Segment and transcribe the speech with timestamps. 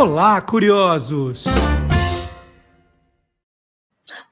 [0.00, 1.44] Olá, curiosos!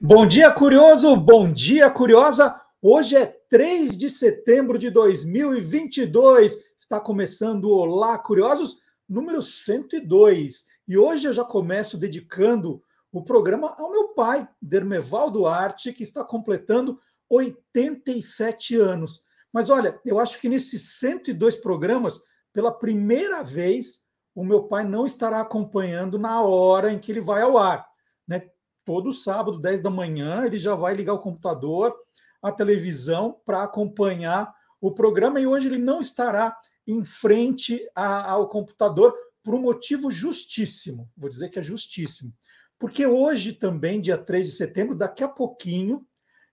[0.00, 1.14] Bom dia, curioso!
[1.14, 2.58] Bom dia, curiosa!
[2.80, 6.56] Hoje é 3 de setembro de 2022.
[6.74, 10.64] Está começando o Olá, curiosos, número 102.
[10.88, 12.82] E hoje eu já começo dedicando
[13.12, 16.98] o programa ao meu pai, Dermeval Duarte, que está completando
[17.28, 19.22] 87 anos.
[19.52, 22.22] Mas olha, eu acho que nesses 102 programas,
[22.54, 24.07] pela primeira vez,
[24.38, 27.84] o meu pai não estará acompanhando na hora em que ele vai ao ar.
[28.24, 28.48] Né?
[28.84, 31.92] Todo sábado, 10 da manhã, ele já vai ligar o computador,
[32.40, 35.40] a televisão, para acompanhar o programa.
[35.40, 36.56] E hoje ele não estará
[36.86, 41.10] em frente a, ao computador por um motivo justíssimo.
[41.16, 42.32] Vou dizer que é justíssimo.
[42.78, 46.06] Porque hoje também, dia 3 de setembro, daqui a pouquinho,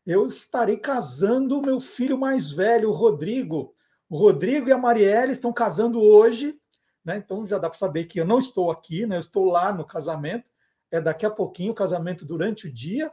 [0.07, 3.75] eu estarei casando o meu filho mais velho, o Rodrigo.
[4.09, 6.59] O Rodrigo e a Marielle estão casando hoje
[7.05, 7.17] né?
[7.17, 9.15] Então já dá para saber que eu não estou aqui, né?
[9.15, 10.49] eu estou lá no casamento,
[10.91, 13.11] é daqui a pouquinho o casamento durante o dia,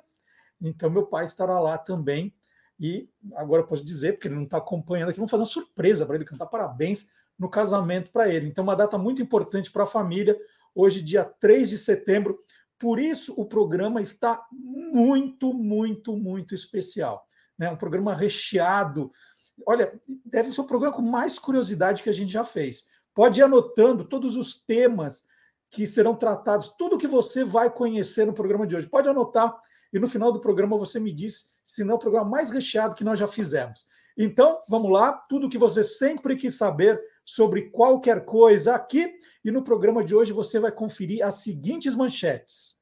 [0.61, 2.34] então meu pai estará lá também.
[2.80, 6.05] E agora eu posso dizer, porque ele não está acompanhando aqui, vamos fazer uma surpresa
[6.05, 7.06] para ele, cantar parabéns
[7.39, 8.48] no casamento para ele.
[8.48, 10.36] Então, uma data muito importante para a família,
[10.74, 12.39] hoje, dia 3 de setembro.
[12.78, 17.24] Por isso, o programa está muito, muito, muito especial.
[17.58, 17.70] Né?
[17.70, 19.11] Um programa recheado.
[19.67, 19.92] Olha,
[20.24, 22.86] deve ser o programa com mais curiosidade que a gente já fez.
[23.14, 25.27] Pode ir anotando todos os temas
[25.70, 28.86] que serão tratados, tudo que você vai conhecer no programa de hoje.
[28.86, 29.55] Pode anotar
[29.92, 32.94] e no final do programa você me diz se não é o programa mais recheado
[32.94, 33.86] que nós já fizemos.
[34.16, 39.14] Então, vamos lá, tudo que você sempre quis saber sobre qualquer coisa aqui.
[39.44, 42.78] E no programa de hoje você vai conferir as seguintes manchetes.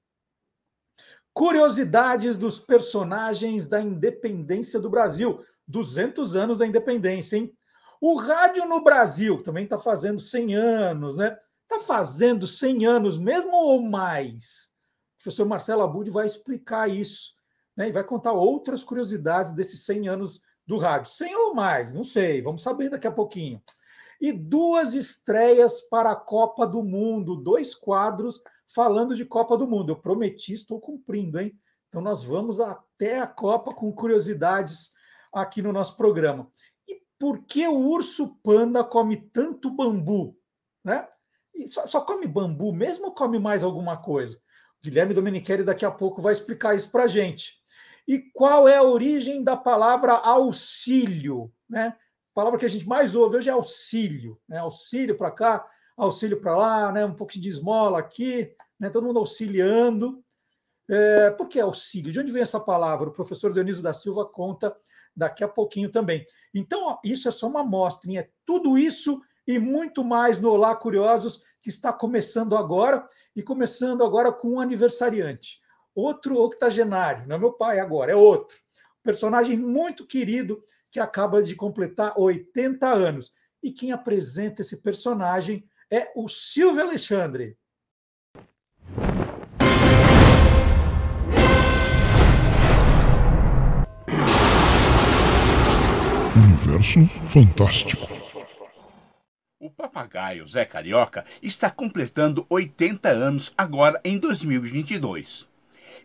[1.33, 5.41] Curiosidades dos personagens da independência do Brasil.
[5.69, 7.57] 200 anos da independência, hein?
[8.01, 11.39] O rádio no Brasil também está fazendo 100 anos, né?
[11.63, 14.73] Está fazendo 100 anos mesmo ou mais?
[15.15, 17.35] O professor Marcelo Abud vai explicar isso,
[17.77, 17.89] né?
[17.89, 21.13] E vai contar outras curiosidades desses 100 anos do rádio.
[21.13, 23.63] 100 ou mais, não sei, vamos saber daqui a pouquinho.
[24.19, 28.43] E duas estreias para a Copa do Mundo, dois quadros
[28.75, 29.93] falando de Copa do Mundo.
[29.93, 31.53] Eu prometi, estou cumprindo, hein?
[31.89, 34.93] Então nós vamos até a Copa com curiosidades
[35.33, 36.51] aqui no nosso programa
[37.21, 40.35] por que o urso panda come tanto bambu?
[40.83, 41.07] Né?
[41.55, 44.37] E só, só come bambu mesmo ou come mais alguma coisa?
[44.37, 47.61] O Guilherme Domenichelli daqui a pouco vai explicar isso para a gente.
[48.09, 51.53] E qual é a origem da palavra auxílio?
[51.69, 51.89] Né?
[51.89, 54.41] A palavra que a gente mais ouve hoje é auxílio.
[54.49, 54.57] Né?
[54.57, 55.67] Auxílio para cá,
[55.99, 57.05] auxílio para lá, né?
[57.05, 58.89] um pouquinho de esmola aqui, né?
[58.89, 60.25] todo mundo auxiliando.
[60.89, 62.11] É, por que auxílio?
[62.11, 63.11] De onde vem essa palavra?
[63.11, 64.75] O professor Dionísio da Silva conta
[65.21, 66.25] daqui a pouquinho também.
[66.55, 70.75] Então, ó, isso é só uma amostra, é tudo isso e muito mais no Olá
[70.75, 75.61] Curiosos, que está começando agora, e começando agora com um aniversariante.
[75.95, 78.57] Outro octogenário, não é meu pai agora, é outro.
[79.01, 83.33] Um personagem muito querido que acaba de completar 80 anos.
[83.63, 87.59] E quem apresenta esse personagem é o Silvio Alexandre.
[96.61, 98.09] Universo Fantástico.
[99.59, 105.47] O papagaio Zé Carioca está completando 80 anos agora em 2022.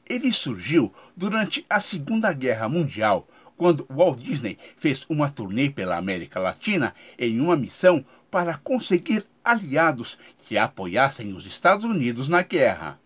[0.08, 3.28] Ele surgiu durante a Segunda Guerra Mundial,
[3.58, 10.18] quando Walt Disney fez uma turnê pela América Latina em uma missão para conseguir aliados
[10.48, 13.00] que apoiassem os Estados Unidos na guerra.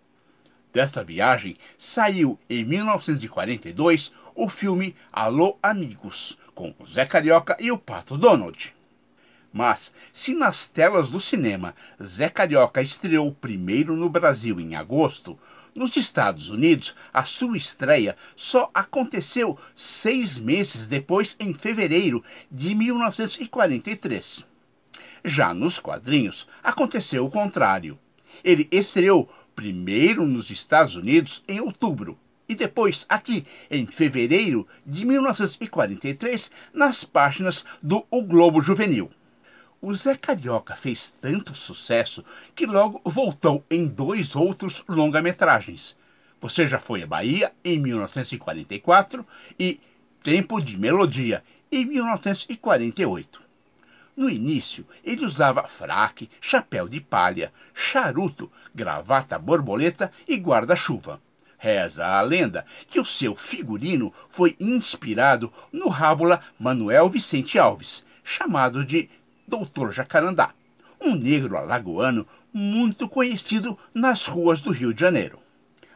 [0.71, 8.17] Dessa viagem saiu em 1942 o filme Alô Amigos, com Zé Carioca e o Pato
[8.17, 8.73] Donald.
[9.51, 15.37] Mas, se nas telas do cinema Zé Carioca estreou primeiro no Brasil em agosto,
[15.75, 24.45] nos Estados Unidos a sua estreia só aconteceu seis meses depois, em fevereiro de 1943.
[25.21, 27.99] Já nos quadrinhos aconteceu o contrário.
[28.41, 32.17] Ele estreou primeiro nos Estados Unidos em outubro
[32.49, 39.11] e depois aqui em fevereiro de 1943 nas páginas do O Globo Juvenil.
[39.79, 42.25] O Zé Carioca fez tanto sucesso
[42.55, 45.95] que logo voltou em dois outros longa-metragens.
[46.41, 49.25] Você já foi à Bahia em 1944
[49.57, 49.79] e
[50.21, 53.41] Tempo de Melodia em 1948.
[54.17, 61.21] No início, ele usava fraque, chapéu de palha, charuto, gravata borboleta e guarda-chuva.
[61.61, 68.85] Reza a lenda que o seu figurino foi inspirado no rábula Manuel Vicente Alves, chamado
[68.85, 69.09] de
[69.45, 70.53] Doutor Jacarandá,
[71.01, 75.37] um negro alagoano muito conhecido nas ruas do Rio de Janeiro.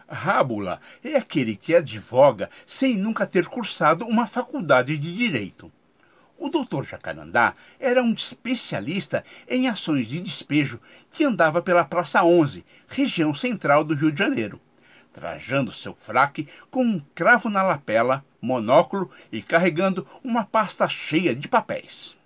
[0.06, 5.72] Rábula é aquele que advoga sem nunca ter cursado uma faculdade de direito.
[6.38, 10.78] O doutor Jacarandá era um especialista em ações de despejo
[11.10, 14.60] que andava pela Praça 11, região central do Rio de Janeiro,
[15.14, 21.48] trajando seu fraque com um cravo na lapela, monóculo e carregando uma pasta cheia de
[21.48, 22.18] papéis.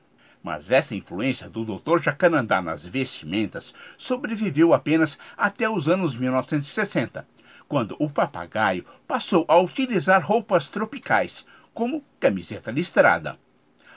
[0.41, 2.01] Mas essa influência do Dr.
[2.01, 7.27] Jacanandá nas vestimentas sobreviveu apenas até os anos 1960,
[7.67, 13.37] quando o papagaio passou a utilizar roupas tropicais, como camiseta listrada.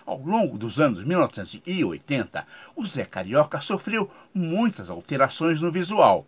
[0.04, 2.44] Ao longo dos anos 1980,
[2.74, 6.26] o Zé Carioca sofreu muitas alterações no visual.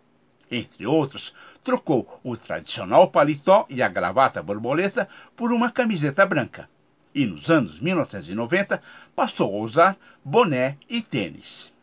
[0.55, 1.33] Entre outros,
[1.63, 6.69] trocou o tradicional paletó e a gravata borboleta por uma camiseta branca.
[7.15, 8.79] E nos anos 1990
[9.15, 11.73] passou a usar boné e tênis.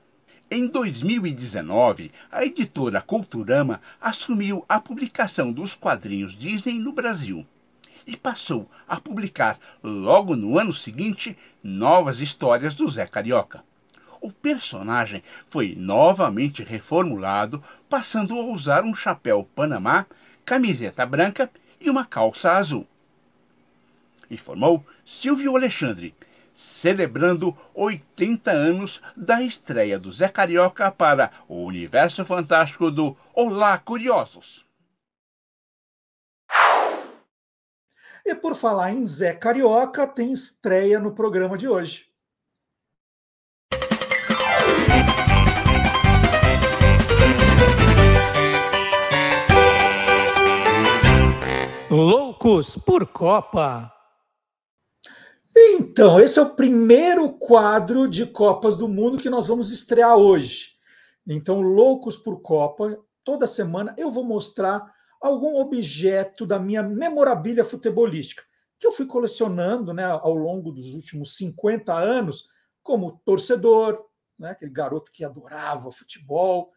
[0.48, 7.44] Em 2019, a editora Culturama assumiu a publicação dos quadrinhos Disney no Brasil
[8.06, 13.64] e passou a publicar, logo no ano seguinte, novas histórias do Zé Carioca.
[14.20, 20.06] O personagem foi novamente reformulado, passando a usar um chapéu panamá,
[20.44, 21.50] camiseta branca
[21.80, 22.86] e uma calça azul.
[24.30, 26.14] Informou Silvio Alexandre,
[26.52, 34.66] celebrando 80 anos da estreia do Zé Carioca para o universo fantástico do Olá Curiosos.
[38.26, 42.09] E por falar em Zé Carioca, tem estreia no programa de hoje.
[51.90, 53.92] Loucos por Copa.
[55.56, 60.76] Então, esse é o primeiro quadro de Copas do Mundo que nós vamos estrear hoje.
[61.26, 64.88] Então, Loucos por Copa, toda semana eu vou mostrar
[65.20, 68.44] algum objeto da minha memorabilia futebolística,
[68.78, 72.46] que eu fui colecionando né, ao longo dos últimos 50 anos,
[72.84, 74.00] como torcedor,
[74.38, 76.70] né, aquele garoto que adorava futebol,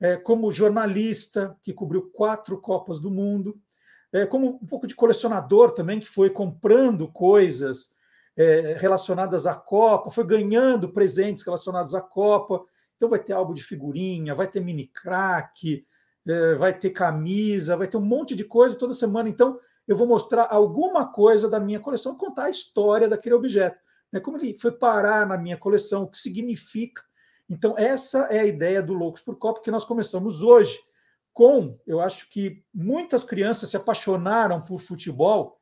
[0.00, 3.56] é, como jornalista, que cobriu quatro Copas do Mundo,
[4.16, 7.94] é, como um pouco de colecionador também, que foi comprando coisas
[8.34, 12.64] é, relacionadas à Copa, foi ganhando presentes relacionados à Copa.
[12.96, 15.84] Então vai ter álbum de figurinha, vai ter mini crack,
[16.26, 19.28] é, vai ter camisa, vai ter um monte de coisa toda semana.
[19.28, 23.78] Então, eu vou mostrar alguma coisa da minha coleção, contar a história daquele objeto,
[24.10, 24.18] né?
[24.18, 27.02] como ele foi parar na minha coleção, o que significa.
[27.50, 30.80] Então, essa é a ideia do Loucos por Copa que nós começamos hoje,
[31.36, 35.60] com, eu acho que muitas crianças se apaixonaram por futebol,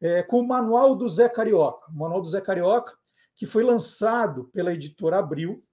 [0.00, 1.90] é, com o Manual do Zé Carioca.
[1.90, 2.96] O Manual do Zé Carioca,
[3.34, 5.64] que foi lançado pela editora Abril,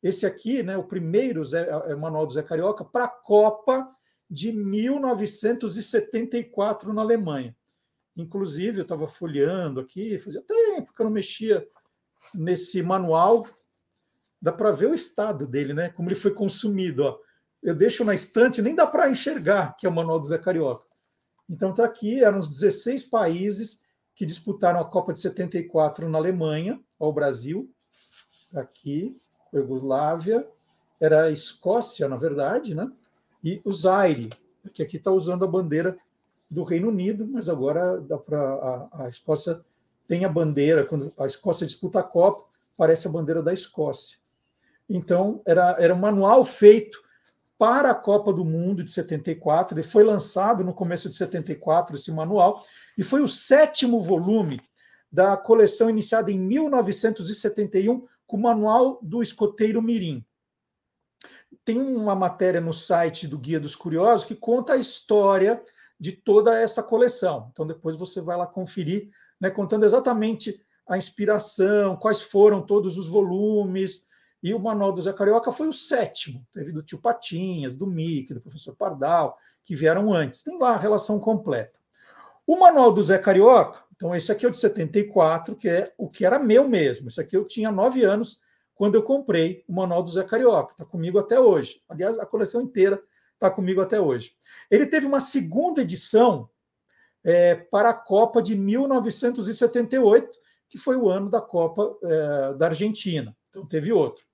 [0.00, 3.90] esse aqui, né, o primeiro Zé, é, é, Manual do Zé Carioca, para a Copa
[4.30, 7.56] de 1974 na Alemanha.
[8.16, 11.66] Inclusive, eu estava folheando aqui, fazia tempo que eu não mexia
[12.32, 13.44] nesse manual.
[14.40, 15.88] Dá para ver o estado dele, né?
[15.88, 17.02] Como ele foi consumido.
[17.02, 17.18] Ó.
[17.62, 20.86] Eu deixo na estante, nem dá para enxergar que é o Manual do Zé Carioca.
[21.48, 23.82] Então está aqui, eram os 16 países
[24.14, 27.70] que disputaram a Copa de 74 na Alemanha, ao Brasil.
[28.46, 29.20] Está aqui.
[29.52, 30.46] Iugoslávia,
[31.00, 32.90] era a Escócia, na verdade, né?
[33.42, 34.30] e o Zaire,
[34.72, 35.96] que aqui está usando a bandeira
[36.50, 39.60] do Reino Unido, mas agora dá para a, a, Escócia
[40.06, 42.44] tem a bandeira, quando a Escócia disputa a Copa,
[42.76, 44.18] parece a bandeira da Escócia.
[44.88, 47.00] Então, era, era um manual feito
[47.60, 52.10] para a Copa do Mundo de 74, ele foi lançado no começo de 74, esse
[52.10, 52.62] manual,
[52.96, 54.58] e foi o sétimo volume
[55.12, 60.24] da coleção iniciada em 1971 com o manual do escoteiro Mirim.
[61.62, 65.62] Tem uma matéria no site do Guia dos Curiosos que conta a história
[65.98, 67.50] de toda essa coleção.
[67.52, 73.06] Então depois você vai lá conferir, né, contando exatamente a inspiração, quais foram todos os
[73.06, 74.06] volumes.
[74.42, 76.46] E o Manual do Zé Carioca foi o sétimo.
[76.52, 80.42] Teve do tio Patinhas, do Mickey, do professor Pardal, que vieram antes.
[80.42, 81.78] Tem lá a relação completa.
[82.46, 86.08] O Manual do Zé Carioca então, esse aqui é o de 74, que é o
[86.08, 87.08] que era meu mesmo.
[87.08, 88.40] Esse aqui eu tinha nove anos
[88.74, 90.72] quando eu comprei o Manual do Zé Carioca.
[90.72, 91.82] Está comigo até hoje.
[91.86, 92.98] Aliás, a coleção inteira
[93.34, 94.32] está comigo até hoje.
[94.70, 96.48] Ele teve uma segunda edição
[97.22, 103.36] é, para a Copa de 1978, que foi o ano da Copa é, da Argentina.
[103.50, 104.24] Então, teve outro.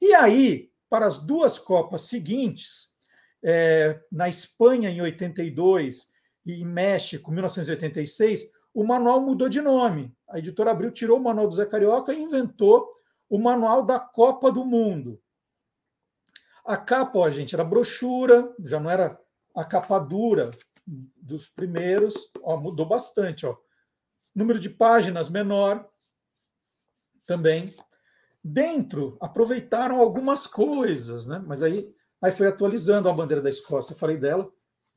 [0.00, 2.90] E aí, para as duas Copas seguintes,
[3.42, 6.12] é, na Espanha em 82
[6.44, 10.14] e em México, 1986, o manual mudou de nome.
[10.28, 12.90] A editora Abril tirou o manual do Zé Carioca e inventou
[13.28, 15.20] o manual da Copa do Mundo.
[16.64, 19.18] A capa, ó, gente, era brochura, já não era
[19.54, 20.50] a capa dura
[20.86, 23.56] dos primeiros, ó, mudou bastante, ó.
[24.34, 25.88] Número de páginas menor
[27.26, 27.72] também.
[28.42, 31.42] Dentro, aproveitaram algumas coisas, né?
[31.46, 31.92] Mas aí,
[32.22, 34.50] aí foi atualizando a bandeira da Escócia, falei dela,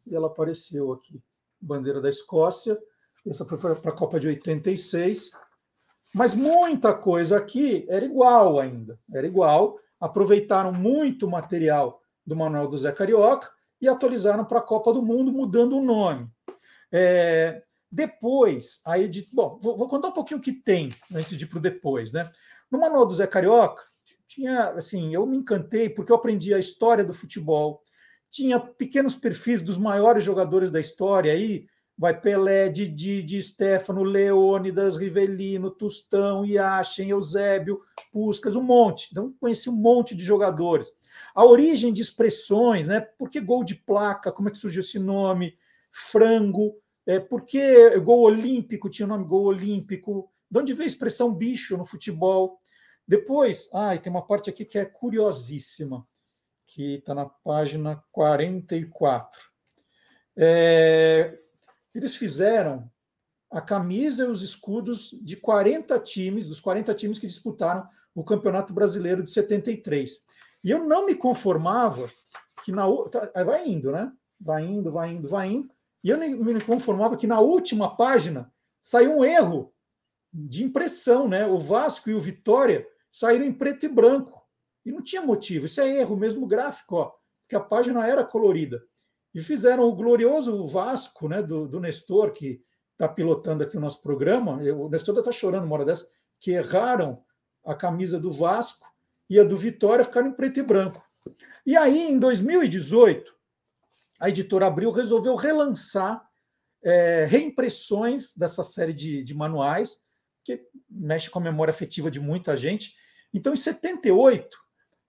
[0.06, 1.22] e ela apareceu aqui.
[1.60, 2.78] Bandeira da Escócia,
[3.26, 5.32] essa foi para a Copa de 86.
[6.14, 9.80] Mas muita coisa aqui era igual ainda, era igual.
[10.00, 13.50] Aproveitaram muito material do Manuel do Zé Carioca
[13.82, 16.30] e atualizaram para a Copa do Mundo, mudando o nome.
[16.92, 21.46] É, depois, aí de, bom, vou, vou, contar um pouquinho o que tem antes de
[21.46, 22.30] ir para o depois, né?
[22.74, 23.84] No Manual do Zé Carioca,
[24.28, 27.84] tinha, assim, eu me encantei porque eu aprendi a história do futebol,
[28.32, 34.98] tinha pequenos perfis dos maiores jogadores da história aí, vai Pelé, Didi, Di Stefano, Leônidas,
[34.98, 37.80] Rivelino, Tustão, Iachen, Eusébio,
[38.12, 39.10] Puscas, um monte.
[39.12, 40.92] Então, conheci um monte de jogadores.
[41.36, 43.02] A origem de expressões, né?
[43.02, 44.32] Por que gol de placa?
[44.32, 45.56] Como é que surgiu esse nome?
[45.92, 46.74] Frango.
[47.06, 50.28] É, por que gol olímpico tinha o nome gol olímpico?
[50.50, 52.60] De onde veio a expressão bicho no futebol?
[53.08, 56.08] Depois, ah, tem uma parte aqui que é curiosíssima,
[56.66, 59.42] que está na página 44.
[60.36, 61.38] É,
[61.94, 62.90] eles fizeram
[63.52, 68.74] a camisa e os escudos de 40 times, dos 40 times que disputaram o Campeonato
[68.74, 70.20] Brasileiro de 73.
[70.64, 72.10] E eu não me conformava
[72.64, 74.12] que na tá, vai indo, né?
[74.40, 75.70] Vai indo, vai indo, vai indo.
[76.04, 79.74] E eu me conformava que na última página saiu um erro
[80.34, 81.46] de impressão, né?
[81.46, 84.42] O Vasco e o Vitória saíram em preto e branco.
[84.84, 85.68] E não tinha motivo.
[85.68, 88.84] Isso é erro, mesmo gráfico, ó, porque a página era colorida.
[89.34, 94.02] E fizeram o glorioso Vasco, né, do, do Nestor, que está pilotando aqui o nosso
[94.02, 94.58] programa.
[94.76, 97.24] O Nestor está chorando uma hora dessa, que erraram
[97.64, 98.92] a camisa do Vasco
[99.30, 101.04] e a do Vitória ficaram em preto e branco.
[101.66, 103.34] E aí, em 2018,
[104.20, 106.28] a editora Abril resolveu relançar
[106.84, 110.04] é, reimpressões dessa série de, de manuais,
[110.44, 112.96] que mexe com a memória afetiva de muita gente.
[113.34, 114.58] Então, em 78,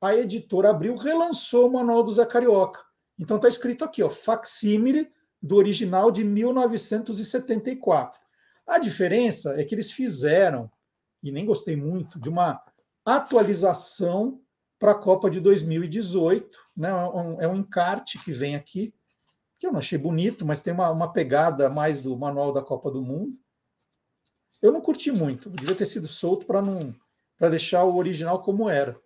[0.01, 2.81] a editora Abril relançou o Manual do Zé Carioca.
[3.19, 8.21] Então está escrito aqui, ó, facsímile do original de 1974.
[8.67, 10.71] A diferença é que eles fizeram,
[11.23, 12.63] e nem gostei muito, de uma
[13.05, 14.41] atualização
[14.79, 16.59] para a Copa de 2018.
[16.77, 16.89] Né?
[16.89, 18.93] É, um, é um encarte que vem aqui,
[19.59, 22.91] que eu não achei bonito, mas tem uma, uma pegada mais do manual da Copa
[22.91, 23.39] do Mundo.
[24.61, 26.95] Eu não curti muito, devia ter sido solto para não
[27.39, 28.99] para deixar o original como era.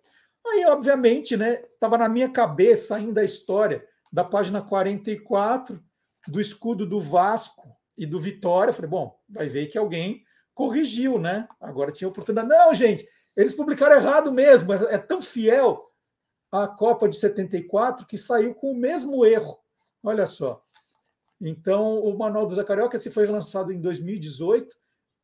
[0.47, 5.81] Aí, obviamente, né, estava na minha cabeça ainda a história da página 44,
[6.27, 8.73] do escudo do Vasco e do Vitória.
[8.73, 11.47] falei, bom, vai ver que alguém corrigiu, né?
[11.59, 12.49] Agora tinha oportunidade.
[12.49, 14.73] Não, gente, eles publicaram errado mesmo.
[14.73, 15.89] É, tão fiel
[16.51, 19.59] à Copa de 74 que saiu com o mesmo erro.
[20.03, 20.61] Olha só.
[21.39, 24.75] Então, o Manual do Zé Carioca esse foi lançado em 2018,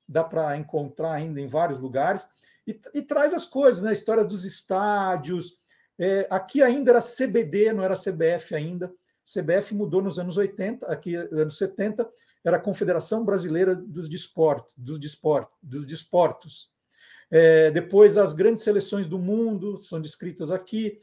[0.07, 2.27] dá para encontrar ainda em vários lugares,
[2.67, 3.89] e, e, traz as coisas, né?
[3.89, 5.53] A história dos estádios,
[5.97, 8.93] é, aqui ainda era CBD, não era CBF ainda.
[9.23, 12.07] CBF mudou nos anos 80, aqui anos 70,
[12.43, 14.99] era a Confederação Brasileira dos Desportos, dos,
[15.63, 16.69] dos Desportos.
[17.31, 20.99] É, depois, as grandes seleções do mundo são descritas aqui.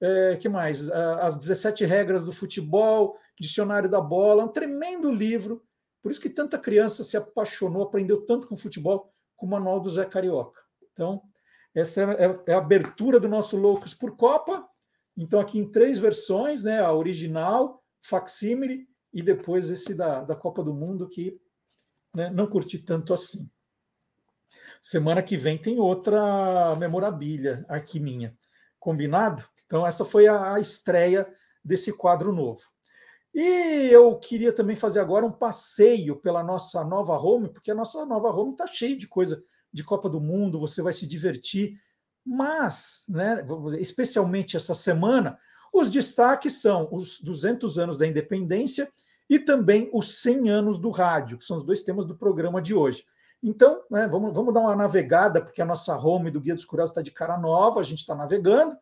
[0.00, 0.90] É, que mais?
[0.90, 5.62] As 17 regras do futebol, Dicionário da Bola, um tremendo livro.
[6.02, 9.90] Por isso que tanta criança se apaixonou, aprendeu tanto com futebol, com o Manual do
[9.90, 10.65] Zé Carioca.
[10.96, 11.22] Então,
[11.74, 14.66] essa é, é, é a abertura do nosso Loucos por Copa.
[15.14, 16.80] Então, aqui em três versões, né?
[16.80, 21.38] A original, facsímile e depois esse da, da Copa do Mundo, que
[22.14, 23.50] né, não curti tanto assim.
[24.80, 28.34] Semana que vem tem outra memorabilia aqui minha.
[28.78, 29.46] Combinado?
[29.66, 31.30] Então, essa foi a, a estreia
[31.62, 32.62] desse quadro novo.
[33.34, 38.06] E eu queria também fazer agora um passeio pela nossa nova home, porque a nossa
[38.06, 39.44] nova home está cheia de coisa
[39.76, 41.78] de Copa do Mundo, você vai se divertir.
[42.24, 43.46] Mas, né,
[43.78, 45.38] especialmente essa semana,
[45.72, 48.90] os destaques são os 200 anos da independência
[49.28, 52.74] e também os 100 anos do rádio, que são os dois temas do programa de
[52.74, 53.04] hoje.
[53.42, 56.92] Então, né, vamos, vamos dar uma navegada, porque a nossa home do Guia dos Curiosos
[56.92, 58.74] está de cara nova, a gente está navegando,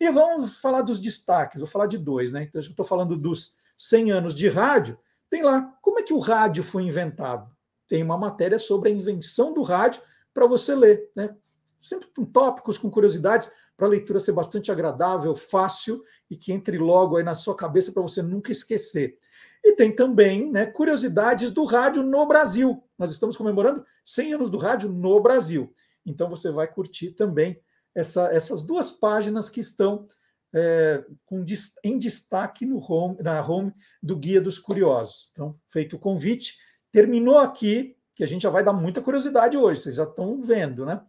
[0.00, 1.60] e vamos falar dos destaques.
[1.60, 2.42] Vou falar de dois, né?
[2.42, 4.98] Então, eu estou falando dos 100 anos de rádio.
[5.28, 7.48] Tem lá, como é que o rádio foi inventado?
[7.86, 11.10] Tem uma matéria sobre a invenção do rádio para você ler.
[11.16, 11.34] Né?
[11.78, 16.76] Sempre com tópicos, com curiosidades, para a leitura ser bastante agradável, fácil e que entre
[16.76, 19.18] logo aí na sua cabeça para você nunca esquecer.
[19.64, 22.82] E tem também né, curiosidades do rádio no Brasil.
[22.98, 25.72] Nós estamos comemorando 100 anos do rádio no Brasil.
[26.04, 27.58] Então você vai curtir também
[27.94, 30.06] essa, essas duas páginas que estão
[30.54, 31.44] é, com,
[31.84, 33.72] em destaque no home, na home
[34.02, 35.30] do Guia dos Curiosos.
[35.32, 36.56] Então, feito o convite,
[36.92, 40.84] terminou aqui, que a gente já vai dar muita curiosidade hoje, vocês já estão vendo,
[40.84, 41.00] né?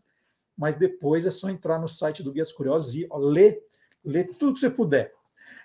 [0.58, 3.62] Mas depois é só entrar no site do Guia dos Curiosos e ó, ler,
[4.02, 5.12] ler tudo que você puder.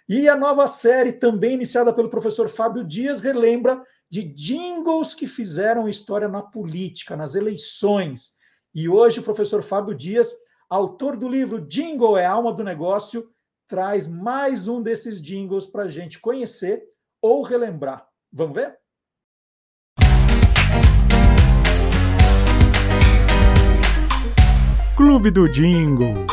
[0.09, 5.89] E a nova série, também iniciada pelo professor Fábio Dias, relembra de jingles que fizeram
[5.89, 8.35] história na política, nas eleições.
[8.75, 10.35] E hoje o professor Fábio Dias,
[10.69, 13.31] autor do livro Jingle é a alma do negócio,
[13.69, 16.83] traz mais um desses jingles para a gente conhecer
[17.23, 18.05] ou relembrar.
[18.33, 18.77] Vamos ver?
[24.97, 26.25] Clube do Jingle.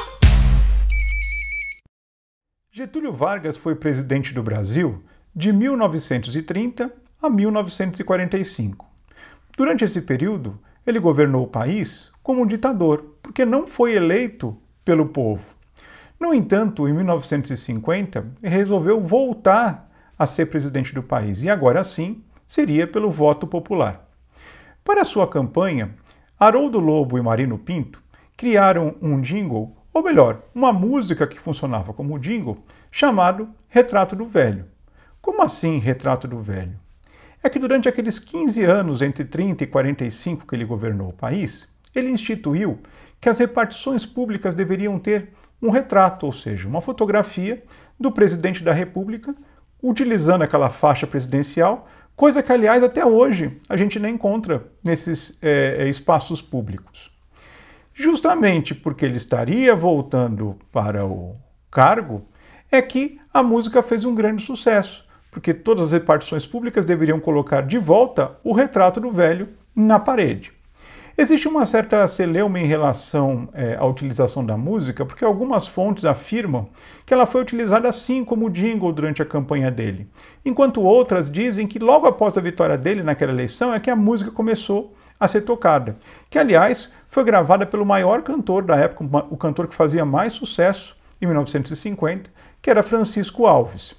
[2.71, 5.03] Getúlio Vargas foi presidente do Brasil
[5.35, 6.89] de 1930
[7.21, 8.87] a 1945.
[9.57, 15.07] Durante esse período, ele governou o país como um ditador, porque não foi eleito pelo
[15.07, 15.43] povo.
[16.17, 22.87] No entanto, em 1950, resolveu voltar a ser presidente do país e agora sim seria
[22.87, 24.07] pelo voto popular.
[24.85, 25.93] Para sua campanha,
[26.39, 28.02] Haroldo Lobo e Marino Pinto
[28.37, 34.65] criaram um jingle, ou melhor, uma música que funcionava como jingle, chamado Retrato do Velho.
[35.21, 36.79] Como assim Retrato do Velho?
[37.41, 41.67] É que durante aqueles 15 anos entre 30 e 45 que ele governou o país,
[41.93, 42.79] ele instituiu
[43.19, 45.29] que as repartições públicas deveriam ter
[45.61, 47.63] um retrato, ou seja, uma fotografia
[47.99, 49.33] do presidente da República
[49.81, 55.87] utilizando aquela faixa presidencial, coisa que, aliás, até hoje a gente não encontra nesses é,
[55.87, 57.12] espaços públicos.
[57.93, 61.35] Justamente porque ele estaria voltando para o
[61.69, 62.25] cargo,
[62.71, 67.61] é que a música fez um grande sucesso, porque todas as repartições públicas deveriam colocar
[67.61, 70.51] de volta o retrato do velho na parede.
[71.15, 76.67] Existe uma certa celeuma em relação é, à utilização da música, porque algumas fontes afirmam
[77.05, 80.07] que ela foi utilizada assim como jingle durante a campanha dele,
[80.43, 84.31] enquanto outras dizem que logo após a vitória dele naquela eleição é que a música
[84.31, 85.97] começou a ser tocada,
[86.31, 90.97] que aliás foi gravada pelo maior cantor da época, o cantor que fazia mais sucesso
[91.21, 93.95] em 1950, que era Francisco Alves.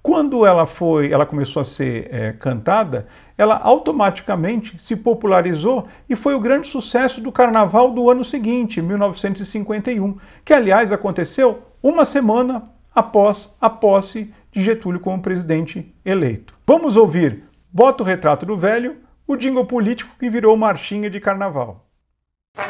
[0.00, 6.34] Quando ela foi, ela começou a ser é, cantada, ela automaticamente se popularizou e foi
[6.34, 13.56] o grande sucesso do carnaval do ano seguinte, 1951, que aliás aconteceu uma semana após
[13.60, 16.54] a posse de Getúlio como presidente eleito.
[16.64, 21.87] Vamos ouvir Bota o Retrato do Velho, o jingle político que virou marchinha de carnaval.
[22.58, 22.66] Bota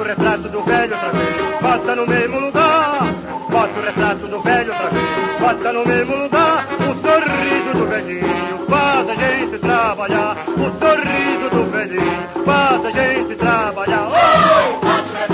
[0.00, 3.02] o retrato do velho outra vez, bota no mesmo lugar.
[3.50, 5.04] Bota o retrato do velho outra vez,
[5.38, 6.66] bota no mesmo lugar.
[6.80, 10.38] O sorriso do velhinho faz a gente trabalhar.
[10.48, 14.08] O sorriso do velhinho faz a gente trabalhar.
[14.08, 15.31] Oh!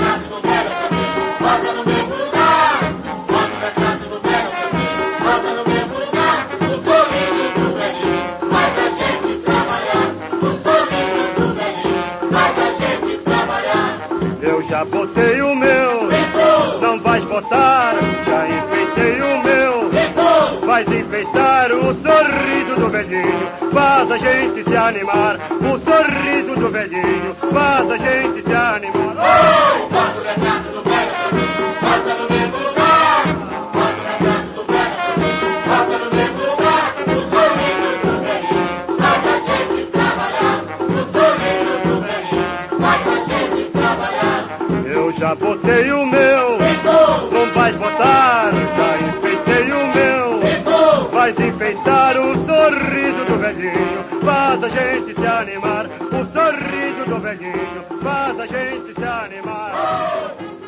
[14.69, 16.09] Já botei o meu,
[16.79, 17.95] não vais botar.
[18.27, 19.89] Já enfeitei o meu,
[20.65, 23.49] vais enfeitar o sorriso do velhinho.
[23.73, 25.37] Faz a gente se animar.
[25.59, 29.15] O sorriso do velhinho faz a gente se animar.
[29.89, 31.11] Bota o retrato do velho,
[31.81, 32.78] bota no mesmo lugar.
[45.29, 46.57] Já botei o meu,
[47.31, 48.51] não vais botar.
[48.51, 54.05] Já enfeitei o meu, vais enfeitar o sorriso do velhinho.
[54.25, 55.85] Faz a gente se animar.
[55.85, 60.58] O sorriso do velhinho faz a gente se animar.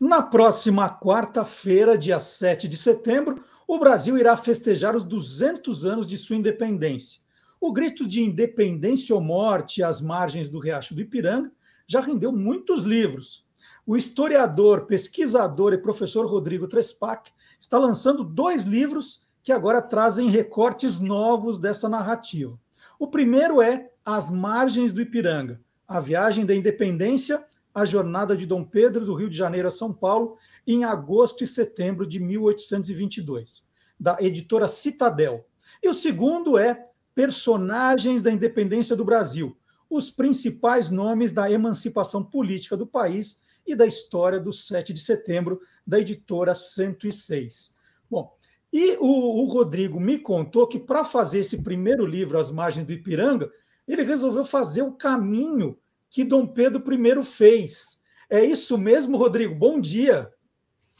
[0.00, 6.16] Na próxima quarta-feira, dia 7 de setembro, o Brasil irá festejar os 200 anos de
[6.16, 7.20] sua independência.
[7.60, 11.52] O grito de independência ou morte às margens do Riacho do Ipiranga
[11.86, 13.46] já rendeu muitos livros.
[13.86, 20.98] O historiador, pesquisador e professor Rodrigo Trespac está lançando dois livros que agora trazem recortes
[20.98, 22.58] novos dessa narrativa.
[22.98, 28.64] O primeiro é As Margens do Ipiranga, a viagem da independência a jornada de Dom
[28.64, 33.64] Pedro do Rio de Janeiro a São Paulo em agosto e setembro de 1822,
[33.98, 35.46] da editora Citadel.
[35.82, 39.56] E o segundo é Personagens da Independência do Brasil,
[39.88, 45.60] os principais nomes da emancipação política do país e da história do 7 de setembro,
[45.86, 47.76] da editora 106.
[48.08, 48.32] Bom,
[48.72, 52.92] e o, o Rodrigo me contou que para fazer esse primeiro livro, As Margens do
[52.92, 53.50] Ipiranga,
[53.86, 55.76] ele resolveu fazer o caminho
[56.10, 58.02] que Dom Pedro I fez.
[58.28, 59.54] É isso mesmo, Rodrigo?
[59.54, 60.30] Bom dia.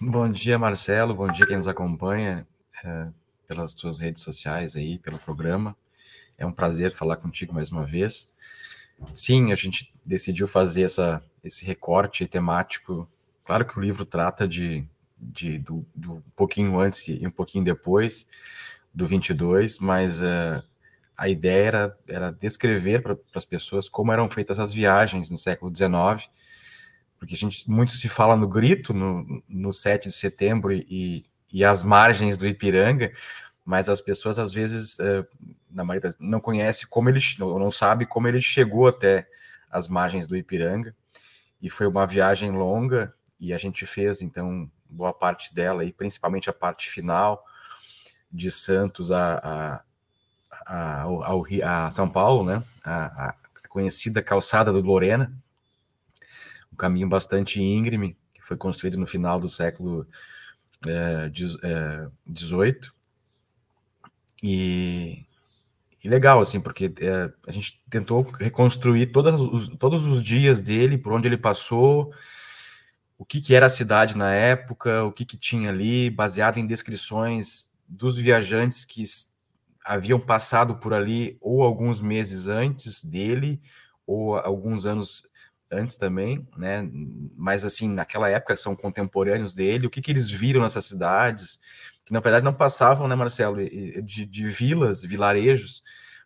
[0.01, 1.15] Bom dia, Marcelo.
[1.15, 2.47] Bom dia quem nos acompanha
[2.85, 3.09] é,
[3.47, 5.77] pelas suas redes sociais aí, pelo programa.
[6.39, 8.33] É um prazer falar contigo mais uma vez.
[9.15, 13.07] Sim, a gente decidiu fazer essa, esse recorte temático.
[13.45, 14.87] Claro que o livro trata de
[15.21, 18.27] de, do, do, um pouquinho antes e um pouquinho depois
[18.93, 20.63] do 22, mas uh,
[21.21, 25.71] a ideia era, era descrever para as pessoas como eram feitas as viagens no século
[25.71, 26.31] XIX,
[27.19, 31.63] porque a gente muito se fala no grito, no, no 7 de setembro e, e
[31.63, 33.13] as margens do Ipiranga,
[33.63, 35.27] mas as pessoas às vezes, uh,
[35.71, 39.29] na maioria não conhece como ele, não, não sabe como ele chegou até
[39.71, 40.97] as margens do Ipiranga,
[41.61, 46.49] e foi uma viagem longa, e a gente fez, então, boa parte dela, e principalmente
[46.49, 47.45] a parte final
[48.33, 49.83] de Santos a, a,
[50.71, 52.63] a, ao, a São Paulo, né?
[52.85, 53.35] A, a,
[53.69, 55.33] conhecida calçada do Lorena,
[56.73, 60.07] um caminho bastante íngreme, que foi construído no final do século
[60.85, 61.61] XVIII.
[61.63, 62.91] É, é,
[64.43, 65.25] e,
[66.03, 70.99] e legal, assim, porque é, a gente tentou reconstruir todos os, todos os dias dele,
[70.99, 72.13] por onde ele passou,
[73.17, 76.67] o que, que era a cidade na época, o que, que tinha ali, baseado em
[76.67, 79.05] descrições dos viajantes que
[79.85, 83.61] haviam passado por ali ou alguns meses antes dele,
[84.07, 85.23] ou alguns anos
[85.71, 86.89] antes também, né?
[87.37, 91.61] Mas assim, naquela época são contemporâneos dele, o que, que eles viram nessas cidades,
[92.05, 93.59] que na verdade não passavam, né, Marcelo,
[94.03, 95.83] de, de vilas, vilarejos,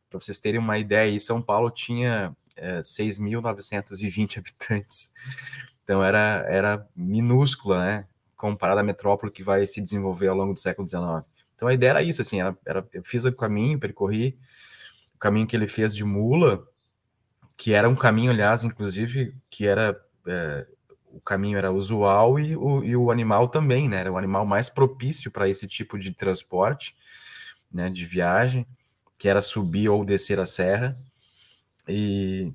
[0.08, 5.12] para vocês terem uma ideia, São Paulo tinha é, eh, 6.920 habitantes.
[5.82, 8.08] Então era, era minúscula, né?
[8.36, 11.24] Comparada à metrópole que vai se desenvolver ao longo do século XIX.
[11.54, 14.38] Então a ideia era isso, assim, era, era, eu fiz o caminho, percorri
[15.14, 16.66] o caminho que ele fez de mula,
[17.56, 20.66] que era um caminho, aliás, inclusive, que era é,
[21.10, 23.98] o caminho era usual e o, e o animal também, né?
[23.98, 26.96] Era o animal mais propício para esse tipo de transporte,
[27.72, 27.88] né?
[27.88, 28.66] De viagem,
[29.16, 30.96] que era subir ou descer a serra.
[31.88, 32.52] E,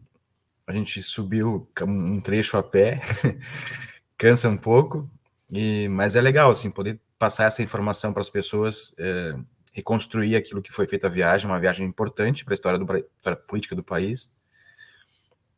[0.70, 3.02] a gente subiu um trecho a pé,
[4.16, 5.10] cansa um pouco,
[5.52, 9.36] e, mas é legal, assim, poder passar essa informação para as pessoas, é,
[9.74, 13.36] reconstruir aquilo que foi feita a viagem, uma viagem importante para a história, do, história
[13.36, 14.34] política do país,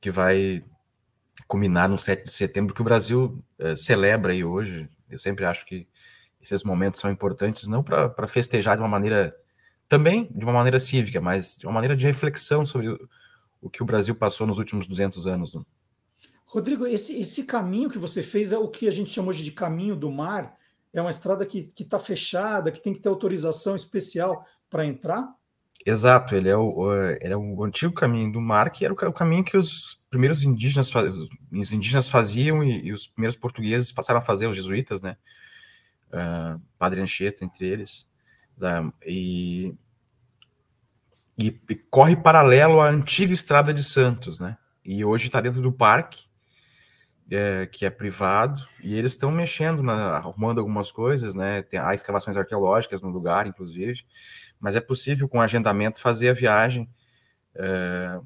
[0.02, 0.66] que vai
[1.48, 4.90] culminar no 7 de setembro, que o Brasil é, celebra aí hoje.
[5.08, 5.88] Eu sempre acho que
[6.42, 9.36] esses momentos são importantes, não para festejar de uma maneira,
[9.88, 12.90] também de uma maneira cívica, mas de uma maneira de reflexão sobre
[13.62, 15.54] o que o Brasil passou nos últimos 200 anos.
[15.54, 15.62] Né?
[16.46, 19.52] Rodrigo, esse, esse caminho que você fez é o que a gente chama hoje de
[19.52, 20.58] caminho do mar?
[20.94, 25.28] É uma estrada que está fechada, que tem que ter autorização especial para entrar?
[25.86, 29.44] Exato, ele é o, ele é o antigo caminho do mar, que era o, caminho
[29.44, 30.92] que os primeiros indígenas,
[31.52, 35.18] os indígenas faziam e, e os primeiros portugueses passaram a fazer, os jesuítas, né?
[36.10, 38.08] Uh, Padre Anchieta, entre eles.
[38.58, 39.74] Uh, e
[41.38, 44.58] e, e corre paralelo à antiga estrada de Santos, né?
[44.84, 46.26] E hoje está dentro do parque,
[47.30, 51.62] é, que é privado, e eles estão mexendo, na, arrumando algumas coisas, né?
[51.62, 54.06] Tem, há escavações arqueológicas no lugar, inclusive,
[54.60, 56.90] mas é possível com agendamento fazer a viagem.
[57.56, 58.20] É,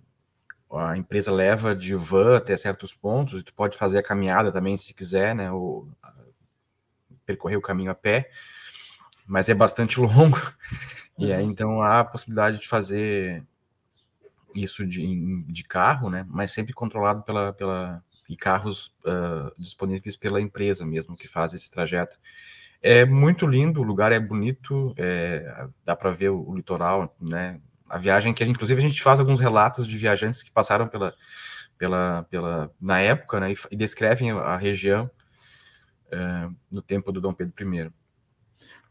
[0.72, 4.78] a empresa leva de van até certos pontos, e tu pode fazer a caminhada também
[4.78, 5.52] se quiser, né?
[5.52, 5.88] Ou
[7.26, 8.30] percorrer o caminho a pé,
[9.26, 10.40] mas é bastante longo.
[11.18, 13.44] E aí, então, há a possibilidade de fazer
[14.54, 16.26] isso de, de carro, né?
[16.30, 21.70] Mas sempre controlado pela, pela e carros uh, disponíveis pela empresa mesmo que faz esse
[21.70, 22.18] trajeto.
[22.82, 27.60] É muito lindo, o lugar é bonito, é, dá para ver o, o, litoral, né?
[27.90, 31.14] A viagem que, inclusive, a gente faz alguns relatos de viajantes que passaram pela,
[31.78, 33.52] pela, pela na época, né?
[33.52, 35.10] E, e descrevem a região
[36.08, 37.92] uh, no tempo do Dom Pedro I.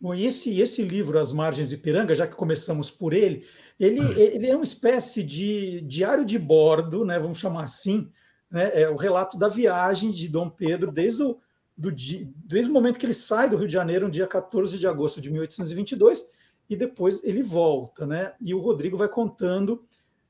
[0.01, 3.47] Bom, e esse, esse livro, As Margens de Piranga, já que começamos por ele,
[3.79, 8.11] ele, ele é uma espécie de diário de bordo, né, vamos chamar assim,
[8.55, 11.41] né, é o relato da viagem de Dom Pedro desde o,
[11.77, 14.87] do, desde o momento que ele sai do Rio de Janeiro, no dia 14 de
[14.87, 16.29] agosto de 1822,
[16.71, 18.07] e depois ele volta.
[18.07, 19.83] Né, e o Rodrigo vai contando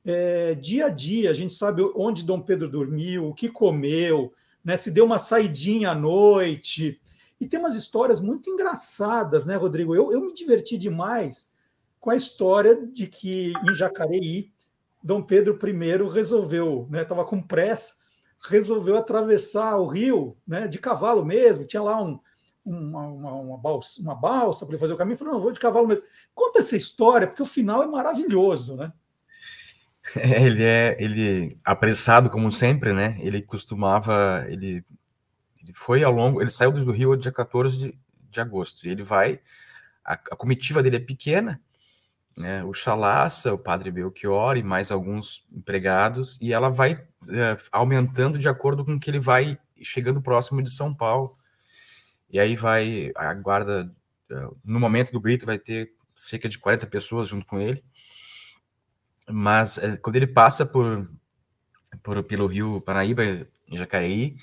[0.03, 4.33] é, dia a dia, a gente sabe onde Dom Pedro dormiu, o que comeu,
[4.65, 6.99] né, se deu uma saidinha à noite,
[7.39, 9.95] e tem umas histórias muito engraçadas, né, Rodrigo?
[9.95, 11.53] Eu, eu me diverti demais
[12.01, 14.51] com a história de que em Jacareí,
[15.03, 17.03] Dom Pedro I resolveu, né?
[17.03, 18.04] Estava com pressa,
[18.49, 20.69] resolveu atravessar o rio, né?
[20.69, 21.67] De cavalo mesmo.
[21.67, 22.19] Tinha lá um,
[22.65, 25.17] uma, uma, uma balsa, uma balsa para ele fazer o caminho.
[25.17, 26.05] Falou, não, vou de cavalo mesmo.
[26.35, 28.93] Conta essa história, porque o final é maravilhoso, né?
[30.17, 33.17] Ele é ele apressado como sempre, né?
[33.21, 34.85] Ele costumava ele,
[35.63, 37.99] ele foi ao longo, ele saiu do Rio dia 14 de,
[38.31, 38.87] de agosto.
[38.87, 39.41] Ele vai
[40.05, 41.61] a, a, comitiva dele é pequena,
[42.37, 42.65] né?
[42.65, 46.93] O Chalaça, o Padre Belchior e mais alguns empregados e ela vai
[47.31, 51.37] é, aumentando de acordo com que ele vai chegando próximo de São Paulo.
[52.31, 53.93] E aí vai a guarda
[54.31, 57.85] é, no momento do grito vai ter cerca de 40 pessoas junto com ele
[59.29, 61.09] mas é, quando ele passa por,
[62.03, 64.37] por, pelo rio Paraíba, em Jacareí,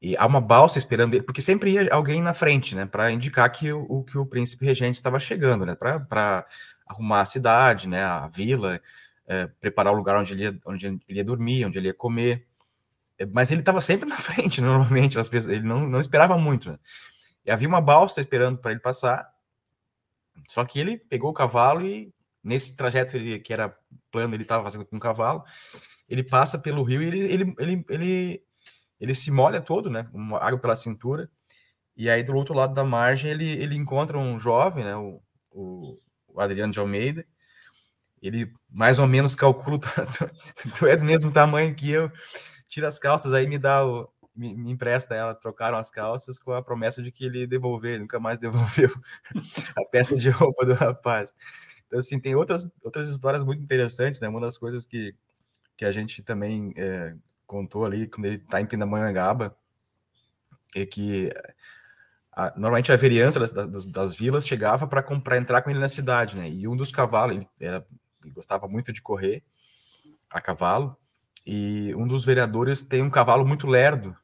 [0.00, 3.50] e há uma balsa esperando ele, porque sempre ia alguém na frente, né, para indicar
[3.50, 6.46] que o, que o príncipe regente estava chegando, né, para
[6.86, 8.80] arrumar a cidade, né, a vila,
[9.26, 12.46] é, preparar o lugar onde ele, ia, onde ele ia dormir, onde ele ia comer.
[13.18, 16.70] É, mas ele estava sempre na frente, normalmente, as pessoas, ele não, não esperava muito.
[16.72, 16.78] Né?
[17.44, 19.28] E havia uma balsa esperando para ele passar,
[20.48, 23.74] só que ele pegou o cavalo e nesse trajeto ele, que era
[24.10, 25.42] plano, ele estava fazendo com um cavalo,
[26.08, 28.42] ele passa pelo rio e ele, ele, ele, ele,
[29.00, 30.08] ele se molha todo, né?
[30.12, 31.30] Uma água pela cintura.
[31.96, 34.96] E aí, do outro lado da margem, ele, ele encontra um jovem, né?
[34.96, 35.98] O, o,
[36.34, 37.24] o Adriano de Almeida.
[38.20, 39.78] Ele mais ou menos calcula,
[40.58, 42.10] tu, tu é do mesmo tamanho que eu,
[42.68, 46.52] tira as calças, aí me dá o, me, me, empresta ela, trocaram as calças com
[46.52, 48.90] a promessa de que ele devolver, nunca mais devolveu
[49.76, 51.34] a peça de roupa do rapaz.
[51.86, 54.28] Então, assim, tem outras, outras histórias muito interessantes, né?
[54.28, 55.14] Uma das coisas que,
[55.76, 57.14] que a gente também é,
[57.46, 59.56] contou ali, quando ele está em Pindamonhangaba,
[60.74, 61.30] é que
[62.36, 65.88] a, normalmente a vereança das, das, das vilas chegava para comprar, entrar com ele na
[65.88, 66.48] cidade, né?
[66.48, 67.86] E um dos cavalos, ele, era,
[68.22, 69.42] ele gostava muito de correr
[70.28, 70.96] a cavalo,
[71.46, 74.16] e um dos vereadores tem um cavalo muito lerdo,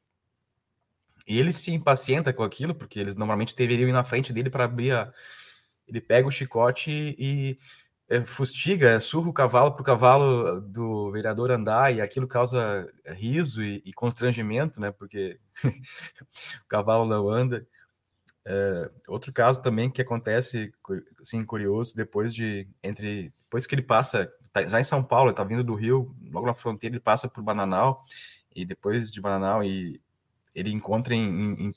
[1.26, 4.64] e ele se impacienta com aquilo, porque eles normalmente deveriam ir na frente dele para
[4.64, 5.12] abrir a,
[5.86, 7.58] ele pega o chicote e,
[8.08, 13.62] é, fustiga, surra o cavalo para o cavalo do vereador andar, e aquilo causa riso
[13.62, 14.90] e, e constrangimento, né?
[14.90, 17.64] Porque o cavalo não anda.
[18.44, 20.72] É, outro caso também que acontece,
[21.20, 25.44] assim, curioso, depois de entre depois que ele passa, tá, já em São Paulo, está
[25.44, 28.02] vindo do Rio, logo na fronteira ele passa por Bananal
[28.54, 30.00] e depois de Bananal e
[30.54, 31.72] ele encontra em, em, em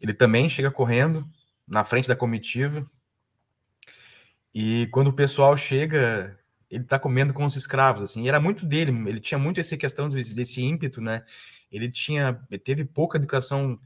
[0.00, 1.26] ele também chega correndo
[1.66, 2.88] na frente da comitiva.
[4.54, 6.38] E quando o pessoal chega,
[6.70, 8.24] ele tá comendo com os escravos, assim.
[8.24, 11.24] E era muito dele, ele tinha muito essa questão desse, desse ímpeto, né?
[11.72, 13.80] Ele tinha, ele teve pouca educação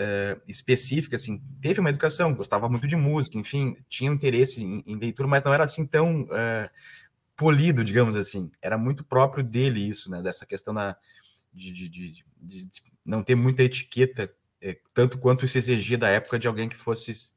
[0.00, 1.42] é, específica, assim.
[1.60, 5.52] Teve uma educação, gostava muito de música, enfim, tinha interesse em, em leitura, mas não
[5.52, 6.70] era assim tão é,
[7.36, 8.50] polido, digamos assim.
[8.62, 10.22] Era muito próprio dele isso, né?
[10.22, 10.96] Dessa questão da,
[11.52, 12.70] de, de, de, de
[13.04, 14.32] não ter muita etiqueta
[14.62, 17.34] é, tanto quanto isso exigia da época de alguém que fosse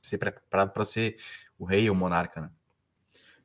[0.00, 1.16] ser preparado para ser
[1.58, 2.42] o rei ou o monarca.
[2.42, 2.50] Né?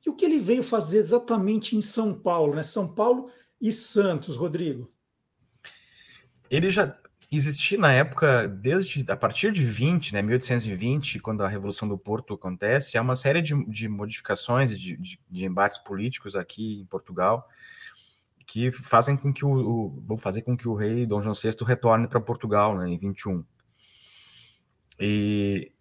[0.05, 2.61] E o que ele veio fazer exatamente em São Paulo, né?
[2.61, 4.91] São Paulo e Santos, Rodrigo?
[6.49, 6.95] Ele já
[7.37, 12.33] existia na época, desde a partir de 20, né, 1820, quando a Revolução do Porto
[12.33, 17.47] acontece, há uma série de, de modificações, de, de, de embates políticos aqui em Portugal,
[18.47, 21.55] que fazem com que o, o, vão fazer com que o rei Dom João VI
[21.67, 23.45] retorne para Portugal, né, em 21.
[24.99, 25.71] E,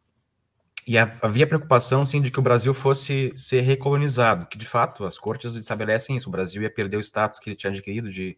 [0.87, 5.19] e havia preocupação, sim, de que o Brasil fosse ser recolonizado, que de fato as
[5.19, 6.29] cortes estabelecem isso.
[6.29, 8.37] O Brasil ia perder o status que ele tinha adquirido de,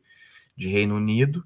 [0.57, 1.45] de Reino Unido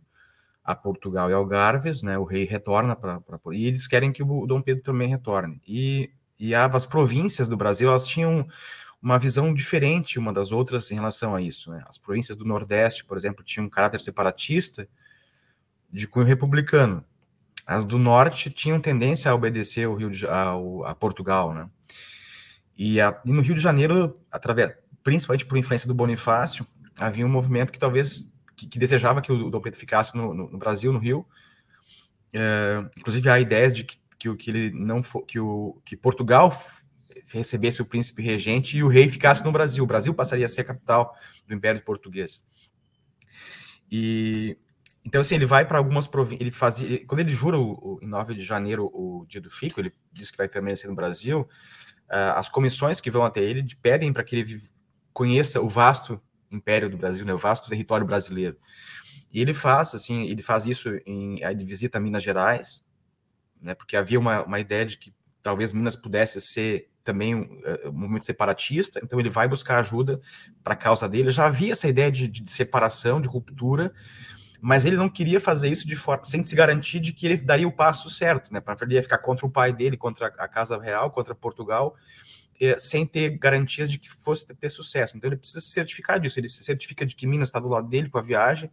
[0.64, 2.16] a Portugal e Algarves, né?
[2.16, 3.20] O rei retorna para
[3.52, 5.60] e eles querem que o Dom Pedro também retorne.
[5.68, 8.48] E, e as províncias do Brasil elas tinham
[9.02, 11.70] uma visão diferente uma das outras em relação a isso.
[11.70, 11.84] Né?
[11.86, 14.88] As províncias do Nordeste, por exemplo, tinham um caráter separatista
[15.92, 17.04] de cunho republicano.
[17.66, 21.68] As do Norte tinham tendência a obedecer ao Rio de, a Portugal, né?
[22.76, 26.66] E, a, e, no Rio de Janeiro, através, principalmente por influência do Bonifácio,
[26.98, 30.50] havia um movimento que talvez que, que desejava que o Dom Pedro ficasse no, no,
[30.50, 31.26] no Brasil, no Rio.
[32.32, 36.52] É, inclusive há ideias de que, que, que ele não for, que o que Portugal
[37.28, 39.82] recebesse o príncipe regente e o rei ficasse no Brasil.
[39.84, 42.42] O Brasil passaria a ser a capital do Império Português.
[43.90, 44.56] E
[45.04, 47.98] então assim, ele vai para algumas províncias, ele fazia, ele, quando ele jura o, o,
[48.02, 51.42] em 9 de janeiro o dia do fico, ele diz que vai permanecer no Brasil,
[52.10, 54.62] uh, as comissões que vão até ele pedem para que ele
[55.12, 56.20] conheça o vasto
[56.54, 58.56] império do Brasil, né, o vasto território brasileiro.
[59.32, 62.84] E ele faz, assim, ele faz isso em, ele visita Minas Gerais,
[63.60, 67.92] né, porque havia uma, uma ideia de que talvez Minas pudesse ser também um, um
[67.92, 70.20] movimento separatista, então ele vai buscar ajuda
[70.62, 71.30] para a causa dele.
[71.30, 73.92] Já havia essa ideia de, de, separação, de ruptura,
[74.60, 77.68] mas ele não queria fazer isso de forma sem se garantir de que ele daria
[77.68, 78.60] o passo certo, né?
[78.60, 81.94] Para ele ia ficar contra o pai dele, contra a Casa Real, contra Portugal,
[82.64, 85.16] é, sem ter garantias de que fosse ter sucesso.
[85.16, 86.38] Então ele precisa se certificar disso.
[86.38, 88.70] Ele se certifica de que Minas está do lado dele com a viagem.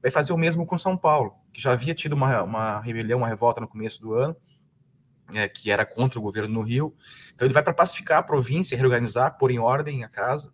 [0.00, 3.28] Vai fazer o mesmo com São Paulo, que já havia tido uma, uma rebelião, uma
[3.28, 4.36] revolta no começo do ano,
[5.32, 6.94] é, que era contra o governo no Rio.
[7.34, 10.52] Então ele vai para pacificar a província, reorganizar, pôr em ordem a casa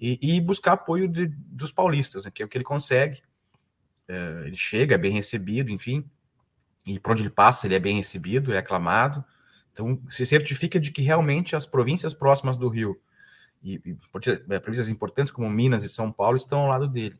[0.00, 3.22] e, e buscar apoio de, dos paulistas, né, que é o que ele consegue.
[4.08, 6.08] É, ele chega, é bem recebido, enfim,
[6.86, 9.24] e por onde ele passa ele é bem recebido, é aclamado.
[9.72, 13.00] Então, se certifica de que realmente as províncias próximas do Rio,
[13.62, 13.96] e, e
[14.50, 17.18] é, províncias importantes como Minas e São Paulo, estão ao lado dele.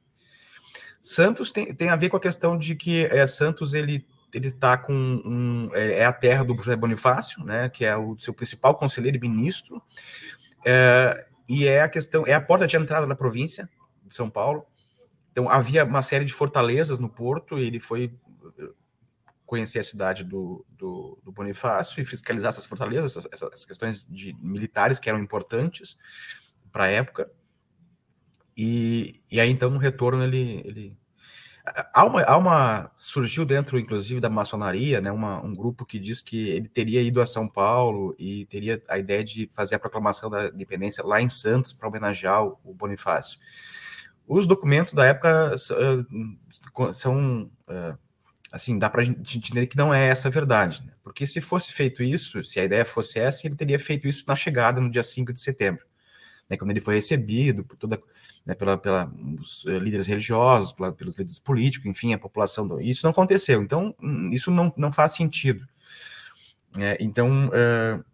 [1.01, 4.77] Santos tem, tem a ver com a questão de que é, Santos ele ele está
[4.77, 8.77] com um, é, é, a terra do José Bonifácio, né, que é o seu principal
[8.77, 9.83] conselheiro e ministro,
[10.65, 13.69] é, e é a questão é a porta de entrada da província
[14.05, 14.65] de São Paulo.
[15.33, 17.59] Então havia uma série de fortalezas no porto.
[17.59, 18.13] E ele foi
[19.51, 24.33] conhecer a cidade do, do, do Bonifácio e fiscalizar essas fortalezas, essas, essas questões de
[24.41, 25.99] militares que eram importantes
[26.71, 27.29] para a época.
[28.57, 30.97] E, e aí, então, no retorno, ele, ele...
[31.93, 36.23] Há uma, há uma, surgiu dentro, inclusive, da maçonaria, né, uma, um grupo que diz
[36.23, 40.31] que ele teria ido a São Paulo e teria a ideia de fazer a proclamação
[40.31, 43.41] da independência lá em Santos para homenagear o Bonifácio.
[44.29, 46.07] Os documentos da época são,
[46.93, 47.99] são uh,
[48.53, 50.93] assim, dá para a gente entender que não é essa a verdade, né?
[51.03, 54.35] porque se fosse feito isso, se a ideia fosse essa, ele teria feito isso na
[54.35, 55.85] chegada, no dia 5 de setembro,
[56.49, 58.03] né, quando ele foi recebido por toda,
[58.45, 62.67] né, pela, pela os eh, líderes religiosos, pela, pelos líderes políticos, enfim, a população.
[62.67, 65.65] Do, isso não aconteceu, então hum, isso não, não faz sentido.
[66.79, 68.05] É, então, uh,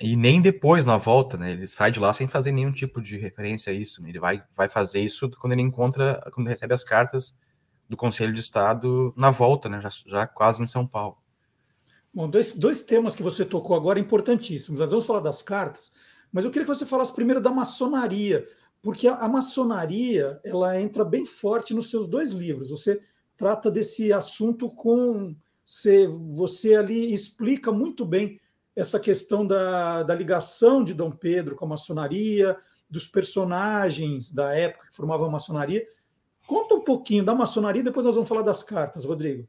[0.00, 3.18] e nem depois, na volta, né, ele sai de lá sem fazer nenhum tipo de
[3.18, 6.84] referência a isso, né, ele vai, vai fazer isso quando ele encontra, quando recebe as
[6.84, 7.34] cartas
[7.92, 11.18] do Conselho de Estado na volta, né, já, já quase em São Paulo.
[12.12, 14.80] Bom, dois, dois temas que você tocou agora importantíssimos.
[14.80, 15.92] Nós vamos falar das cartas,
[16.32, 18.48] mas eu queria que você falasse primeiro da maçonaria,
[18.80, 22.70] porque a, a maçonaria ela entra bem forte nos seus dois livros.
[22.70, 22.98] Você
[23.36, 25.36] trata desse assunto com.
[25.64, 28.40] Você, você ali explica muito bem
[28.74, 32.56] essa questão da, da ligação de Dom Pedro com a maçonaria,
[32.88, 35.86] dos personagens da época que formavam a maçonaria
[36.46, 39.46] Conta um pouquinho da maçonaria, depois nós vamos falar das cartas, Rodrigo.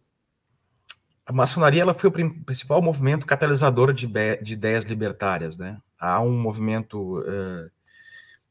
[1.25, 4.07] A maçonaria ela foi o principal movimento catalisador de,
[4.41, 5.81] de ideias libertárias, né?
[5.97, 7.71] Há um movimento uh,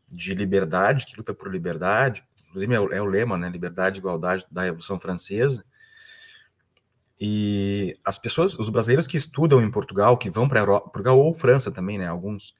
[0.08, 3.50] de liberdade que luta por liberdade, inclusive é o, é o lema, né?
[3.50, 5.64] Liberdade e igualdade da Revolução Francesa.
[7.20, 11.70] E as pessoas, os brasileiros que estudam em Portugal, que vão para Portugal ou França
[11.70, 12.08] também, né?
[12.08, 12.54] Alguns,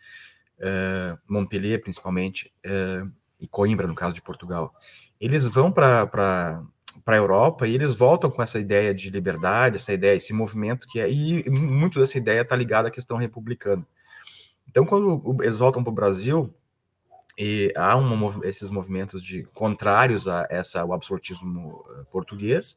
[0.58, 4.72] uh, Montpellier principalmente, uh, e Coimbra, no caso de Portugal,
[5.22, 6.62] eles vão para
[7.06, 10.98] a Europa e eles voltam com essa ideia de liberdade, essa ideia, esse movimento que
[10.98, 13.86] é, e muito dessa ideia está ligada à questão republicana.
[14.68, 16.52] Então, quando eles voltam para o Brasil,
[17.38, 17.94] e há
[18.44, 22.76] esses movimentos de contrários a essa ao absolutismo eh, português,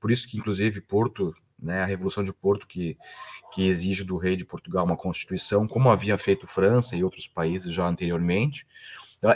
[0.00, 2.96] por isso que inclusive Porto, né, a Revolução de Porto que
[3.52, 7.72] que exige do rei de Portugal uma constituição, como havia feito França e outros países
[7.72, 8.66] já anteriormente.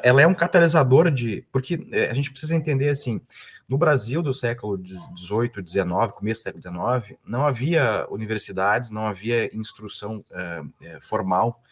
[0.03, 1.44] Ela é um catalisador de.
[1.53, 3.20] Porque é, a gente precisa entender assim:
[3.68, 6.62] no Brasil do século XVIII, XIX, começo do século
[7.03, 11.62] XIX, não havia universidades, não havia instrução uh, formal.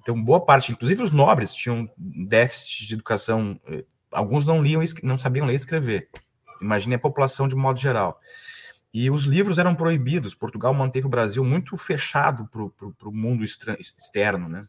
[0.00, 3.60] Então, boa parte, inclusive os nobres, tinham déficit de educação.
[4.10, 6.08] Alguns não liam, não sabiam ler e escrever.
[6.60, 8.20] Imagine a população de modo geral.
[8.94, 10.34] E os livros eram proibidos.
[10.34, 14.66] Portugal manteve o Brasil muito fechado para o mundo externo, né?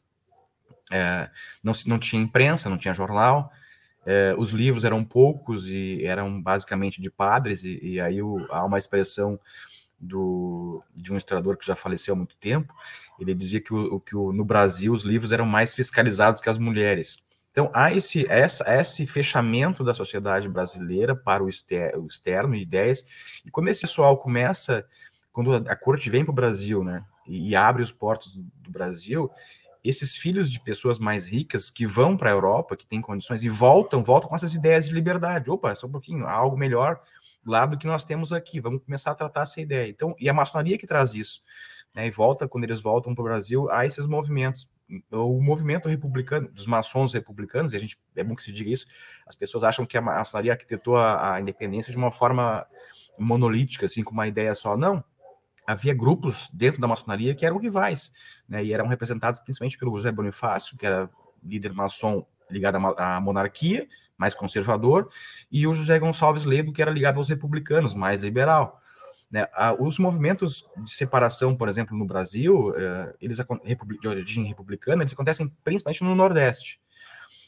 [0.96, 1.28] É,
[1.64, 3.52] não, não tinha imprensa, não tinha jornal,
[4.06, 8.64] é, os livros eram poucos e eram basicamente de padres, e, e aí o, há
[8.64, 9.40] uma expressão
[10.00, 12.74] do, de um historiador que já faleceu há muito tempo,
[13.20, 16.58] ele dizia que, o, que o, no Brasil os livros eram mais fiscalizados que as
[16.58, 17.18] mulheres.
[17.52, 23.06] Então, há esse, essa, esse fechamento da sociedade brasileira para o externo, o externo ideias,
[23.46, 24.86] e quando esse pessoal começa,
[25.32, 28.44] quando a, a corte vem para o Brasil, né, e, e abre os portos do,
[28.62, 29.32] do Brasil,
[29.84, 33.50] esses filhos de pessoas mais ricas que vão para a Europa, que têm condições, e
[33.50, 35.52] voltam, voltam com essas ideias de liberdade.
[35.52, 37.02] Opa, só um pouquinho, há algo melhor
[37.46, 39.90] lá do que nós temos aqui, vamos começar a tratar essa ideia.
[39.90, 41.42] Então, e a maçonaria que traz isso,
[41.94, 42.08] né?
[42.08, 44.68] E volta, quando eles voltam para o Brasil, há esses movimentos.
[45.12, 48.86] O movimento republicano, dos maçons republicanos, e a gente é bom que se diga isso,
[49.26, 52.66] as pessoas acham que a maçonaria arquitetou a, a independência de uma forma
[53.18, 54.78] monolítica, assim, com uma ideia só.
[54.78, 55.04] Não,
[55.66, 58.12] havia grupos dentro da maçonaria que eram rivais,
[58.48, 61.10] né, e eram representados principalmente pelo José Bonifácio, que era
[61.44, 63.88] líder maçom ligado à monarquia,
[64.18, 65.10] mais conservador,
[65.52, 68.80] e o José Gonçalves Ledo, que era ligado aos republicanos, mais liberal.
[69.30, 69.48] Né?
[69.80, 73.38] Os movimentos de separação, por exemplo, no Brasil, eh, eles
[74.00, 76.80] de origem republicana, eles acontecem principalmente no Nordeste.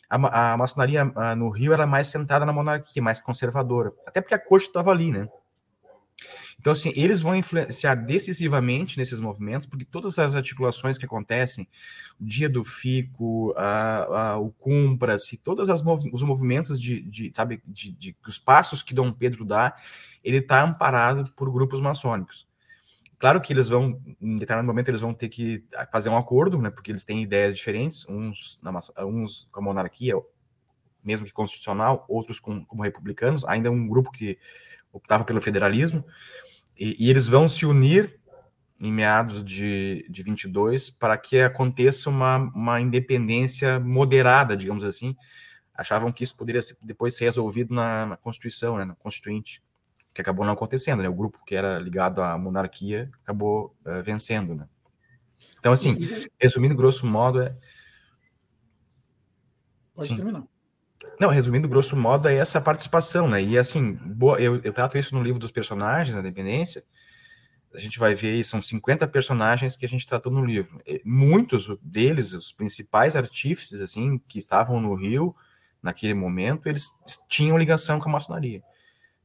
[0.10, 1.06] A, a maçonaria
[1.38, 5.12] no Rio era mais sentada na monarquia, mais conservadora, até porque a corte estava ali,
[5.12, 5.28] né?
[6.60, 11.68] Então, assim, eles vão influenciar decisivamente nesses movimentos, porque todas as articulações que acontecem,
[12.20, 17.92] o dia do FICO, a, a, o Cumpra-se, todos os movimentos de, de sabe, de,
[17.92, 19.76] de, os passos que Dom Pedro dá,
[20.24, 22.48] ele está amparado por grupos maçônicos.
[23.18, 26.70] Claro que eles vão, em determinado momento, eles vão ter que fazer um acordo, né,
[26.70, 28.60] porque eles têm ideias diferentes, uns,
[29.00, 30.16] uns com a monarquia,
[31.04, 34.38] mesmo que constitucional, outros com, como republicanos, ainda um grupo que
[34.96, 36.06] optava pelo federalismo,
[36.78, 38.20] e, e, eles vão se unir
[38.80, 45.16] em meados de, de 22 para que aconteça uma, uma independência moderada, digamos assim.
[45.74, 49.62] Achavam que isso poderia ser, depois ser resolvido na, na Constituição, né, na Constituinte,
[50.14, 51.02] que acabou não acontecendo.
[51.02, 51.10] Né?
[51.10, 54.56] O grupo que era ligado à monarquia acabou uh, vencendo.
[54.56, 54.68] Né?
[55.60, 55.98] Então, assim,
[56.40, 57.56] resumindo grosso modo, é.
[59.94, 60.16] Pode Sim.
[60.18, 60.44] terminar.
[61.20, 63.42] Não, resumindo, grosso modo, é essa participação, né?
[63.42, 66.84] E assim, boa, eu, eu trato isso no livro dos personagens, na dependência.
[67.74, 70.82] A gente vai ver aí, são 50 personagens que a gente tratou no livro.
[71.04, 75.36] Muitos deles, os principais artífices, assim, que estavam no Rio
[75.82, 76.90] naquele momento, eles
[77.28, 78.64] tinham ligação com a maçonaria.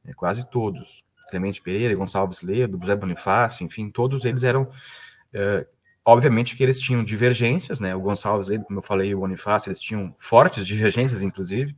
[0.03, 0.13] Né?
[0.13, 1.03] Quase todos.
[1.29, 4.63] Clemente Pereira, Gonçalves Ledo, José Bonifácio, enfim, todos eles eram.
[5.33, 5.65] Uh,
[6.03, 7.95] Obviamente que eles tinham divergências, né?
[7.95, 11.75] O Gonçalves, como eu falei, o Bonifácio, eles tinham fortes divergências, inclusive,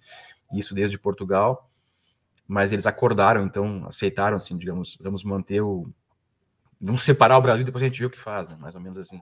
[0.54, 1.70] isso desde Portugal,
[2.48, 5.90] mas eles acordaram, então aceitaram, assim, digamos, vamos manter o.
[6.80, 8.58] Vamos separar o Brasil, depois a gente vê o que faz, né?
[8.60, 9.22] mais ou menos assim.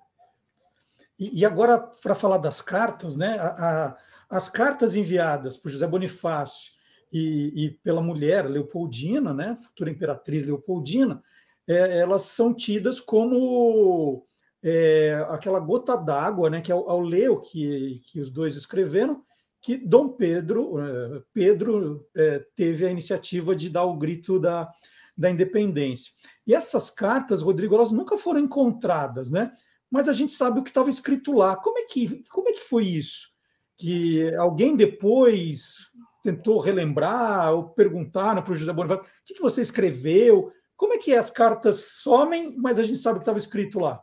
[1.19, 3.37] E, e agora, para falar das cartas, né?
[3.39, 3.97] A, a,
[4.29, 6.73] as cartas enviadas por José Bonifácio
[7.11, 9.55] e, e, pela mulher Leopoldina, né?
[9.55, 11.23] Futura imperatriz Leopoldina,
[11.67, 14.25] é, elas são tidas como
[14.63, 19.23] é, aquela gota d'água, né, que ao, ao, ler o que, que os dois escreveram,
[19.61, 24.69] que Dom Pedro, é, Pedro é, teve a iniciativa de dar o grito da,
[25.17, 26.11] da independência.
[26.45, 29.51] E essas cartas, Rodrigo, elas nunca foram encontradas, né?
[29.89, 31.55] Mas a gente sabe o que estava escrito lá.
[31.55, 33.29] Como é que, como é que foi isso?
[33.77, 35.75] Que alguém depois
[36.23, 40.51] tentou relembrar ou perguntar para o José Bonifácio o que, que você escreveu?
[40.77, 44.01] Como é que as cartas somem, mas a gente sabe o que estava escrito lá?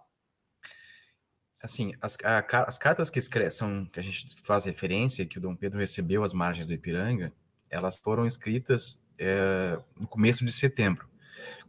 [1.68, 5.54] Assim, as, a, as cartas que são que a gente faz referência, que o Dom
[5.54, 7.32] Pedro recebeu às margens do Ipiranga,
[7.70, 11.08] elas foram escritas é, no começo de setembro.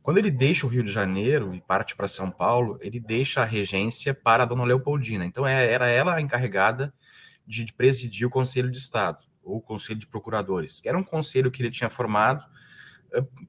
[0.02, 3.46] Quando ele deixa o Rio de Janeiro e parte para São Paulo, ele deixa a
[3.46, 5.26] regência para a Dona Leopoldina.
[5.26, 6.94] Então, é, era ela a encarregada
[7.46, 11.52] de presidir o Conselho de Estado, ou o Conselho de Procuradores, que era um conselho
[11.52, 12.46] que ele tinha formado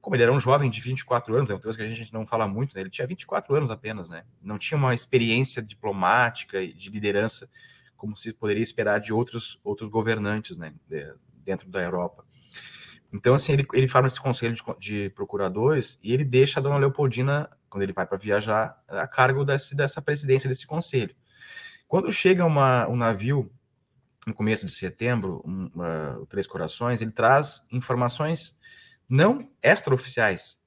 [0.01, 2.25] como ele era um jovem de 24 anos, é uma coisa que a gente não
[2.25, 2.81] fala muito, né?
[2.81, 4.23] ele tinha 24 anos apenas, né?
[4.43, 7.49] Não tinha uma experiência diplomática e de liderança
[7.95, 10.73] como se poderia esperar de outros, outros governantes, né?
[11.43, 12.25] dentro da Europa.
[13.13, 16.77] Então, assim, ele, ele forma esse conselho de, de, procuradores e ele deixa a dona
[16.77, 21.13] Leopoldina, quando ele vai para viajar, a cargo desse, dessa presidência desse conselho.
[21.87, 23.51] Quando chega uma, um navio,
[24.25, 28.57] no começo de setembro, um, uh, Três Corações, ele traz informações
[29.11, 30.57] não extraoficiais,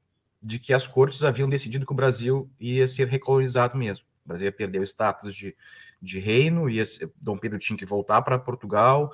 [0.43, 4.05] de que as cortes haviam decidido que o Brasil ia ser recolonizado mesmo.
[4.23, 5.57] O Brasil ia perder o status de,
[6.01, 9.11] de reino, ia ser, Dom Pedro tinha que voltar para Portugal,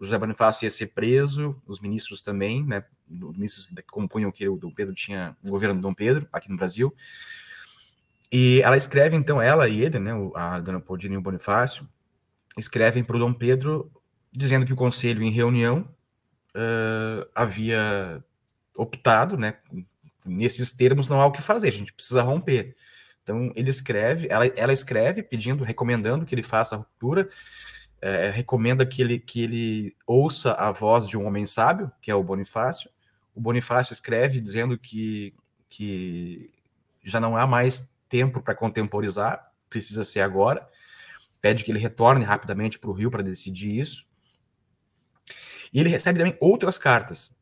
[0.00, 4.48] o José Bonifácio ia ser preso, os ministros também, né, os ministros que compunham que
[4.48, 6.92] o Dom Pedro tinha, o governo de Dom Pedro, aqui no Brasil.
[8.32, 11.88] E ela escreve, então, ela e ele, né, a Dona Paudina e o Bonifácio,
[12.58, 13.92] escrevem para o Dom Pedro
[14.32, 15.88] dizendo que o conselho, em reunião,
[16.56, 18.24] uh, havia
[18.76, 19.54] optado, né?
[20.24, 22.76] Nesses termos não há o que fazer, a gente precisa romper.
[23.22, 27.28] Então ele escreve, ela, ela escreve pedindo, recomendando que ele faça a ruptura,
[28.00, 32.14] é, recomenda que ele, que ele ouça a voz de um homem sábio, que é
[32.14, 32.90] o Bonifácio.
[33.34, 35.34] O Bonifácio escreve dizendo que,
[35.68, 36.50] que
[37.02, 40.68] já não há mais tempo para contemporizar, precisa ser agora.
[41.40, 44.04] Pede que ele retorne rapidamente para o Rio para decidir isso.
[45.72, 47.34] E ele recebe também outras cartas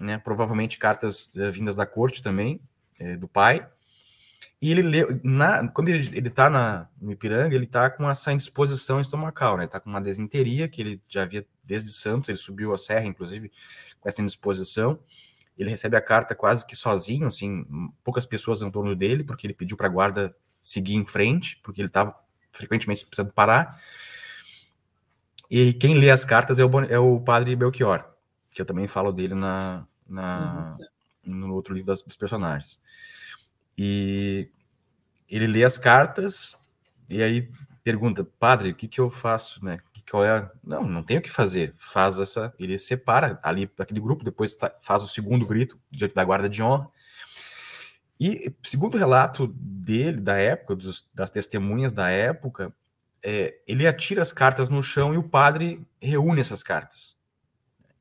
[0.00, 2.60] né, provavelmente cartas uh, vindas da corte também,
[2.98, 3.68] é, do pai.
[4.62, 9.56] E ele leu, na, quando ele está no Ipiranga, ele está com essa indisposição estomacal,
[9.56, 9.64] né?
[9.64, 13.50] Está com uma desinteria que ele já havia desde Santos, ele subiu a serra, inclusive,
[14.00, 14.98] com essa indisposição.
[15.56, 17.64] ele recebe a carta quase que sozinho, assim,
[18.02, 21.80] poucas pessoas em torno dele, porque ele pediu para a guarda seguir em frente, porque
[21.80, 22.14] ele estava
[22.52, 23.80] frequentemente precisando parar.
[25.50, 28.04] E quem lê as cartas é o, é o padre Belchior,
[28.50, 30.76] que eu também falo dele na, na,
[31.26, 31.34] uhum.
[31.34, 32.78] no outro livro das, dos personagens.
[33.78, 34.48] E
[35.28, 36.56] ele lê as cartas
[37.08, 37.50] e aí
[37.82, 39.80] pergunta, padre, o que, que eu faço, né?
[40.08, 40.50] Qual é?
[40.64, 41.72] Não, não tem o que fazer.
[41.76, 46.48] Faz essa, ele separa ali aquele grupo, depois faz o segundo grito diante da guarda
[46.48, 46.88] de honra.
[48.18, 52.72] E segundo o relato dele da época, dos, das testemunhas da época,
[53.22, 57.16] é, ele atira as cartas no chão e o padre reúne essas cartas.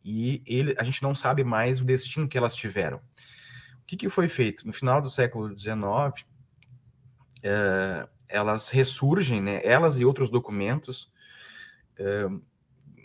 [0.04, 2.98] E ele, a gente não sabe mais o destino que elas tiveram.
[2.98, 4.66] O que, que foi feito?
[4.66, 6.26] No final do século XIX,
[7.44, 11.12] é, elas ressurgem, né, elas e outros documentos,
[11.98, 12.28] é,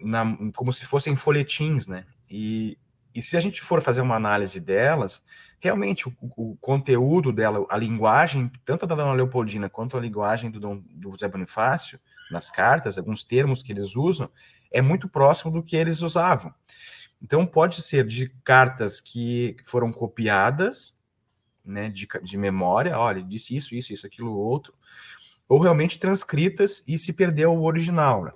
[0.03, 2.05] na, como se fossem folhetins, né?
[2.29, 2.79] E,
[3.15, 5.25] e se a gente for fazer uma análise delas,
[5.59, 10.61] realmente o, o, conteúdo dela, a linguagem, tanto da Dona Leopoldina quanto a linguagem do,
[10.61, 11.99] Dom, do José Bonifácio,
[12.31, 14.29] nas cartas, alguns termos que eles usam,
[14.75, 16.53] é muito próximo do que eles usavam.
[17.23, 20.99] Então, pode ser de cartas que foram copiadas,
[21.65, 24.75] né, de, de memória, olha, disse isso, isso, isso, aquilo, outro,
[25.49, 28.25] ou realmente transcritas e se perdeu o original.
[28.25, 28.33] Né?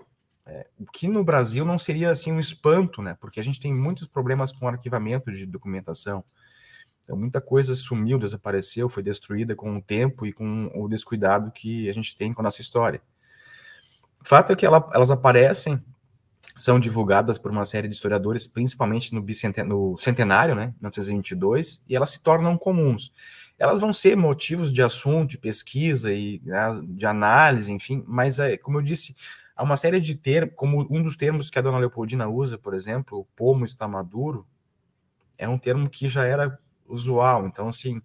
[0.46, 3.16] É, o que no Brasil não seria assim um espanto, né?
[3.20, 6.24] Porque a gente tem muitos problemas com arquivamento de documentação.
[7.02, 11.90] Então, muita coisa sumiu, desapareceu, foi destruída com o tempo e com o descuidado que
[11.90, 13.02] a gente tem com a nossa história.
[14.20, 15.82] O fato é que ela, elas aparecem,
[16.58, 19.24] são divulgadas por uma série de historiadores, principalmente no,
[19.64, 23.12] no centenário, né, 1922, e elas se tornam comuns.
[23.56, 28.56] Elas vão ser motivos de assunto, de pesquisa e né, de análise, enfim, mas, é,
[28.56, 29.14] como eu disse,
[29.56, 32.74] há uma série de termos, como um dos termos que a dona Leopoldina usa, por
[32.74, 34.46] exemplo, o pomo está maduro,
[35.36, 37.46] é um termo que já era usual.
[37.46, 38.02] Então, assim,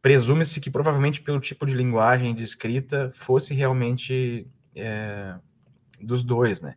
[0.00, 5.36] presume-se que provavelmente pelo tipo de linguagem de escrita fosse realmente é,
[6.00, 6.76] dos dois, né?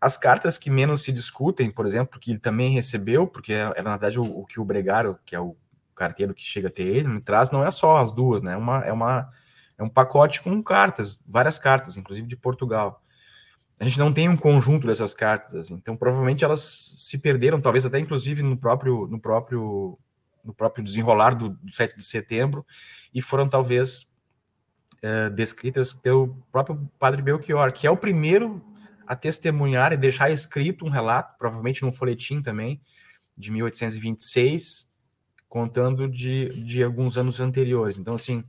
[0.00, 3.82] As cartas que menos se discutem, por exemplo, que ele também recebeu, porque era, era
[3.82, 5.56] na verdade o, o, que o Bregaro, que é o
[5.94, 8.52] carteiro que chega até ele, me traz, não é só as duas, né?
[8.52, 9.30] É uma, é, uma,
[9.78, 13.02] é um pacote com cartas, várias cartas, inclusive de Portugal.
[13.78, 16.62] A gente não tem um conjunto dessas cartas, assim, então provavelmente elas
[16.96, 19.98] se perderam, talvez até inclusive no próprio, no próprio
[20.44, 22.66] no próprio desenrolar do, do 7 de setembro,
[23.14, 24.06] e foram talvez
[25.02, 28.62] é, descritas pelo próprio padre Belchior, que é o primeiro
[29.06, 32.80] a testemunhar e deixar escrito um relato, provavelmente num folhetim também,
[33.36, 34.92] de 1826,
[35.48, 37.98] contando de, de alguns anos anteriores.
[37.98, 38.44] Então, assim,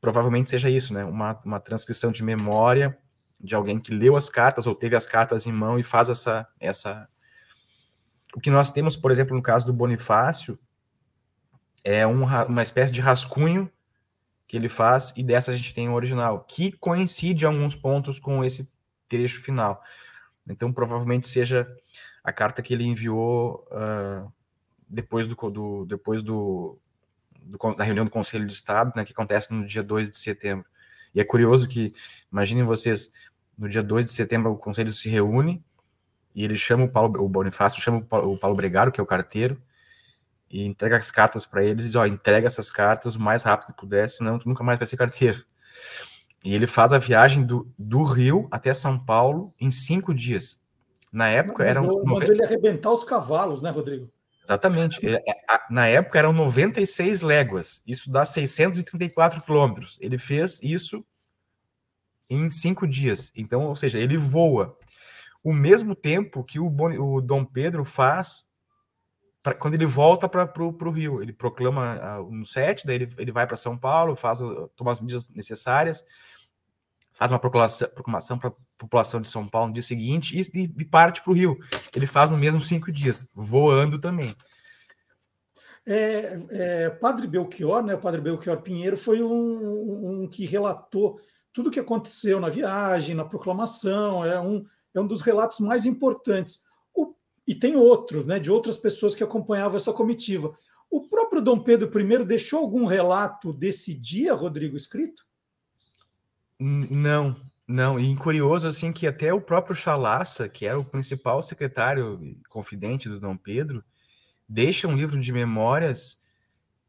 [0.00, 1.04] provavelmente seja isso, né?
[1.04, 2.98] Uma, uma transcrição de memória
[3.38, 6.46] de alguém que leu as cartas ou teve as cartas em mão e faz essa.
[6.58, 7.08] essa...
[8.34, 10.58] O que nós temos, por exemplo, no caso do Bonifácio,
[11.82, 13.70] é um, uma espécie de rascunho
[14.46, 18.18] que ele faz, e dessa a gente tem o original, que coincide em alguns pontos
[18.18, 18.68] com esse
[19.10, 19.82] trecho final.
[20.48, 21.68] Então, provavelmente seja
[22.24, 24.32] a carta que ele enviou uh,
[24.88, 26.78] depois, do, do depois do,
[27.42, 30.64] do, da reunião do Conselho de Estado, né, que acontece no dia 2 de setembro.
[31.14, 31.92] E é curioso que,
[32.32, 33.12] imaginem vocês,
[33.58, 35.62] no dia 2 de setembro o Conselho se reúne
[36.34, 39.02] e ele chama o Paulo, o Bonifácio chama o Paulo, o Paulo Bregaro, que é
[39.02, 39.60] o carteiro,
[40.48, 43.74] e entrega as cartas para eles e diz, ó, entrega essas cartas o mais rápido
[43.74, 45.44] que puder, senão tu nunca mais vai ser carteiro.
[46.44, 50.64] E ele faz a viagem do, do Rio até São Paulo em cinco dias.
[51.12, 51.82] Na época eram...
[51.82, 52.32] Mandou 90...
[52.32, 54.10] ele arrebentar os cavalos, né, Rodrigo?
[54.42, 55.06] Exatamente.
[55.06, 55.34] É, é,
[55.70, 59.98] na época eram 96 léguas, isso dá 634 quilômetros.
[60.00, 61.04] Ele fez isso
[62.28, 63.32] em cinco dias.
[63.36, 64.76] Então, ou seja, ele voa
[65.42, 68.46] o mesmo tempo que o, o Dom Pedro faz
[69.42, 71.22] pra, quando ele volta para o Rio.
[71.22, 74.38] Ele proclama uh, no 7, daí ele, ele vai para São Paulo, faz,
[74.76, 76.04] toma as medidas necessárias,
[77.20, 81.20] faz uma proclamação para a população de São Paulo no dia seguinte e, e parte
[81.20, 81.58] para o Rio.
[81.94, 84.34] Ele faz no mesmo cinco dias, voando também.
[85.86, 91.20] É, é, Padre Belchior, né, o Padre Belchior Pinheiro, foi um, um, que relatou
[91.52, 94.64] tudo o que aconteceu na viagem, na proclamação, é um,
[94.94, 96.60] é um dos relatos mais importantes
[97.46, 100.54] e tem outros, né, de outras pessoas que acompanhavam essa comitiva.
[100.88, 105.24] O próprio Dom Pedro I deixou algum relato desse dia, Rodrigo, escrito?
[106.60, 107.34] Não,
[107.66, 107.98] não.
[107.98, 113.18] E curioso, assim, que até o próprio Chalaça, que era o principal secretário confidente do
[113.18, 113.82] Dom Pedro,
[114.46, 116.20] deixa um livro de memórias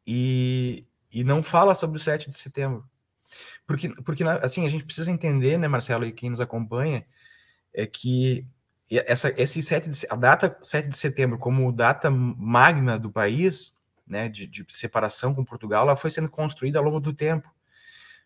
[0.06, 2.84] e, e não fala sobre o 7 de setembro.
[3.66, 7.06] Porque, porque, assim, a gente precisa entender, né, Marcelo, e quem nos acompanha,
[7.72, 8.46] é que
[8.90, 13.74] essa, esse 7 de, a data 7 de setembro como data magna do país,
[14.06, 17.48] né, de, de separação com Portugal, ela foi sendo construída ao longo do tempo.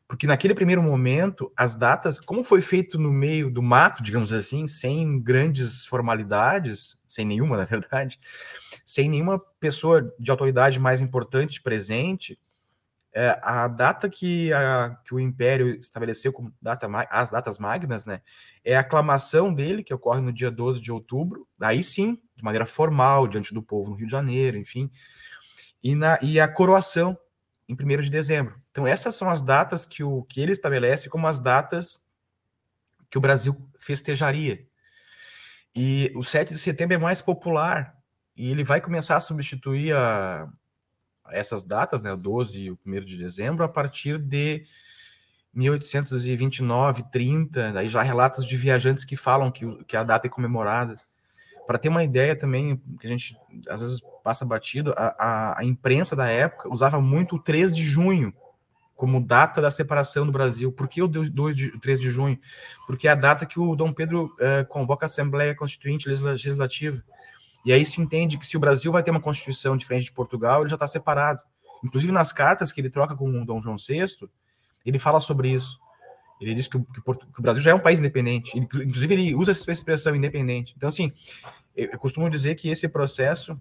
[0.09, 4.69] Porque naquele primeiro momento, as datas, como foi feito no meio do mato, digamos assim,
[4.69, 8.21] sem grandes formalidades, sem nenhuma, na verdade,
[8.85, 12.39] sem nenhuma pessoa de autoridade mais importante presente,
[13.13, 18.21] é, a data que, a, que o Império estabeleceu como data, as datas magnas, né,
[18.63, 22.67] é a aclamação dele, que ocorre no dia 12 de outubro, aí sim, de maneira
[22.67, 24.91] formal, diante do povo no Rio de Janeiro, enfim,
[25.83, 27.19] e, na, e a coroação,
[27.69, 28.55] em 1 de dezembro.
[28.77, 32.07] Então, essas são as datas que, o, que ele estabelece como as datas
[33.09, 34.67] que o Brasil festejaria.
[35.75, 37.97] E o 7 de setembro é mais popular,
[38.37, 40.47] e ele vai começar a substituir a,
[41.31, 44.67] essas datas, né, o 12 e o 1 de dezembro, a partir de
[45.55, 51.01] 1829, 30, daí já relatos de viajantes que falam que, que a data é comemorada.
[51.67, 53.39] Para ter uma ideia também, que a gente
[53.71, 57.83] às vezes passa batido, a, a, a, imprensa da época usava muito o 3 de
[57.83, 58.35] junho
[58.97, 60.73] como data da separação do Brasil.
[60.73, 62.39] Por que o 2 de, 3 de junho?
[62.87, 67.03] Porque é a data que o Dom Pedro uh, convoca a Assembleia Constituinte Legislativa.
[67.65, 70.63] E aí se entende que se o Brasil vai ter uma constituição diferente de Portugal,
[70.63, 71.43] ele já está separado.
[71.85, 74.07] Inclusive nas cartas que ele troca com o Dom João VI,
[74.85, 75.79] ele fala sobre isso.
[76.41, 78.59] Ele diz que o, que o Brasil já é um país independente.
[78.59, 80.75] Inclusive ele usa essa expressão independente.
[80.77, 81.13] Então assim,
[81.77, 83.61] eu, eu costumo dizer que esse processo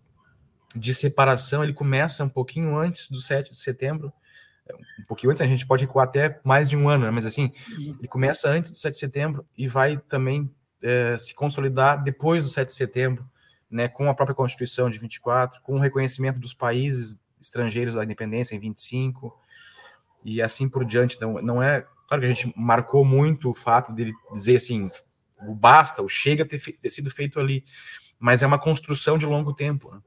[0.73, 4.13] de separação ele começa um pouquinho antes do 7 de setembro,
[4.73, 7.11] um pouquinho antes, a gente pode recuar até mais de um ano, né?
[7.11, 10.49] mas assim, ele começa antes do 7 de setembro e vai também
[10.81, 13.29] é, se consolidar depois do 7 de setembro,
[13.69, 18.55] né, com a própria Constituição de 24, com o reconhecimento dos países estrangeiros da independência
[18.55, 19.37] em 25,
[20.23, 21.15] e assim por diante.
[21.15, 21.85] Então, não é.
[22.07, 24.89] Claro que a gente marcou muito o fato dele dizer assim,
[25.47, 27.63] o basta, o chega ter, ter sido feito ali,
[28.19, 29.91] mas é uma construção de longo tempo.
[29.91, 29.99] Né?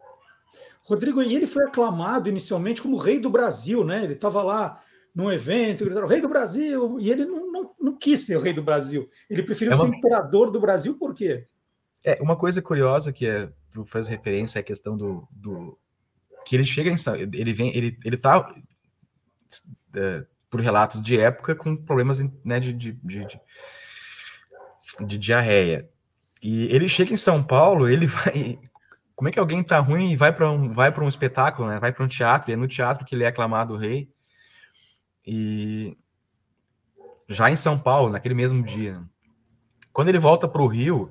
[0.89, 4.05] Rodrigo, e ele foi aclamado inicialmente como rei do Brasil, né?
[4.05, 4.83] Ele estava lá
[5.15, 8.55] num evento, gritando, rei do Brasil, e ele não, não, não quis ser o rei
[8.55, 9.07] do Brasil.
[9.29, 9.85] Ele preferiu é uma...
[9.85, 11.47] ser imperador do Brasil, por quê?
[12.03, 15.79] É, uma coisa curiosa que é, tu faz referência à questão do, do
[16.47, 16.97] que ele chega em
[17.35, 18.51] ele vem, ele, ele tá
[19.95, 23.41] é, por relatos de época com problemas né, de, de, de, de,
[25.07, 25.87] de diarreia.
[26.43, 28.59] E ele chega em São Paulo, ele vai.
[29.19, 31.81] Como é que alguém tá ruim e vai para um, vai para um espetáculo, né?
[31.81, 34.09] Vai para um teatro, e é no teatro que ele é aclamado rei.
[35.27, 35.99] E
[37.29, 39.03] já em São Paulo, naquele mesmo dia.
[39.93, 41.11] Quando ele volta para o Rio,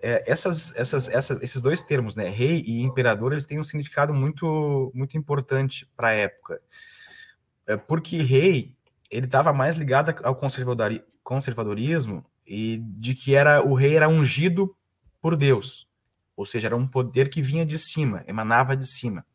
[0.00, 4.14] é, essas, essas, essas, esses dois termos, né, rei e imperador, eles têm um significado
[4.14, 6.60] muito, muito importante para a época.
[7.66, 8.76] É porque rei,
[9.10, 10.36] ele estava mais ligado ao
[11.24, 14.76] conservadorismo e de que era o rei era ungido
[15.20, 15.87] por Deus,
[16.38, 19.26] ou seja, era um poder que vinha de cima, emanava de cima.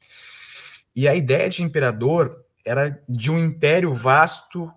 [0.95, 4.71] E a ideia de imperador era de um império vasto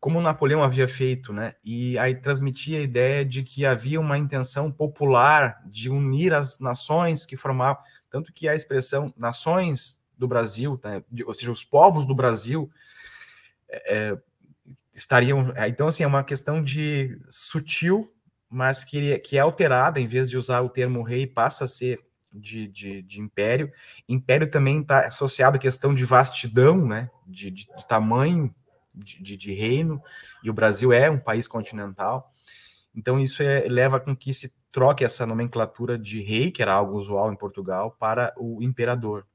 [0.00, 1.54] como Napoleão havia feito, né?
[1.62, 7.24] E aí transmitia a ideia de que havia uma intenção popular de unir as nações
[7.24, 11.04] que formavam, tanto que a expressão nações do Brasil, né?
[11.24, 12.68] ou seja, os povos do Brasil,
[13.68, 14.18] é, é
[14.92, 15.52] estariam.
[15.68, 18.12] Então, assim, é uma questão de sutil,
[18.50, 22.00] mas que, que é alterada, em vez de usar o termo rei, passa a ser
[22.32, 23.72] de, de, de império.
[24.08, 27.08] Império também está associado à questão de vastidão, né?
[27.26, 28.54] de, de, de tamanho
[28.92, 30.02] de, de, reino,
[30.42, 32.32] e o Brasil é um país continental.
[32.94, 36.96] Então, isso é, leva com que se troque essa nomenclatura de rei, que era algo
[36.96, 39.26] usual em Portugal, para o imperador.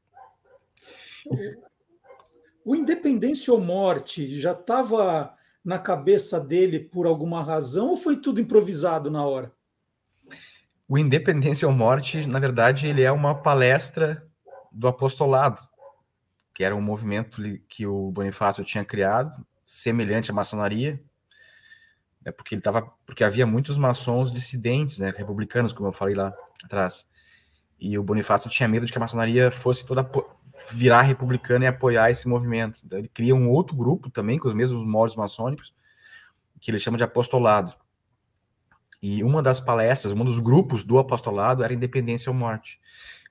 [2.63, 5.34] O Independência ou Morte já estava
[5.66, 9.51] na cabeça dele por alguma razão ou foi tudo improvisado na hora?
[10.88, 14.24] O Independência ou Morte, na verdade, ele é uma palestra
[14.72, 15.59] do apostolado,
[16.53, 21.01] que era um movimento que o Bonifácio tinha criado, semelhante à maçonaria,
[22.24, 26.32] né, porque ele tava, porque havia muitos maçons dissidentes, né, republicanos, como eu falei lá
[26.63, 27.09] atrás.
[27.80, 30.09] E o Bonifácio tinha medo de que a maçonaria fosse toda
[30.71, 32.82] virar republicana e apoiar esse movimento.
[32.86, 35.73] Então, ele cria um outro grupo também com os mesmos moldes maçônicos,
[36.59, 37.76] que ele chama de apostolado.
[39.01, 42.80] E uma das palestras, um dos grupos do apostolado era Independência ou Morte.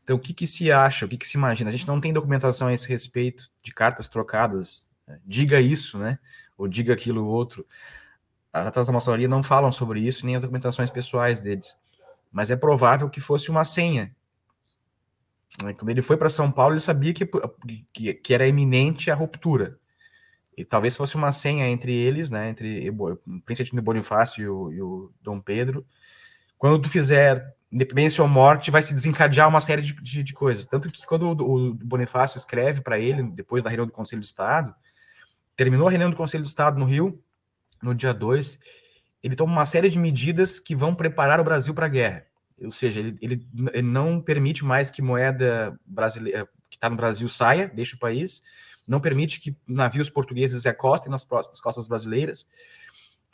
[0.02, 1.70] Então, o que, que se acha, o que, que se imagina?
[1.70, 4.88] A gente não tem documentação a esse respeito de cartas trocadas.
[5.08, 5.18] Né?
[5.24, 6.18] Diga isso, né?
[6.58, 7.66] Ou diga aquilo outro.
[8.52, 11.76] As atas da maçonaria não falam sobre isso, nem as documentações pessoais deles.
[12.30, 14.14] Mas é provável que fosse uma senha.
[15.62, 15.72] Né?
[15.74, 17.28] Quando ele foi para São Paulo, ele sabia que,
[17.92, 19.78] que, que, era iminente a ruptura.
[20.56, 22.48] E talvez fosse uma senha entre eles, né?
[22.48, 25.84] Entre o príncipe Bonifácio e o, e o Dom Pedro,
[26.56, 30.64] quando tu fizer independência ou morte, vai se desencadear uma série de, de, de coisas.
[30.64, 34.28] Tanto que quando o, o Bonifácio escreve para ele, depois da reunião do Conselho de
[34.28, 34.72] Estado,
[35.56, 37.20] terminou a reunião do Conselho de Estado no Rio,
[37.82, 38.58] no dia 2,
[39.22, 42.26] ele toma uma série de medidas que vão preparar o Brasil para a guerra.
[42.62, 47.28] Ou seja, ele, ele, ele, não permite mais que moeda brasileira que está no Brasil
[47.28, 48.42] saia, deixe o país,
[48.86, 52.48] não permite que navios portugueses acostem nas, nas costas brasileiras.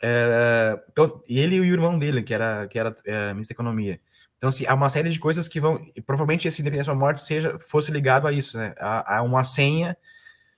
[0.01, 3.99] É, então, ele e o irmão dele, que era, que era é, ministro da Economia.
[4.37, 5.79] Então, assim, há uma série de coisas que vão.
[6.05, 8.73] provavelmente esse independência ou morte seja, fosse ligado a isso, né?
[8.79, 9.95] A, a, uma senha.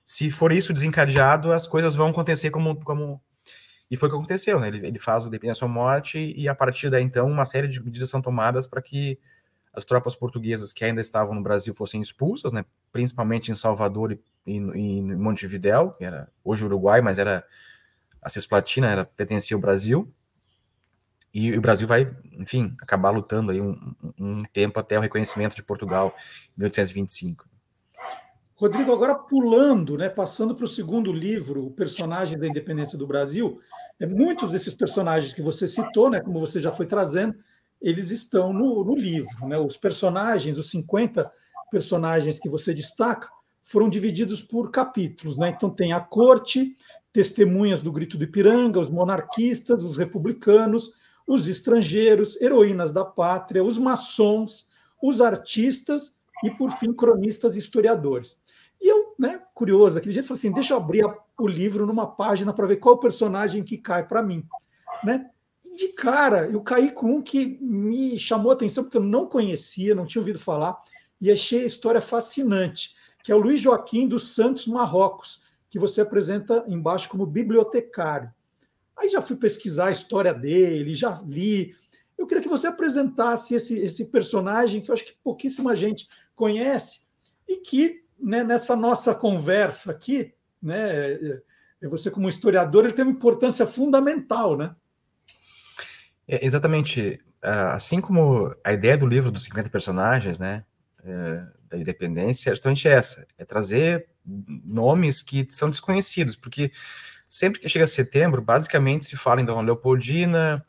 [0.02, 2.82] Se for isso desencadeado, as coisas vão acontecer como.
[2.82, 3.20] como
[3.90, 4.68] e foi o que aconteceu, né?
[4.68, 7.82] Ele, ele faz o independência ou morte, e a partir daí, então, uma série de
[7.82, 9.18] medidas são tomadas para que
[9.72, 12.64] as tropas portuguesas que ainda estavam no Brasil fossem expulsas, né?
[12.92, 17.44] Principalmente em Salvador e, e, e em Montevidéu, que era hoje Uruguai, mas era
[18.22, 20.12] a Cisplatina, era pertencia ao Brasil
[21.34, 23.76] e o Brasil vai, enfim, acabar lutando aí um,
[24.16, 26.14] um tempo até o reconhecimento de Portugal
[26.56, 27.48] em 1825.
[28.56, 33.58] Rodrigo, agora pulando, né, passando para o segundo livro, o personagem da independência do Brasil,
[33.98, 37.34] é, muitos desses personagens que você citou, né, como você já foi trazendo,
[37.82, 39.48] eles estão no, no livro.
[39.48, 41.30] Né, os personagens, os 50
[41.68, 43.28] personagens que você destaca,
[43.60, 45.36] foram divididos por capítulos.
[45.36, 46.76] Né, então tem a corte,
[47.12, 50.92] testemunhas do grito do Ipiranga, os monarquistas, os republicanos,
[51.26, 54.68] os estrangeiros, heroínas da pátria, os maçons,
[55.02, 58.40] os artistas e, por fim, cronistas e historiadores.
[58.80, 61.04] E eu, né, curioso, aquele jeito, falei assim: deixa eu abrir
[61.38, 64.44] o livro numa página para ver qual personagem que cai para mim.
[65.02, 65.30] Né?
[65.64, 69.26] E de cara, eu caí com um que me chamou a atenção, porque eu não
[69.26, 70.80] conhecia, não tinha ouvido falar,
[71.20, 76.02] e achei a história fascinante, que é o Luiz Joaquim dos Santos Marrocos, que você
[76.02, 78.30] apresenta embaixo como bibliotecário.
[78.96, 81.74] Aí já fui pesquisar a história dele, já li.
[82.16, 87.02] Eu queria que você apresentasse esse, esse personagem que eu acho que pouquíssima gente conhece
[87.48, 93.12] e que né, nessa nossa conversa aqui, né, é, você como historiador, ele tem uma
[93.12, 94.74] importância fundamental, né?
[96.26, 97.20] É, exatamente.
[97.42, 100.64] Assim como a ideia do livro dos 50 personagens, né,
[101.04, 106.72] é, da independência, é justamente essa, é trazer nomes que são desconhecidos, porque
[107.26, 110.64] sempre que chega setembro, basicamente se fala em Dona Leopoldina,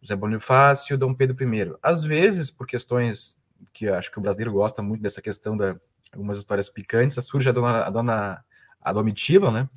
[0.00, 1.74] José Bonifácio, Dom Pedro I.
[1.82, 3.39] Às vezes, por questões
[3.72, 5.76] que acho que o brasileiro gosta muito dessa questão da
[6.12, 8.44] algumas histórias picantes, surge a dona, a dona
[8.80, 9.68] a Domitila, né?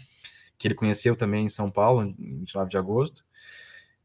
[0.57, 3.23] Que ele conheceu também em São Paulo, em 29 de agosto.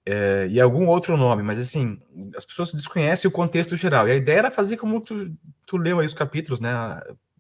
[0.04, 2.00] É, e algum outro nome, mas assim,
[2.34, 4.08] as pessoas desconhecem o contexto geral.
[4.08, 6.72] E a ideia era fazer como tu, tu leu aí os capítulos, né?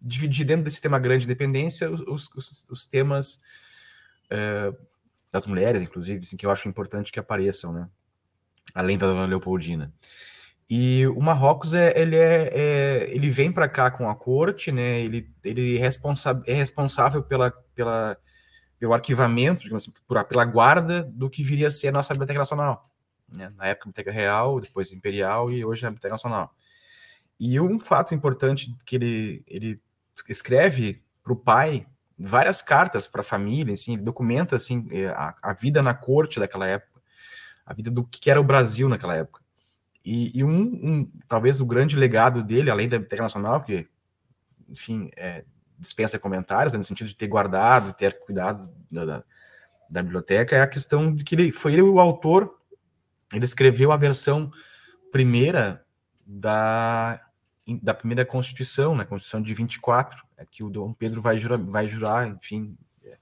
[0.00, 3.40] Dividir dentro desse tema grande de independência os, os, os temas
[4.30, 4.72] é,
[5.32, 7.88] das mulheres, inclusive, assim, que eu acho importante que apareçam, né?
[8.74, 9.92] Além da Dona Leopoldina.
[10.70, 15.00] E o Marrocos é, ele é, é ele vem para cá com a corte, né?
[15.00, 18.18] Ele, ele é, responsa é responsável pela, pela
[18.78, 22.82] pelo arquivamento, assim, por, pela guarda do que viria a ser a nossa Biblioteca Nacional.
[23.36, 23.50] Né?
[23.56, 26.54] Na época, Biblioteca Real, depois Imperial e hoje a Biblioteca Nacional.
[27.38, 29.80] E um fato importante que ele, ele
[30.28, 31.86] escreve para o pai
[32.18, 36.40] várias cartas para a família, assim, ele documenta assim é, a, a, vida na corte
[36.40, 37.00] daquela época,
[37.64, 39.40] a vida do que era o Brasil naquela época.
[40.08, 43.86] E, e um, um, talvez o grande legado dele, além da internacional, porque,
[44.66, 45.44] enfim, é,
[45.78, 49.24] dispensa comentários, né, no sentido de ter guardado, ter cuidado da, da,
[49.90, 52.58] da, biblioteca, é a questão de que ele foi ele o autor,
[53.34, 54.50] ele escreveu a versão
[55.12, 55.84] primeira
[56.26, 57.20] da
[57.82, 61.58] da primeira Constituição, na né, Constituição de 24, é que o Dom Pedro vai jurar,
[61.58, 63.18] vai jurar enfim, é,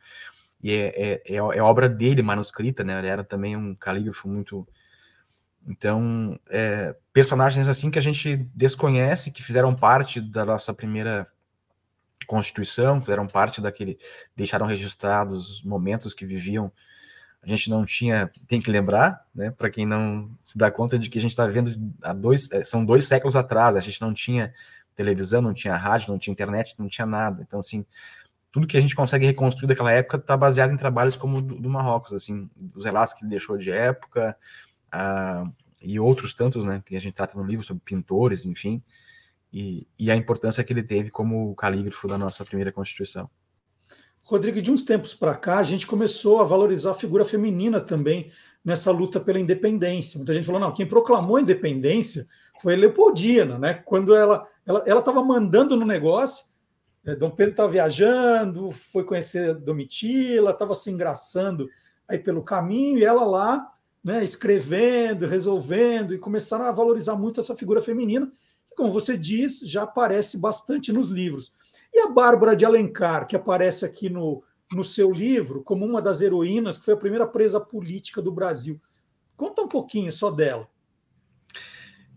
[0.63, 2.97] e é, é, é, é obra dele, manuscrita, né?
[2.97, 4.67] Ele era também um calígrafo muito.
[5.67, 11.27] Então, é, personagens assim que a gente desconhece, que fizeram parte da nossa primeira
[12.27, 13.99] Constituição, fizeram parte daquele.
[14.37, 16.73] deixaram registrados os momentos que viviam
[17.47, 21.09] a gente não tinha, tem que lembrar, né, para quem não se dá conta de
[21.09, 24.13] que a gente está vendo há dois, é, são dois séculos atrás, a gente não
[24.13, 24.53] tinha
[24.97, 27.45] televisão, não tinha rádio, não tinha internet, não tinha nada.
[27.47, 27.87] Então, assim,
[28.51, 31.55] tudo que a gente consegue reconstruir daquela época está baseado em trabalhos como o do,
[31.55, 34.37] do, Marrocos, assim, os relatos que ele deixou de época
[34.95, 38.83] uh, e outros tantos, né, que a gente trata no livro sobre pintores, enfim,
[39.53, 43.31] e, e a importância que ele teve como calígrafo da nossa primeira Constituição.
[44.25, 48.31] Rodrigo, de uns tempos para cá, a gente começou a valorizar a figura feminina também
[48.65, 50.19] nessa luta pela independência.
[50.19, 52.27] Muita gente falou, não, quem proclamou a independência
[52.61, 53.75] foi a Leopoldina, né?
[53.75, 56.47] Quando ela ela estava mandando no negócio,
[57.05, 61.69] é, Dom Pedro estava viajando, foi conhecer Domitila, estava se engraçando
[62.09, 63.73] aí pelo caminho, e ela lá
[64.07, 68.31] né, escrevendo, resolvendo, e começaram a valorizar muito essa figura feminina,
[68.69, 71.53] que, como você diz, já aparece bastante nos livros.
[71.93, 76.21] E a Bárbara de Alencar, que aparece aqui no, no seu livro como uma das
[76.21, 78.81] heroínas, que foi a primeira presa política do Brasil.
[79.37, 80.69] Conta um pouquinho só dela.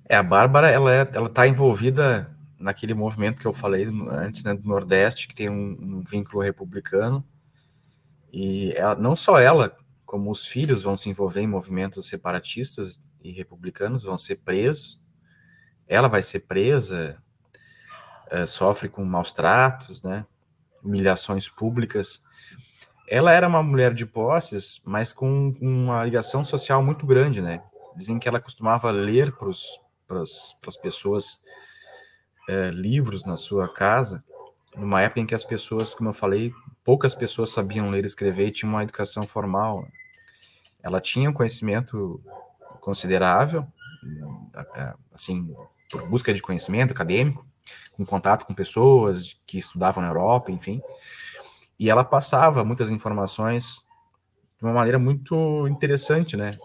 [0.07, 2.29] É, a Bárbara, ela é, está envolvida
[2.59, 7.25] naquele movimento que eu falei antes, né, do Nordeste, que tem um, um vínculo republicano,
[8.31, 9.75] e ela, não só ela,
[10.09, 15.05] como os filhos vão se envolver em movimentos separatistas e republicanos, vão ser presos,
[15.87, 17.21] ela vai ser presa,
[18.31, 20.25] é, sofre com maus tratos, né,
[20.83, 22.23] humilhações públicas.
[23.07, 27.61] Ela era uma mulher de posses, mas com uma ligação social muito grande, né?
[27.95, 31.39] Dizem que ela costumava ler para as pessoas
[32.49, 34.23] é, livros na sua casa,
[34.75, 36.51] numa época em que as pessoas, como eu falei,
[36.89, 39.87] poucas pessoas sabiam ler e escrever e tinham uma educação formal.
[40.81, 42.19] Ela tinha um conhecimento
[42.81, 43.63] considerável,
[44.73, 45.55] é, assim,
[45.91, 47.45] por busca de conhecimento acadêmico,
[47.95, 50.81] com contato com pessoas que estudavam na Europa, enfim.
[51.77, 53.85] E ela passava muitas informações
[54.57, 56.57] de uma maneira muito interessante, né?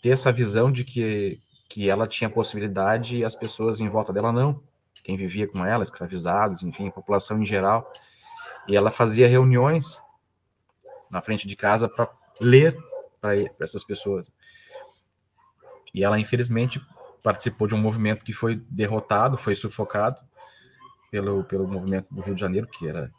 [0.00, 4.32] Ter essa visão de que, que ela tinha possibilidade e as pessoas em volta dela
[4.32, 4.58] não.
[5.04, 7.92] Quem vivia com ela, escravizados, enfim, a população em geral.
[8.68, 10.02] E ela fazia reuniões
[11.10, 12.10] na frente de casa para
[12.40, 12.76] ler
[13.20, 14.30] para essas pessoas.
[15.94, 16.80] E ela, infelizmente,
[17.22, 20.20] participou de um movimento que foi derrotado, foi sufocado
[21.10, 23.10] pelo, pelo movimento do Rio de Janeiro, que era.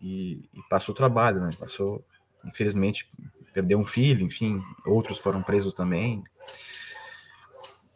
[0.00, 1.50] E, e passou trabalho, né?
[1.58, 2.04] Passou,
[2.44, 3.10] infelizmente,
[3.52, 6.22] perdeu um filho, enfim, outros foram presos também.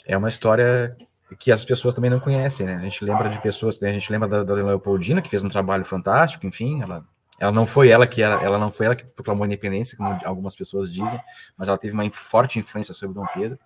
[0.07, 0.97] É uma história
[1.39, 2.77] que as pessoas também não conhecem, né?
[2.77, 5.85] A gente lembra de pessoas, a gente lembra da, da Leopoldina, que fez um trabalho
[5.85, 7.05] fantástico, enfim, ela,
[7.39, 10.19] ela não foi ela que era, ela não foi ela que proclamou a independência, como
[10.25, 11.21] algumas pessoas dizem,
[11.57, 13.59] mas ela teve uma forte influência sobre Dom Pedro.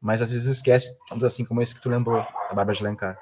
[0.00, 3.16] Mas às vezes esquece, assim como esse que tu lembrou, a Bárbara de Lencar.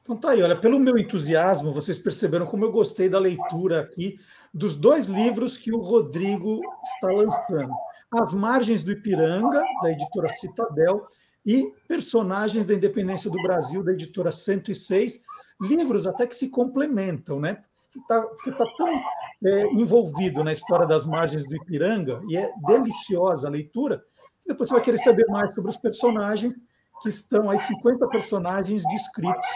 [0.00, 4.18] Então tá aí, olha, pelo meu entusiasmo, vocês perceberam como eu gostei da leitura aqui
[4.54, 7.72] dos dois livros que o Rodrigo está lançando.
[8.10, 11.06] As Margens do Ipiranga, da editora Citadel,
[11.44, 15.22] e Personagens da Independência do Brasil, da editora 106,
[15.60, 17.62] livros até que se complementam, né?
[17.90, 18.00] Você
[18.50, 18.88] está tá tão
[19.44, 24.04] é, envolvido na história das margens do Ipiranga, e é deliciosa a leitura,
[24.42, 26.54] que depois você vai querer saber mais sobre os personagens,
[27.00, 29.46] que estão aí 50 personagens descritos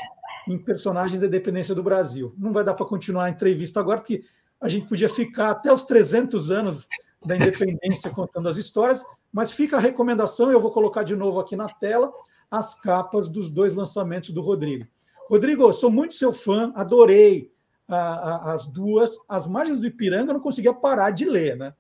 [0.49, 2.35] em personagens da independência do Brasil.
[2.39, 4.23] Não vai dar para continuar a entrevista agora, porque
[4.61, 6.89] a gente podia ficar até os 300 anos
[7.25, 11.57] da independência contando as histórias, mas fica a recomendação, eu vou colocar de novo aqui
[11.57, 12.13] na tela
[12.51, 14.87] as capas dos dois lançamentos do Rodrigo.
[15.29, 17.51] Rodrigo, sou muito seu fã, adorei
[17.89, 19.17] a, a, as duas.
[19.27, 21.73] As margens do Ipiranga eu não conseguia parar de ler, né?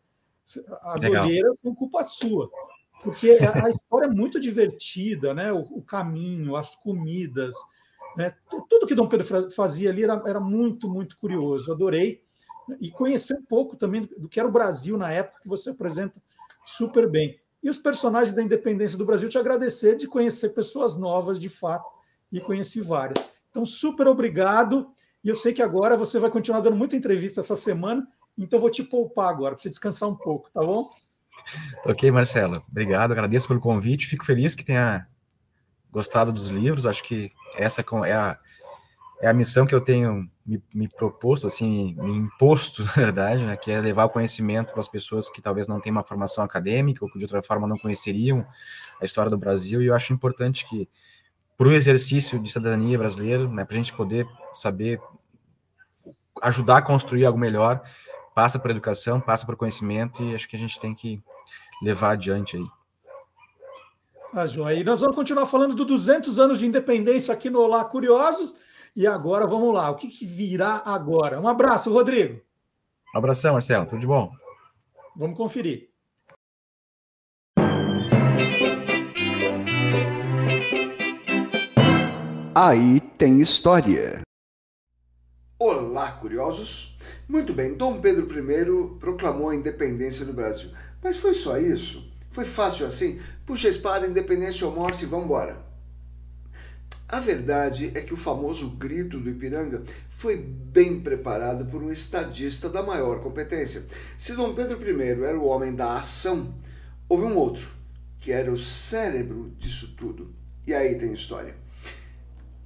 [0.82, 1.24] As Legal.
[1.24, 2.50] olheiras são culpa sua,
[3.02, 5.52] porque a, a história é muito divertida, né?
[5.52, 7.54] O, o caminho, as comidas,
[8.16, 8.34] né?
[8.68, 11.70] Tudo que Dom Pedro fazia ali era, era muito, muito curioso.
[11.70, 12.22] Adorei.
[12.80, 16.22] E conhecer um pouco também do que era o Brasil na época, que você apresenta
[16.64, 17.38] super bem.
[17.62, 21.88] E os personagens da independência do Brasil, te agradecer de conhecer pessoas novas, de fato,
[22.30, 23.30] e conheci várias.
[23.50, 24.90] Então, super obrigado.
[25.22, 28.06] E eu sei que agora você vai continuar dando muita entrevista essa semana,
[28.36, 30.88] então vou te poupar agora, para você descansar um pouco, tá bom?
[31.84, 32.64] Ok, Marcelo.
[32.68, 34.06] Obrigado, agradeço pelo convite.
[34.06, 35.06] Fico feliz que tenha
[35.90, 36.86] gostado dos livros.
[36.86, 38.38] Acho que essa é a,
[39.22, 43.56] é a missão que eu tenho me, me proposto, assim, me imposto, na verdade, né,
[43.56, 47.04] que é levar o conhecimento para as pessoas que talvez não tenham uma formação acadêmica
[47.04, 48.44] ou que de outra forma não conheceriam
[49.00, 49.80] a história do Brasil.
[49.80, 50.88] E eu acho importante que,
[51.56, 55.00] para o exercício de cidadania brasileira, né, para a gente poder saber
[56.42, 57.80] ajudar a construir algo melhor,
[58.34, 61.22] passa por educação, passa por conhecimento e acho que a gente tem que
[61.80, 62.66] levar adiante aí.
[64.32, 64.72] Tá, João.
[64.72, 68.56] E nós vamos continuar falando dos 200 anos de independência aqui no Olá Curiosos.
[68.94, 69.90] E agora, vamos lá.
[69.90, 71.40] O que, que virá agora?
[71.40, 72.40] Um abraço, Rodrigo.
[73.14, 73.86] Um abração, Marcelo.
[73.86, 74.30] Tudo de bom.
[75.16, 75.88] Vamos conferir.
[82.54, 84.20] Aí tem história.
[85.58, 86.98] Olá, curiosos!
[87.26, 90.70] Muito bem, Dom Pedro I proclamou a independência do Brasil.
[91.02, 92.12] Mas foi só isso?
[92.30, 93.22] Foi fácil assim?
[93.46, 95.71] Puxa a espada, independência ou morte e vambora.
[97.12, 102.70] A verdade é que o famoso grito do Ipiranga foi bem preparado por um estadista
[102.70, 103.84] da maior competência.
[104.16, 106.54] Se Dom Pedro I era o homem da ação,
[107.06, 107.68] houve um outro,
[108.18, 110.34] que era o cérebro disso tudo.
[110.66, 111.54] E aí tem história.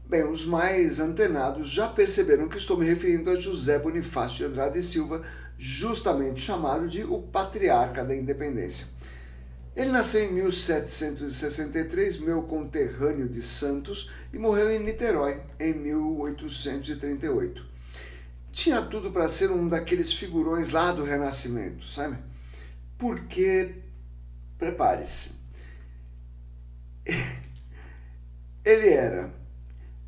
[0.09, 4.79] Bem, os mais antenados já perceberam que estou me referindo a José Bonifácio de Andrade
[4.79, 5.23] e Silva,
[5.59, 8.87] justamente chamado de o Patriarca da Independência.
[9.77, 17.63] Ele nasceu em 1763, meu conterrâneo de Santos, e morreu em Niterói em 1838.
[18.51, 22.17] Tinha tudo para ser um daqueles figurões lá do Renascimento, sabe?
[22.97, 23.75] Porque,
[24.57, 25.33] prepare-se,
[28.65, 29.31] ele era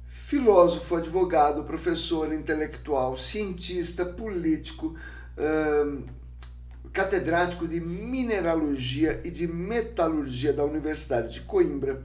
[0.09, 4.97] filósofo, advogado, professor, intelectual, cientista, político,
[6.93, 12.03] catedrático de mineralogia e de metalurgia da Universidade de Coimbra.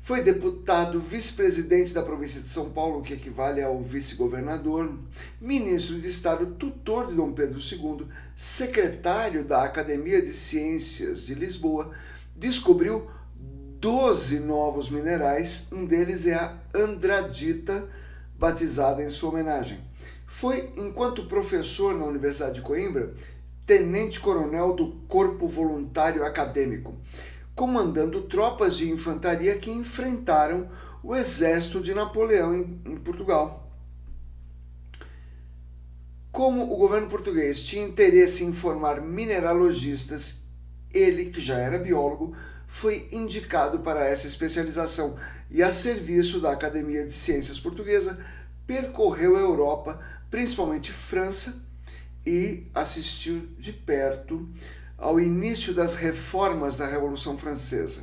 [0.00, 4.92] Foi deputado, vice-presidente da província de São Paulo, que equivale ao vice-governador,
[5.40, 11.92] ministro de Estado, tutor de Dom Pedro II, secretário da Academia de Ciências de Lisboa,
[12.34, 13.08] descobriu
[13.78, 17.88] 12 novos minerais, um deles é a andradita,
[18.36, 19.80] batizada em sua homenagem.
[20.26, 23.14] Foi, enquanto professor na Universidade de Coimbra,
[23.66, 26.94] tenente-coronel do Corpo Voluntário Acadêmico,
[27.54, 30.68] comandando tropas de infantaria que enfrentaram
[31.02, 33.70] o exército de Napoleão em, em Portugal.
[36.30, 40.42] Como o governo português tinha interesse em formar mineralogistas,
[40.92, 42.34] ele, que já era biólogo,
[42.66, 45.14] foi indicado para essa especialização
[45.50, 48.18] e, a serviço da Academia de Ciências Portuguesa,
[48.66, 50.00] percorreu a Europa,
[50.30, 51.66] principalmente França,
[52.26, 54.48] e assistiu de perto
[54.96, 58.02] ao início das reformas da Revolução Francesa.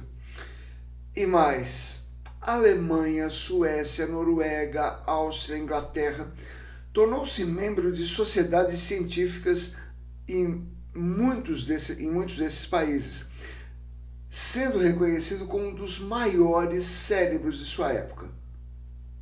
[1.15, 2.07] E mais,
[2.41, 6.31] Alemanha, Suécia, Noruega, Áustria, Inglaterra,
[6.91, 9.75] tornou-se membro de sociedades científicas
[10.27, 13.29] em muitos, desse, em muitos desses países
[14.29, 18.29] sendo reconhecido como um dos maiores cérebros de sua época.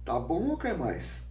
[0.04, 1.24] Tá bom ou quer mais?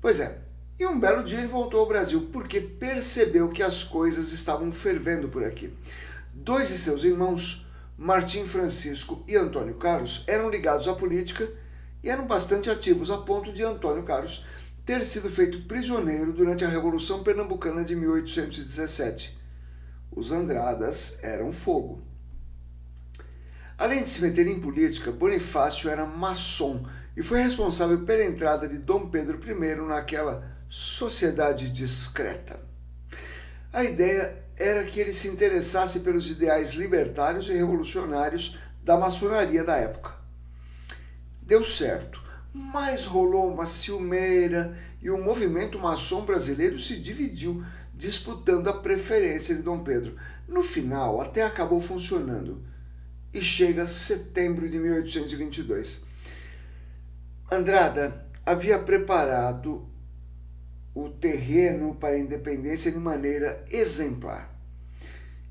[0.00, 0.39] Pois é,
[0.80, 5.28] e um belo dia ele voltou ao Brasil porque percebeu que as coisas estavam fervendo
[5.28, 5.70] por aqui.
[6.32, 7.66] Dois de seus irmãos,
[7.98, 11.46] Martim Francisco e Antônio Carlos, eram ligados à política
[12.02, 14.46] e eram bastante ativos a ponto de Antônio Carlos
[14.86, 19.38] ter sido feito prisioneiro durante a Revolução Pernambucana de 1817.
[20.10, 22.00] Os Andradas eram fogo.
[23.76, 28.78] Além de se meter em política, Bonifácio era maçom e foi responsável pela entrada de
[28.78, 32.60] Dom Pedro I naquela sociedade discreta.
[33.72, 39.76] A ideia era que ele se interessasse pelos ideais libertários e revolucionários da maçonaria da
[39.76, 40.14] época.
[41.42, 42.22] Deu certo,
[42.54, 49.62] mas rolou uma ciumeira e o movimento maçom brasileiro se dividiu, disputando a preferência de
[49.62, 50.14] Dom Pedro.
[50.46, 52.64] No final, até acabou funcionando
[53.34, 56.04] e chega setembro de 1822.
[57.50, 59.89] Andrada havia preparado
[60.94, 64.50] o terreno para a independência de maneira exemplar.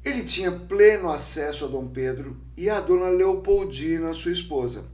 [0.04, 4.88] Ele tinha pleno acesso a Dom Pedro e a dona Leopoldina, sua esposa.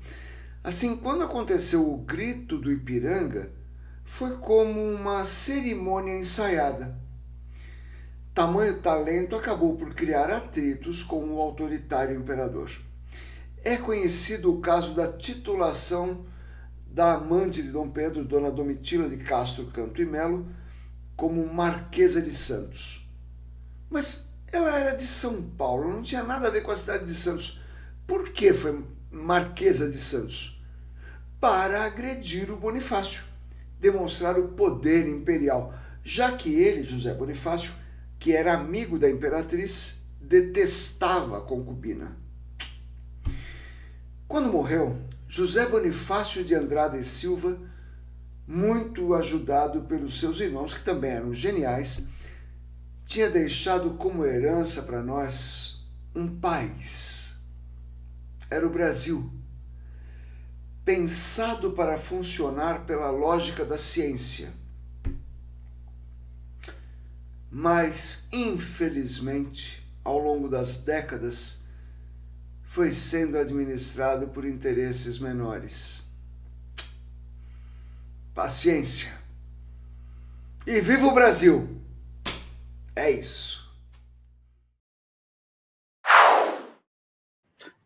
[0.64, 3.52] Assim, quando aconteceu o grito do Ipiranga,
[4.04, 6.98] foi como uma cerimônia ensaiada.
[8.34, 12.72] Tamanho talento acabou por criar atritos com o autoritário imperador.
[13.64, 16.26] É conhecido o caso da titulação
[16.96, 20.48] da amante de Dom Pedro, Dona Domitila de Castro Canto e Melo,
[21.14, 23.06] como Marquesa de Santos.
[23.89, 27.14] Mas ela era de São Paulo, não tinha nada a ver com a cidade de
[27.14, 27.60] Santos.
[28.08, 28.82] Por que foi
[29.12, 30.64] Marquesa de Santos?
[31.38, 33.26] Para agredir o Bonifácio,
[33.78, 37.74] demonstrar o poder imperial, já que ele, José Bonifácio,
[38.18, 42.16] que era amigo da imperatriz, detestava a concubina.
[44.30, 44.98] Quando morreu,
[45.28, 47.60] José Bonifácio de Andrade e Silva,
[48.48, 52.08] muito ajudado pelos seus irmãos, que também eram geniais,
[53.06, 57.38] tinha deixado como herança para nós um país.
[58.50, 59.32] Era o Brasil,
[60.84, 64.54] pensado para funcionar pela lógica da ciência
[67.58, 71.64] mas infelizmente, ao longo das décadas,
[72.76, 76.10] foi sendo administrado por interesses menores.
[78.34, 79.18] Paciência.
[80.68, 81.70] E viva o Brasil!
[82.94, 83.66] É isso.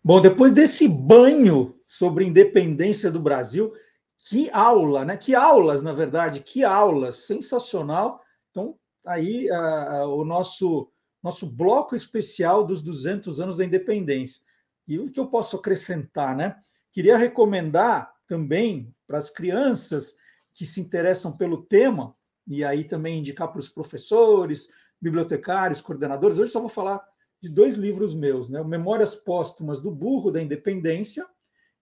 [0.04, 3.72] Bom, depois desse banho sobre independência do Brasil,
[4.18, 5.16] que aula, né?
[5.16, 8.20] Que aulas, na verdade, que aulas, sensacional.
[8.50, 8.76] Então,
[9.06, 14.49] aí a, o nosso, nosso bloco especial dos 200 anos da independência.
[14.90, 16.58] E o que eu posso acrescentar, né?
[16.92, 20.18] Queria recomendar também para as crianças
[20.52, 22.16] que se interessam pelo tema,
[22.48, 24.70] e aí também indicar para os professores,
[25.00, 26.40] bibliotecários, coordenadores.
[26.40, 27.08] Hoje só vou falar
[27.40, 28.64] de dois livros meus, né?
[28.64, 31.24] Memórias Póstumas do Burro da Independência,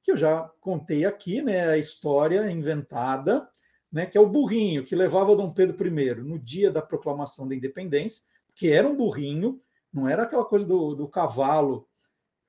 [0.02, 1.70] que eu já contei aqui, né?
[1.70, 3.48] A história inventada,
[3.90, 4.06] né?
[4.06, 8.26] Que é o burrinho que levava Dom Pedro I no dia da proclamação da independência,
[8.54, 9.62] que era um burrinho,
[9.94, 11.87] não era aquela coisa do, do cavalo,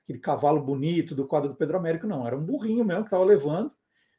[0.09, 3.25] aquele cavalo bonito do quadro do Pedro Américo, não, era um burrinho mesmo que estava
[3.25, 3.75] levando.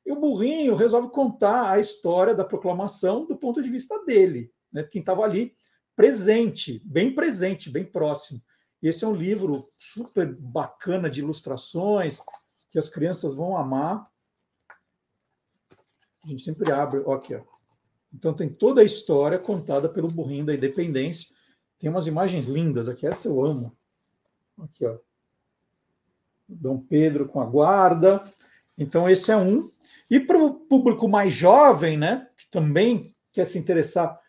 [0.06, 4.84] E o burrinho resolve contar a história da proclamação do ponto de vista dele, né?
[4.84, 5.56] Quem estava ali
[5.96, 8.40] presente, bem presente, bem próximo.
[8.82, 12.20] Esse é um livro super bacana de ilustrações
[12.70, 14.06] que as crianças vão amar.
[16.24, 17.42] A gente sempre abre, ó, aqui, ó.
[18.14, 21.36] Então tem toda a história contada pelo burrinho da independência.
[21.80, 23.76] Tem umas imagens lindas aqui, essa eu amo.
[24.58, 24.98] Aqui, ó.
[26.50, 28.22] Dom Pedro com a guarda.
[28.78, 29.68] Então esse é um.
[30.10, 34.20] E para o público mais jovem, né, que também quer se interessar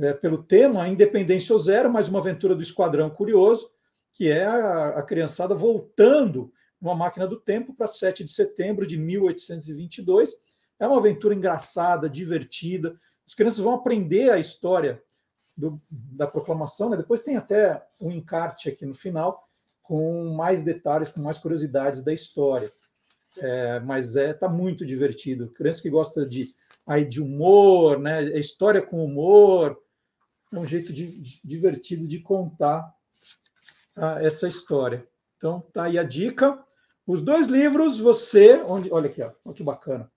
[0.00, 3.70] é, pelo tema, a Independência ou Zero, mais uma aventura do Esquadrão Curioso,
[4.12, 8.98] que é a, a criançada voltando numa máquina do tempo para 7 de setembro de
[8.98, 10.36] 1822.
[10.78, 12.98] É uma aventura engraçada, divertida.
[13.26, 15.02] As crianças vão aprender a história
[15.56, 16.96] do, da proclamação, né?
[16.96, 19.47] depois tem até um encarte aqui no final
[19.88, 22.70] com mais detalhes, com mais curiosidades da história.
[23.38, 25.48] É, mas é tá muito divertido.
[25.48, 26.54] Criança que gosta de
[26.86, 28.22] aí de humor, né?
[28.24, 29.78] É história com humor,
[30.52, 32.94] é um jeito de, divertido de contar
[33.96, 35.08] ah, essa história.
[35.38, 36.62] Então, tá aí a dica.
[37.06, 38.62] Os dois livros, você.
[38.64, 40.10] Onde, olha aqui, ó, olha que bacana.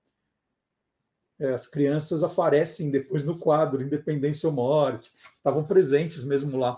[1.40, 6.78] É, as crianças aparecem depois no quadro Independência ou Morte, estavam presentes mesmo lá.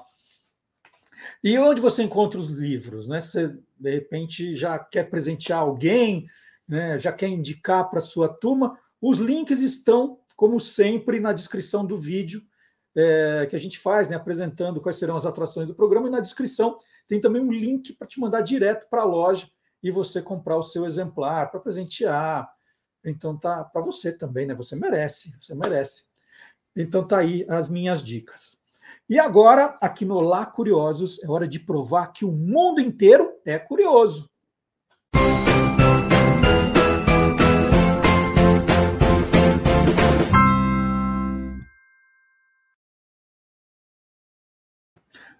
[1.43, 3.07] E onde você encontra os livros?
[3.07, 3.19] Né?
[3.19, 3.47] Você,
[3.79, 6.25] de repente, já quer presentear alguém,
[6.67, 6.99] né?
[6.99, 8.77] já quer indicar para sua turma.
[9.01, 12.41] Os links estão, como sempre, na descrição do vídeo
[12.95, 16.19] é, que a gente faz, né, apresentando quais serão as atrações do programa, e na
[16.19, 19.49] descrição tem também um link para te mandar direto para a loja
[19.81, 22.47] e você comprar o seu exemplar para presentear.
[23.03, 24.53] Então tá para você também, né?
[24.55, 26.05] Você merece, você merece.
[26.75, 28.62] Então tá aí as minhas dicas.
[29.09, 33.59] E agora, aqui no Lá Curiosos, é hora de provar que o mundo inteiro é
[33.59, 34.29] curioso.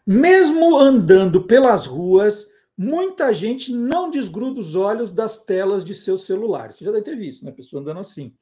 [0.06, 6.76] Mesmo andando pelas ruas, muita gente não desgruda os olhos das telas de seus celulares.
[6.76, 7.52] Você já deve ter visto, né?
[7.54, 8.36] Pessoa andando assim.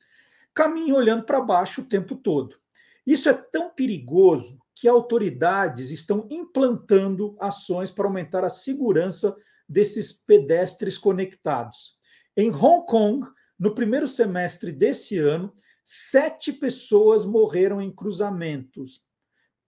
[0.51, 2.55] Caminha olhando para baixo o tempo todo.
[3.05, 9.35] Isso é tão perigoso que autoridades estão implantando ações para aumentar a segurança
[9.69, 11.99] desses pedestres conectados.
[12.35, 13.27] Em Hong Kong,
[13.59, 15.53] no primeiro semestre desse ano,
[15.85, 19.05] sete pessoas morreram em cruzamentos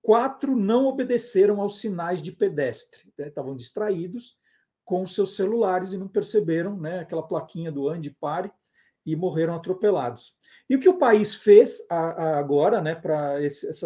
[0.04, 3.30] Quatro não obedeceram aos sinais de pedestre, né?
[3.30, 4.36] estavam distraídos
[4.84, 8.52] com seus celulares e não perceberam né, aquela plaquinha do ande pare
[9.06, 10.34] e morreram atropelados.
[10.70, 13.82] E o que o país fez agora, né, para esses,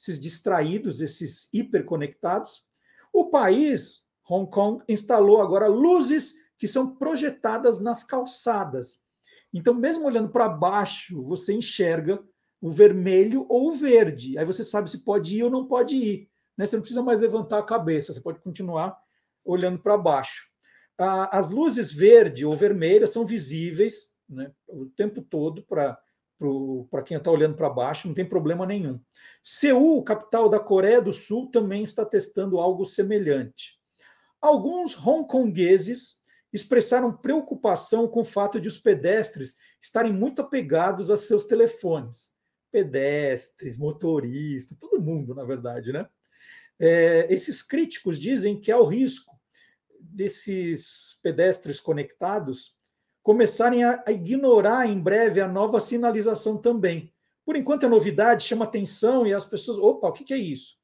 [0.00, 2.64] esses distraídos, esses hiperconectados?
[3.12, 9.02] O país, Hong Kong, instalou agora luzes que são projetadas nas calçadas.
[9.52, 12.22] Então, mesmo olhando para baixo, você enxerga
[12.60, 14.38] o vermelho ou o verde.
[14.38, 16.30] Aí você sabe se pode ir ou não pode ir.
[16.56, 16.66] Né?
[16.66, 18.96] Você não precisa mais levantar a cabeça, você pode continuar
[19.44, 20.48] olhando para baixo.
[20.98, 25.98] As luzes verde ou vermelha são visíveis né, o tempo todo para
[26.90, 29.00] para quem está olhando para baixo, não tem problema nenhum.
[29.42, 33.78] Seul, capital da Coreia do Sul, também está testando algo semelhante.
[34.40, 36.20] Alguns hongkongueses
[36.52, 42.38] expressaram preocupação com o fato de os pedestres estarem muito apegados a seus telefones
[42.70, 46.08] pedestres, motoristas, todo mundo, na verdade, né?
[46.78, 49.38] É, esses críticos dizem que há o risco
[50.00, 52.78] desses pedestres conectados
[53.22, 57.12] começarem a, a ignorar em breve a nova sinalização também.
[57.44, 60.76] Por enquanto, a novidade chama atenção e as pessoas, opa, o que, que é isso?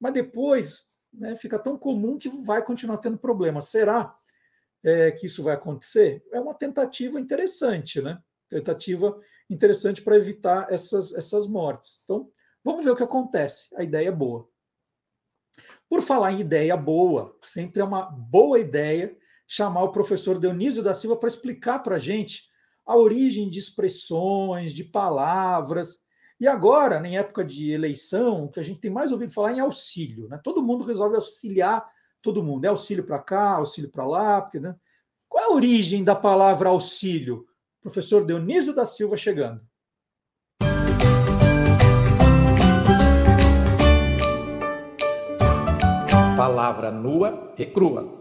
[0.00, 3.60] Mas depois né, fica tão comum que vai continuar tendo problema.
[3.60, 4.14] Será
[4.84, 6.24] é, que isso vai acontecer?
[6.32, 8.18] É uma tentativa interessante, né?
[8.48, 9.18] Tentativa
[9.48, 12.00] interessante para evitar essas, essas mortes.
[12.04, 12.30] Então,
[12.64, 13.68] vamos ver o que acontece.
[13.76, 14.48] A ideia é boa.
[15.88, 20.94] Por falar em ideia boa, sempre é uma boa ideia chamar o professor Dionísio da
[20.94, 22.44] Silva para explicar para a gente
[22.84, 26.00] a origem de expressões, de palavras.
[26.38, 29.56] E agora, em época de eleição, o que a gente tem mais ouvido falar é
[29.56, 30.28] em auxílio.
[30.28, 30.40] Né?
[30.42, 31.86] Todo mundo resolve auxiliar
[32.20, 32.64] todo mundo.
[32.64, 34.42] É auxílio para cá, auxílio para lá.
[34.42, 34.74] Porque, né?
[35.28, 37.46] Qual é a origem da palavra auxílio?
[37.80, 39.60] Professor Dionísio da Silva chegando.
[46.36, 48.18] palavra nua e crua.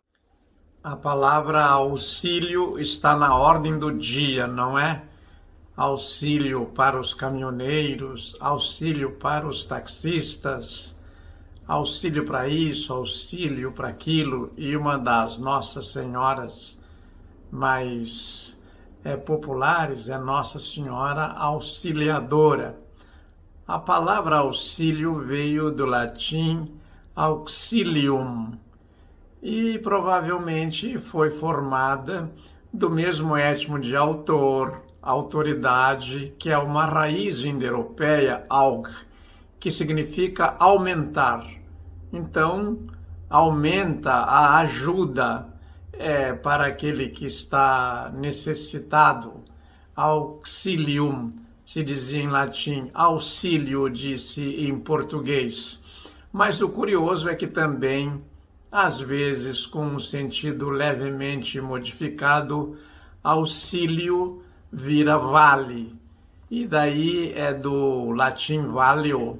[0.85, 5.03] A palavra auxílio está na ordem do dia, não é?
[5.75, 10.95] Auxílio para os caminhoneiros, auxílio para os taxistas,
[11.67, 16.79] auxílio para isso, auxílio para aquilo, e uma das Nossas Senhoras
[17.49, 18.55] mais
[19.03, 22.79] é, populares é Nossa Senhora Auxiliadora.
[23.67, 26.79] A palavra auxílio veio do latim
[27.15, 28.55] auxilium
[29.45, 32.31] e provavelmente foi formada
[32.73, 38.89] do mesmo etmo de autor, autoridade, que é uma raiz indo-europeia, aug,
[39.59, 41.45] que significa aumentar.
[42.11, 42.87] Então,
[43.29, 45.47] aumenta a ajuda
[45.93, 49.43] é, para aquele que está necessitado.
[49.95, 55.83] Auxilium, se dizia em latim, auxílio, disse em português.
[56.33, 58.23] Mas o curioso é que também,
[58.75, 62.77] às vezes, com um sentido levemente modificado,
[63.23, 65.95] auxílio vira vale.
[66.51, 69.39] E daí é do latim valio,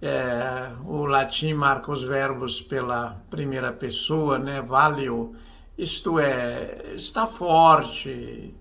[0.00, 4.62] é, o latim marca os verbos pela primeira pessoa, né?
[4.62, 5.36] Valio,
[5.76, 8.54] isto é, está forte,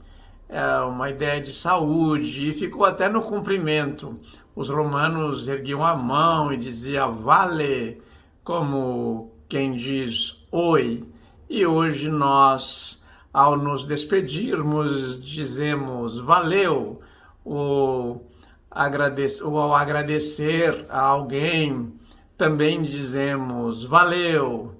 [0.49, 4.19] é uma ideia de saúde, e ficou até no cumprimento.
[4.53, 8.01] Os romanos erguiam a mão e diziam vale,
[8.43, 11.03] como quem diz oi.
[11.49, 13.03] E hoje nós,
[13.33, 17.01] ao nos despedirmos, dizemos valeu,
[17.43, 18.29] ou
[18.69, 21.91] agradecer, ou ao agradecer a alguém,
[22.37, 24.75] também dizemos valeu.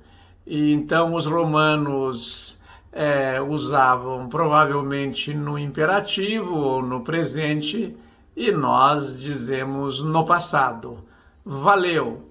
[0.45, 7.97] E então os romanos é, usavam provavelmente no imperativo ou no presente,
[8.35, 10.99] e nós dizemos no passado:
[11.43, 12.28] valeu,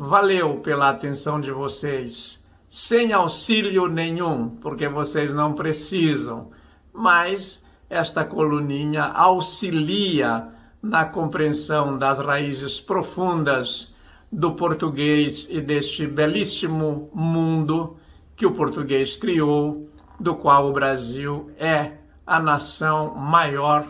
[0.00, 6.52] valeu pela atenção de vocês, sem auxílio nenhum, porque vocês não precisam,
[6.92, 13.92] mas esta coluninha auxilia na compreensão das raízes profundas
[14.30, 17.96] do português e deste belíssimo mundo
[18.36, 21.94] que o português criou, do qual o Brasil é
[22.24, 23.84] a nação maior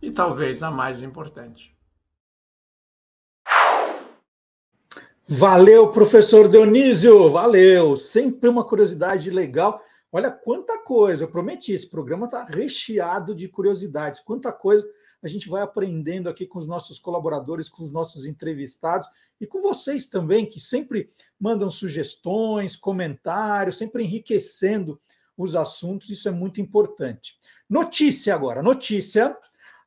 [0.00, 1.71] e talvez a mais importante.
[5.34, 7.96] Valeu, professor Dionísio, valeu.
[7.96, 9.82] Sempre uma curiosidade legal.
[10.12, 14.86] Olha quanta coisa, eu prometi, esse programa está recheado de curiosidades, quanta coisa
[15.22, 19.08] a gente vai aprendendo aqui com os nossos colaboradores, com os nossos entrevistados
[19.40, 21.08] e com vocês também, que sempre
[21.40, 25.00] mandam sugestões, comentários, sempre enriquecendo
[25.34, 27.38] os assuntos, isso é muito importante.
[27.70, 29.34] Notícia agora, notícia: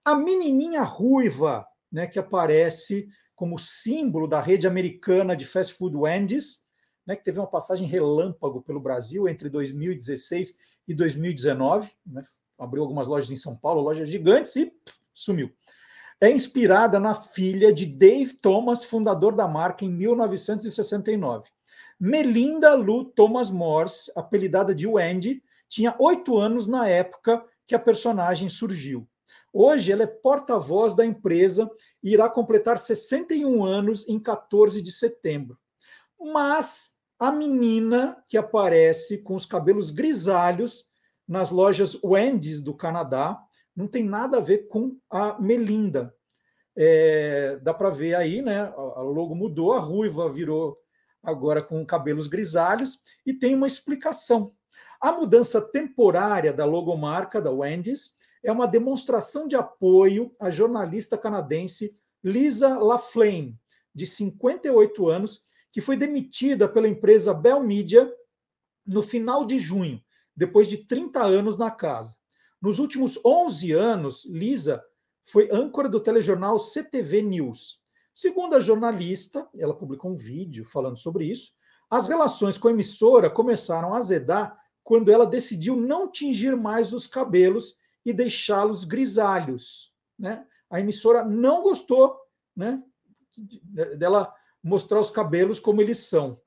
[0.03, 6.63] a menininha ruiva, né, que aparece como símbolo da rede americana de fast food Wendy's,
[7.05, 10.55] né, que teve uma passagem relâmpago pelo Brasil entre 2016
[10.87, 12.21] e 2019, né,
[12.57, 14.73] abriu algumas lojas em São Paulo, lojas gigantes e
[15.13, 15.51] sumiu.
[16.19, 21.49] É inspirada na filha de Dave Thomas, fundador da marca, em 1969.
[21.99, 28.47] Melinda Lou Thomas Morse, apelidada de Wendy, tinha oito anos na época que a personagem
[28.47, 29.07] surgiu.
[29.57, 31.71] Hoje ela é porta-voz da empresa
[32.03, 35.57] e irá completar 61 anos em 14 de setembro.
[36.19, 40.89] Mas a menina que aparece com os cabelos grisalhos
[41.25, 43.41] nas lojas Wendy's do Canadá
[43.73, 46.13] não tem nada a ver com a Melinda.
[46.75, 48.59] É, dá para ver aí, né?
[48.59, 50.77] A logo mudou, a ruiva virou
[51.23, 54.51] agora com cabelos grisalhos e tem uma explicação.
[54.99, 58.14] A mudança temporária da logomarca da Wendy's
[58.45, 63.59] é uma demonstração de apoio à jornalista canadense Lisa LaFlame,
[63.93, 68.09] de 58 anos, que foi demitida pela empresa Bell Media
[68.85, 69.99] no final de junho,
[70.35, 72.15] depois de 30 anos na casa.
[72.61, 74.83] Nos últimos 11 anos, Lisa
[75.25, 77.81] foi âncora do telejornal CTV News.
[78.13, 81.51] Segundo a jornalista, ela publicou um vídeo falando sobre isso,
[81.89, 87.07] as relações com a emissora começaram a azedar quando ela decidiu não tingir mais os
[87.07, 89.93] cabelos e deixá-los grisalhos.
[90.17, 90.45] Né?
[90.69, 92.17] A emissora não gostou
[92.55, 92.81] né,
[93.97, 94.33] dela
[94.63, 96.39] mostrar os cabelos como eles são.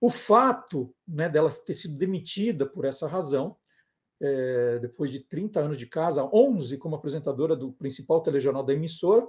[0.00, 3.56] O fato né, dela ter sido demitida por essa razão
[4.20, 9.26] é, depois de 30 anos de casa, 11 como apresentadora do principal telejornal da emissora.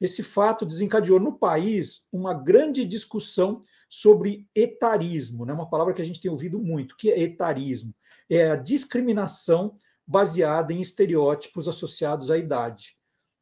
[0.00, 5.52] Esse fato desencadeou no país uma grande discussão sobre etarismo, né?
[5.52, 6.92] uma palavra que a gente tem ouvido muito.
[6.92, 7.92] O que é etarismo?
[8.30, 9.76] É a discriminação
[10.08, 12.96] baseada em estereótipos associados à idade.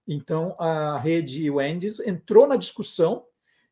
[0.06, 3.24] Então, a rede Wendy's entrou na discussão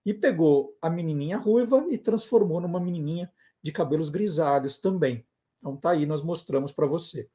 [0.06, 5.26] e pegou a menininha ruiva e transformou numa menininha de cabelos grisalhos também.
[5.58, 7.28] Então tá aí, nós mostramos para você.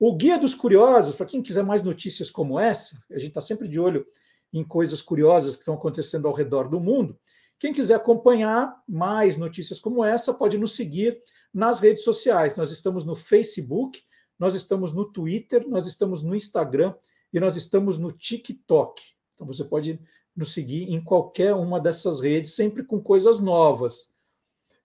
[0.00, 3.68] O Guia dos Curiosos, para quem quiser mais notícias como essa, a gente está sempre
[3.68, 4.06] de olho
[4.52, 7.16] em coisas curiosas que estão acontecendo ao redor do mundo.
[7.58, 11.18] Quem quiser acompanhar mais notícias como essa, pode nos seguir
[11.52, 12.56] nas redes sociais.
[12.56, 14.00] Nós estamos no Facebook,
[14.38, 16.94] nós estamos no Twitter, nós estamos no Instagram
[17.32, 19.02] e nós estamos no TikTok.
[19.34, 20.00] Então você pode
[20.36, 24.12] nos seguir em qualquer uma dessas redes, sempre com coisas novas.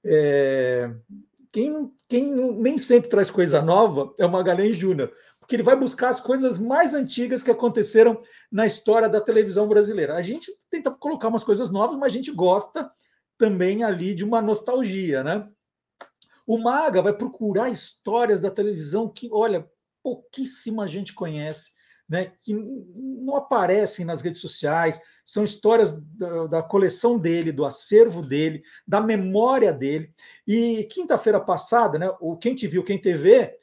[0.04, 0.94] É...
[1.52, 2.26] Quem, quem
[2.56, 6.58] nem sempre traz coisa nova é o Magalhães Júnior, porque ele vai buscar as coisas
[6.58, 8.20] mais antigas que aconteceram
[8.52, 10.16] na história da televisão brasileira.
[10.16, 12.92] A gente tenta colocar umas coisas novas, mas a gente gosta
[13.38, 15.48] também ali de uma nostalgia, né?
[16.46, 19.70] O Maga vai procurar histórias da televisão que, olha,
[20.02, 21.72] pouquíssima gente conhece,
[22.08, 22.34] né?
[22.42, 28.62] Que não aparecem nas redes sociais, são histórias da, da, coleção dele, do acervo dele,
[28.86, 30.14] da memória dele.
[30.46, 33.56] E quinta-feira passada, né, o Quem Te Viu, Quem TV,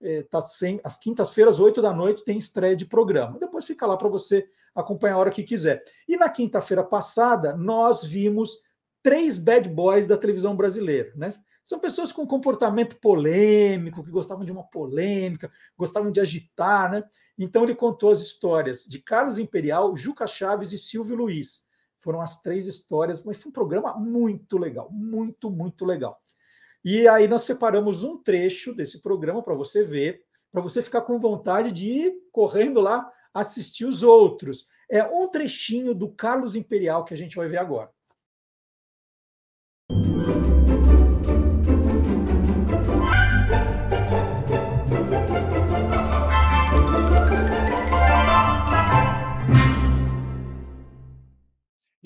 [0.00, 3.38] é, tá sem, às quintas-feiras, oito da noite, tem estreia de programa.
[3.38, 5.82] Depois fica lá para você acompanhar a hora que quiser.
[6.06, 8.60] E na quinta-feira passada, nós vimos
[9.02, 11.12] três bad boys da televisão brasileira.
[11.16, 11.30] Né?
[11.68, 16.90] São pessoas com comportamento polêmico, que gostavam de uma polêmica, gostavam de agitar.
[16.90, 17.04] Né?
[17.38, 21.68] Então ele contou as histórias de Carlos Imperial, Juca Chaves e Silvio Luiz.
[21.98, 26.18] Foram as três histórias, mas foi um programa muito legal, muito, muito legal.
[26.82, 31.18] E aí nós separamos um trecho desse programa para você ver, para você ficar com
[31.18, 34.66] vontade de ir correndo lá assistir os outros.
[34.90, 37.90] É um trechinho do Carlos Imperial que a gente vai ver agora.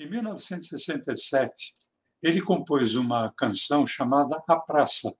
[0.03, 1.75] Em 1967,
[2.21, 5.15] ele compôs uma canção chamada A Praça.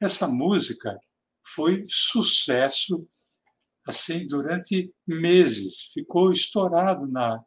[0.00, 0.96] Essa música
[1.44, 3.04] foi sucesso
[3.84, 7.44] assim durante meses, ficou estourado na,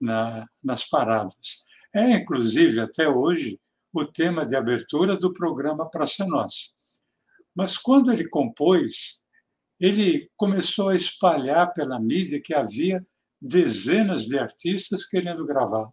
[0.00, 1.64] na, nas paradas.
[1.92, 3.58] É, inclusive, até hoje,
[3.92, 6.70] o tema de abertura do programa Praça Nossa.
[7.52, 9.20] Mas quando ele compôs,
[9.80, 13.04] ele começou a espalhar pela mídia que havia
[13.40, 15.90] dezenas de artistas querendo gravar.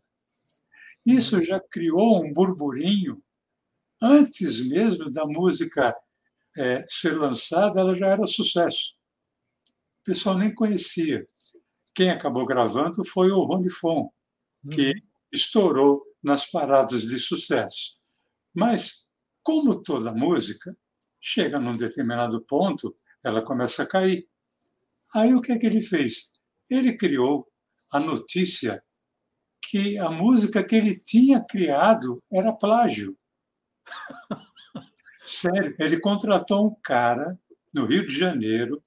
[1.06, 3.22] Isso já criou um burburinho.
[4.02, 5.96] Antes mesmo da música
[6.58, 8.94] é, ser lançada, ela já era sucesso.
[10.02, 11.28] O pessoal nem conhecia.
[11.96, 14.12] Quem acabou gravando foi o Rony Fon,
[14.72, 15.02] que uhum.
[15.32, 18.00] estourou nas paradas de sucesso.
[18.54, 19.08] Mas,
[19.44, 20.76] como toda música,
[21.20, 24.28] chega num determinado ponto, ela começa a cair.
[25.16, 26.30] Aí o que é que ele fez?
[26.74, 27.48] Ele criou
[27.92, 28.84] a notícia
[29.70, 33.18] que a música que ele tinha criado era plágio.
[35.24, 37.40] Sério, ele contratou um cara
[37.74, 38.84] no Rio de Janeiro,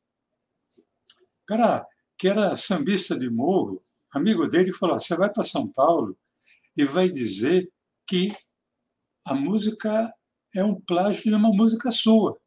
[1.46, 1.86] cara
[2.18, 6.16] que era sambista de morro, amigo dele, falou: você vai para São Paulo
[6.76, 7.70] e vai dizer
[8.06, 8.32] que
[9.24, 10.12] a música
[10.54, 12.38] é um plágio de uma música sua.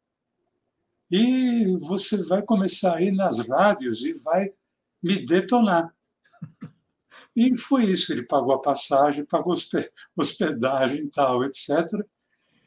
[1.10, 4.52] E você vai começar a ir nas rádios e vai
[5.02, 5.94] me detonar.
[7.34, 9.54] E foi isso, ele pagou a passagem, pagou
[10.16, 11.68] hospedagem e tal, etc.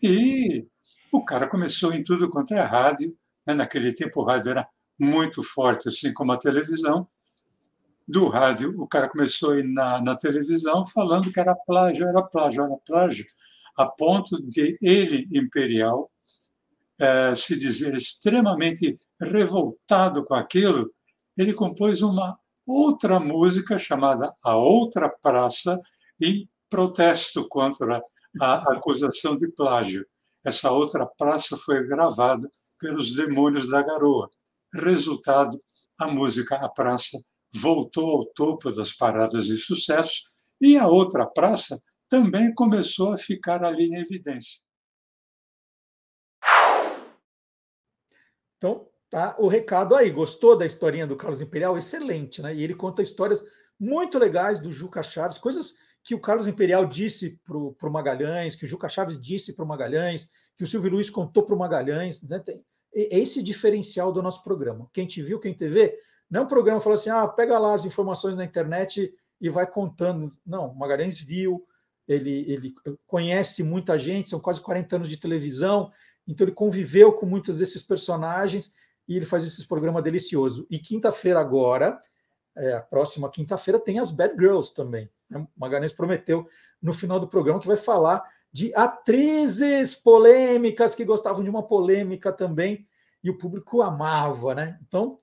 [0.02, 0.66] E
[1.12, 3.16] o cara começou em tudo quanto é rádio.
[3.46, 3.54] Né?
[3.54, 7.08] Naquele tempo o rádio era muito forte, assim como a televisão.
[8.08, 12.76] Do rádio, o cara começou na, na televisão falando que era plágio, era plágio, era
[12.86, 13.26] plágio,
[13.78, 16.12] a ponto de ele, Imperial,
[17.00, 20.92] eh, se dizer extremamente revoltado com aquilo,
[21.38, 25.80] ele compôs uma outra música chamada A Outra Praça,
[26.22, 28.02] em protesto contra
[28.42, 30.06] a acusação de plágio.
[30.44, 32.50] Essa outra praça foi gravada
[32.80, 34.30] pelos Demônios da Garoa.
[34.74, 35.62] Resultado,
[35.98, 37.24] a música A Praça
[37.54, 40.22] voltou ao topo das paradas de sucesso
[40.60, 44.62] e a outra praça também começou a ficar ali em evidência.
[48.58, 49.36] Então, Tá?
[49.38, 51.78] O recado aí, gostou da historinha do Carlos Imperial?
[51.78, 52.52] Excelente, né?
[52.56, 53.46] E ele conta histórias
[53.80, 58.66] muito legais do Juca Chaves, coisas que o Carlos Imperial disse para o Magalhães, que
[58.66, 62.28] o Juca Chaves disse para o Magalhães, que o Silvio Luiz contou para o Magalhães.
[62.28, 62.40] Né?
[62.40, 62.60] Tem
[62.92, 64.90] esse diferencial do nosso programa.
[64.92, 65.96] Quem te viu, quem te vê,
[66.28, 69.48] não é um programa que fala assim, ah, pega lá as informações na internet e
[69.48, 70.28] vai contando.
[70.44, 71.64] Não, o Magalhães viu,
[72.08, 72.74] ele, ele
[73.06, 75.92] conhece muita gente, são quase 40 anos de televisão,
[76.28, 78.74] então ele conviveu com muitos desses personagens
[79.08, 80.66] e ele faz esse programa delicioso.
[80.70, 82.00] E quinta-feira agora,
[82.56, 85.10] é, a próxima quinta-feira, tem as Bad Girls também.
[85.30, 85.46] Né?
[85.56, 86.46] Magalhães prometeu
[86.82, 92.32] no final do programa que vai falar de atrizes polêmicas que gostavam de uma polêmica
[92.32, 92.88] também,
[93.24, 94.78] e o público amava, né?
[94.86, 95.18] Então,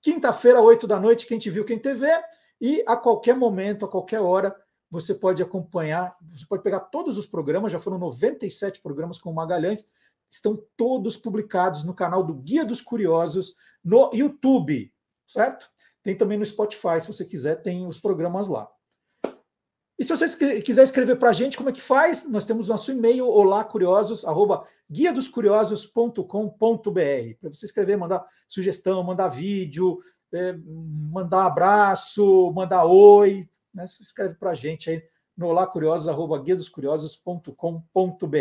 [0.00, 2.12] quinta-feira, oito da noite, quem te viu, quem te vê,
[2.60, 4.54] e a qualquer momento, a qualquer hora,
[4.90, 9.34] você pode acompanhar, você pode pegar todos os programas, já foram 97 programas com o
[9.34, 9.86] Magalhães,
[10.36, 13.54] estão todos publicados no canal do Guia dos Curiosos
[13.84, 14.92] no YouTube,
[15.26, 15.68] certo?
[16.02, 18.68] Tem também no Spotify, se você quiser, tem os programas lá.
[19.98, 22.28] E se você quiser escrever para a gente, como é que faz?
[22.28, 27.38] Nós temos nosso e-mail, olacuriosos, arroba guiadoscuriosos.com.br.
[27.40, 29.98] Para você escrever, mandar sugestão, mandar vídeo,
[30.32, 30.54] é,
[31.10, 33.42] mandar abraço, mandar oi.
[33.72, 33.86] Né?
[33.86, 35.02] Você escreve para a gente aí
[35.34, 38.36] no olacuriosos, arroba guiadoscuriosos.com.br.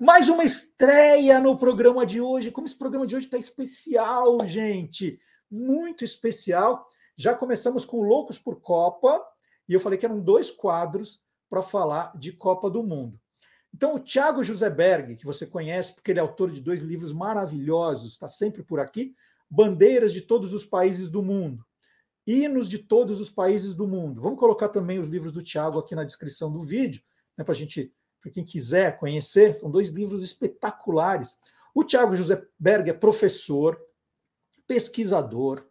[0.00, 2.50] Mais uma estreia no programa de hoje.
[2.50, 5.20] Como esse programa de hoje está especial, gente.
[5.50, 6.86] Muito especial.
[7.16, 9.22] Já começamos com Loucos por Copa,
[9.68, 11.20] e eu falei que eram dois quadros
[11.50, 13.20] para falar de Copa do Mundo.
[13.74, 14.40] Então, o Thiago
[14.74, 18.80] Berg, que você conhece, porque ele é autor de dois livros maravilhosos, está sempre por
[18.80, 19.14] aqui,
[19.48, 21.64] Bandeiras de Todos os Países do Mundo,
[22.26, 24.20] Hinos de Todos os Países do Mundo.
[24.20, 27.02] Vamos colocar também os livros do Thiago aqui na descrição do vídeo,
[27.36, 31.38] né, para gente, para quem quiser conhecer, são dois livros espetaculares.
[31.74, 32.14] O Thiago
[32.58, 33.80] Berg é professor,
[34.66, 35.64] pesquisador,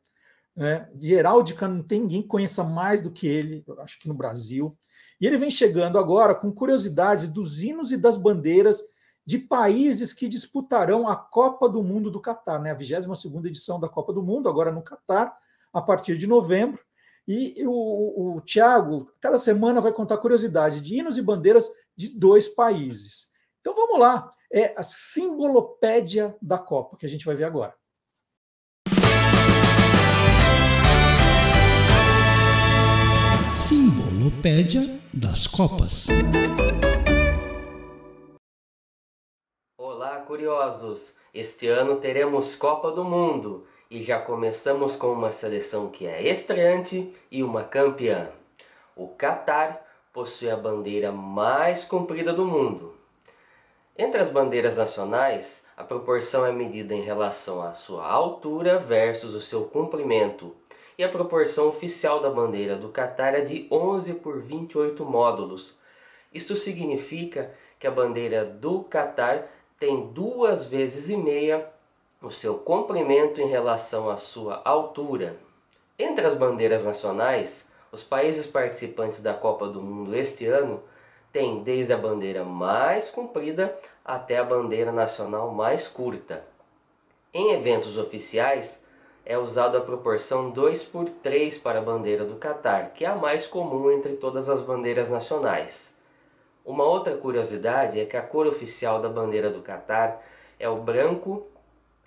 [0.60, 0.90] né?
[0.94, 4.74] De heráldica não tem ninguém que conheça mais do que ele, acho que no Brasil.
[5.22, 8.84] E ele vem chegando agora com curiosidades dos hinos e das bandeiras
[9.26, 12.72] de países que disputarão a Copa do Mundo do Catar, né?
[12.72, 15.34] a 22 edição da Copa do Mundo, agora no Catar,
[15.72, 16.84] a partir de novembro.
[17.26, 22.48] E o, o Tiago, cada semana, vai contar curiosidades de hinos e bandeiras de dois
[22.48, 23.30] países.
[23.60, 27.76] Então vamos lá, é a simbolopédia da Copa que a gente vai ver agora.
[33.54, 36.08] Simbolopédia das Copas.
[39.78, 41.18] Olá, curiosos!
[41.34, 47.14] Este ano teremos Copa do Mundo e já começamos com uma seleção que é estreante
[47.30, 48.32] e uma campeã.
[48.96, 49.89] O Catar
[50.20, 52.94] possui a bandeira mais comprida do mundo.
[53.98, 59.40] Entre as bandeiras nacionais, a proporção é medida em relação à sua altura versus o
[59.40, 60.54] seu comprimento
[60.98, 65.78] e a proporção oficial da bandeira do Catar é de 11 por 28 módulos.
[66.34, 69.48] Isto significa que a bandeira do Catar
[69.80, 71.66] tem duas vezes e meia
[72.22, 75.38] o seu comprimento em relação à sua altura.
[75.98, 80.82] Entre as bandeiras nacionais, os países participantes da Copa do Mundo este ano
[81.32, 86.44] têm desde a bandeira mais comprida até a bandeira nacional mais curta.
[87.34, 88.84] Em eventos oficiais,
[89.26, 93.16] é usado a proporção 2 por 3 para a bandeira do Catar, que é a
[93.16, 95.96] mais comum entre todas as bandeiras nacionais.
[96.66, 100.22] Uma outra curiosidade é que a cor oficial da bandeira do Catar
[100.60, 101.46] é o branco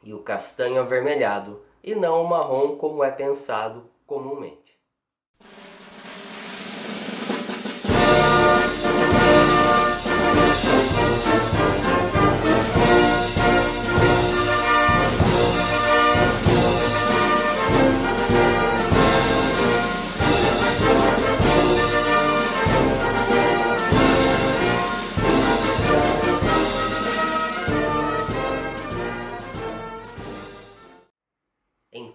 [0.02, 4.61] e o castanho avermelhado, e não o marrom como é pensado comumente.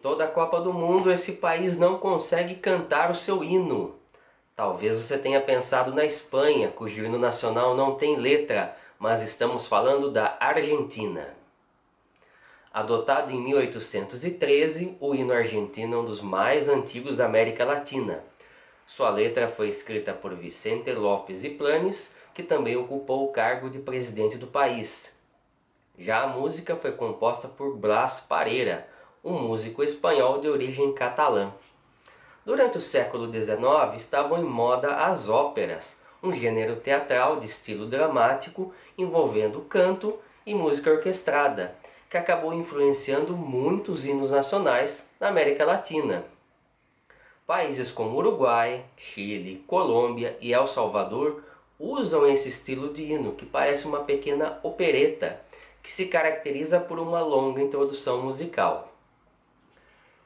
[0.08, 3.94] Toda a Copa do Mundo esse país não consegue cantar o seu hino.
[4.56, 10.10] Talvez você tenha pensado na Espanha, cujo hino nacional não tem letra, mas estamos falando
[10.10, 11.36] da Argentina.
[12.74, 18.24] Adotado em 1813, o hino argentino é um dos mais antigos da América Latina.
[18.86, 23.80] Sua letra foi escrita por Vicente Lopes e Planes, que também ocupou o cargo de
[23.80, 25.14] presidente do país.
[26.00, 28.88] Já a música foi composta por Blas Pareira,
[29.24, 31.52] um músico espanhol de origem catalã.
[32.46, 38.74] Durante o século XIX estavam em moda as óperas, um gênero teatral de estilo dramático
[38.98, 41.76] envolvendo canto e música orquestrada,
[42.10, 46.24] que acabou influenciando muitos hinos nacionais na América Latina.
[47.46, 51.44] Países como Uruguai, Chile, Colômbia e El Salvador
[51.80, 55.40] usam esse estilo de hino, que parece uma pequena opereta,
[55.84, 58.94] que se caracteriza por uma longa introdução musical.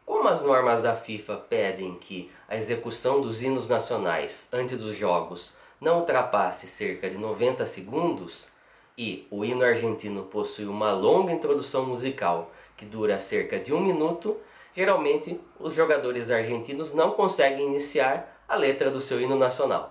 [0.06, 5.54] Como as normas da FIFA pedem que a execução dos hinos nacionais antes dos jogos
[5.80, 8.50] não ultrapasse cerca de 90 segundos
[8.98, 14.38] e o hino argentino possui uma longa introdução musical que dura cerca de um minuto,
[14.76, 19.91] geralmente os jogadores argentinos não conseguem iniciar a letra do seu hino nacional.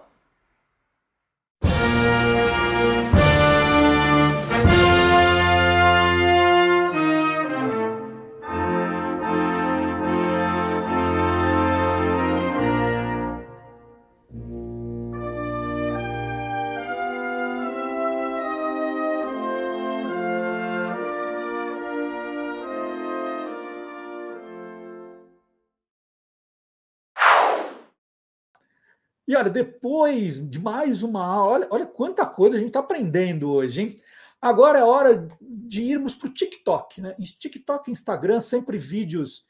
[29.31, 33.49] E olha, depois de mais uma aula, olha, olha quanta coisa a gente está aprendendo
[33.49, 33.97] hoje, hein?
[34.43, 37.15] Agora é hora de irmos para o TikTok, né?
[37.15, 39.47] TikTok Instagram, sempre vídeos,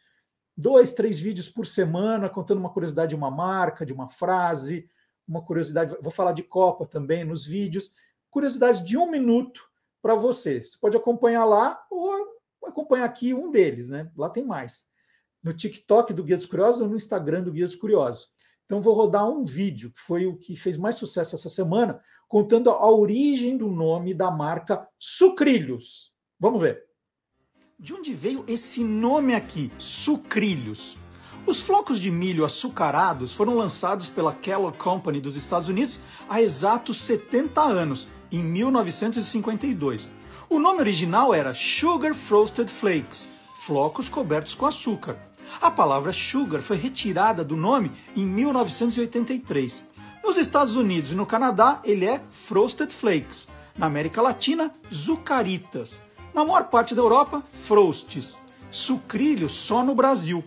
[0.54, 4.86] dois, três vídeos por semana, contando uma curiosidade de uma marca, de uma frase,
[5.26, 5.96] uma curiosidade.
[6.02, 7.90] Vou falar de Copa também nos vídeos.
[8.28, 9.66] Curiosidades de um minuto
[10.02, 10.62] para você.
[10.62, 12.12] Você pode acompanhar lá ou
[12.66, 14.12] acompanhar aqui um deles, né?
[14.14, 14.86] Lá tem mais.
[15.42, 18.38] No TikTok do Guia dos Curiosos ou no Instagram do Guia dos Curiosos.
[18.70, 22.70] Então vou rodar um vídeo, que foi o que fez mais sucesso essa semana, contando
[22.70, 26.12] a origem do nome da marca Sucrilhos.
[26.38, 26.80] Vamos ver.
[27.76, 30.96] De onde veio esse nome aqui, Sucrilhos?
[31.44, 35.98] Os flocos de milho açucarados foram lançados pela Kellogg Company dos Estados Unidos
[36.28, 40.08] há exatos 70 anos, em 1952.
[40.48, 45.18] O nome original era Sugar Frosted Flakes, flocos cobertos com açúcar.
[45.60, 49.84] A palavra sugar foi retirada do nome em 1983.
[50.22, 53.48] Nos Estados Unidos e no Canadá, ele é Frosted Flakes.
[53.76, 56.02] Na América Latina, Zucaritas.
[56.34, 58.36] Na maior parte da Europa, Frostes.
[58.70, 60.44] Sucrilhos só no Brasil.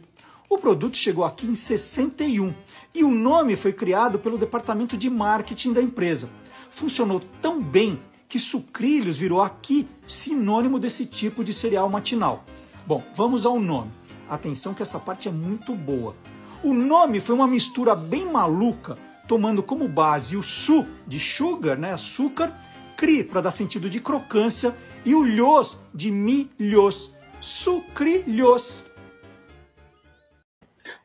[0.49, 2.53] O produto chegou aqui em 61
[2.93, 6.29] e o nome foi criado pelo departamento de marketing da empresa.
[6.69, 7.99] Funcionou tão bem
[8.29, 12.45] que sucrilhos virou aqui sinônimo desse tipo de cereal matinal.
[12.85, 13.91] Bom, vamos ao nome.
[14.33, 16.15] Atenção que essa parte é muito boa.
[16.63, 18.97] O nome foi uma mistura bem maluca,
[19.27, 22.51] tomando como base o su de sugar, né, açúcar,
[22.97, 28.83] cri para dar sentido de crocância e o lhos de milhos, sucrilhos.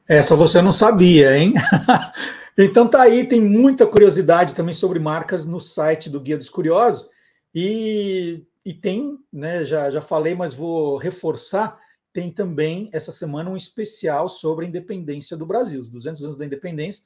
[0.09, 1.53] Essa você não sabia, hein?
[2.57, 7.11] então tá aí, tem muita curiosidade também sobre marcas no site do Guia dos Curiosos.
[7.55, 11.79] E, e tem, né, já, já falei, mas vou reforçar,
[12.19, 15.81] tem também essa semana um especial sobre a independência do Brasil.
[15.81, 17.05] Os 200 anos da independência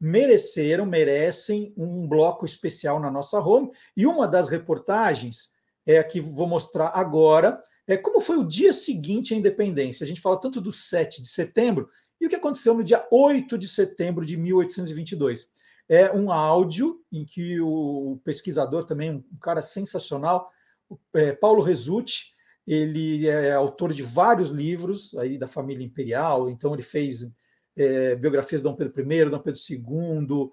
[0.00, 3.72] mereceram, merecem um bloco especial na nossa home.
[3.96, 5.48] E uma das reportagens
[5.84, 10.04] é a que vou mostrar agora, é como foi o dia seguinte à independência.
[10.04, 11.88] A gente fala tanto do 7 de setembro
[12.20, 15.50] e o que aconteceu no dia 8 de setembro de 1822
[15.88, 20.52] é um áudio em que o pesquisador também, um cara sensacional,
[21.14, 22.31] é, Paulo Resutti,
[22.66, 27.32] ele é autor de vários livros aí da família imperial, então ele fez
[27.76, 30.50] é, biografias de Dom Pedro I, Dom Pedro II,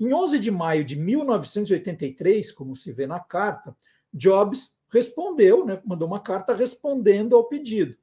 [0.00, 3.76] Em 11 de maio de 1983, como se vê na carta,
[4.12, 7.96] Jobs respondeu, né, mandou uma carta respondendo ao pedido.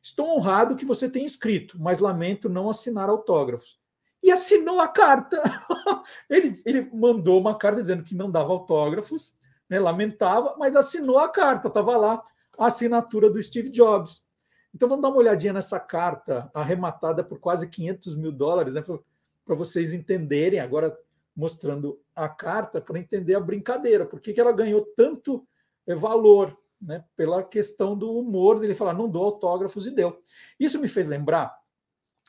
[0.00, 3.80] Estou honrado que você tenha escrito, mas lamento não assinar autógrafos.
[4.22, 5.42] E assinou a carta.
[6.30, 11.28] ele, ele mandou uma carta dizendo que não dava autógrafos, né, lamentava, mas assinou a
[11.28, 12.22] carta, estava lá
[12.56, 14.24] a assinatura do Steve Jobs.
[14.72, 19.54] Então vamos dar uma olhadinha nessa carta arrematada por quase 500 mil dólares, né, para
[19.56, 20.96] vocês entenderem, agora
[21.34, 25.46] mostrando a carta, para entender a brincadeira, por que ela ganhou tanto
[25.94, 30.20] valor, né, pela questão do humor dele falar, não dou autógrafos e deu.
[30.58, 31.56] Isso me fez lembrar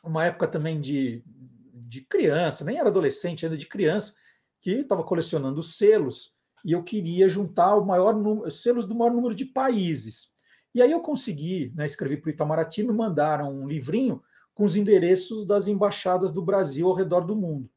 [0.03, 4.15] uma época também de, de criança, nem era adolescente, ainda de criança,
[4.61, 6.35] que estava colecionando selos
[6.65, 10.35] e eu queria juntar o maior número, selos do maior número de países.
[10.73, 14.21] E aí eu consegui, né, escrevi para o Itamaraty, me mandaram um livrinho
[14.53, 17.69] com os endereços das embaixadas do Brasil ao redor do mundo.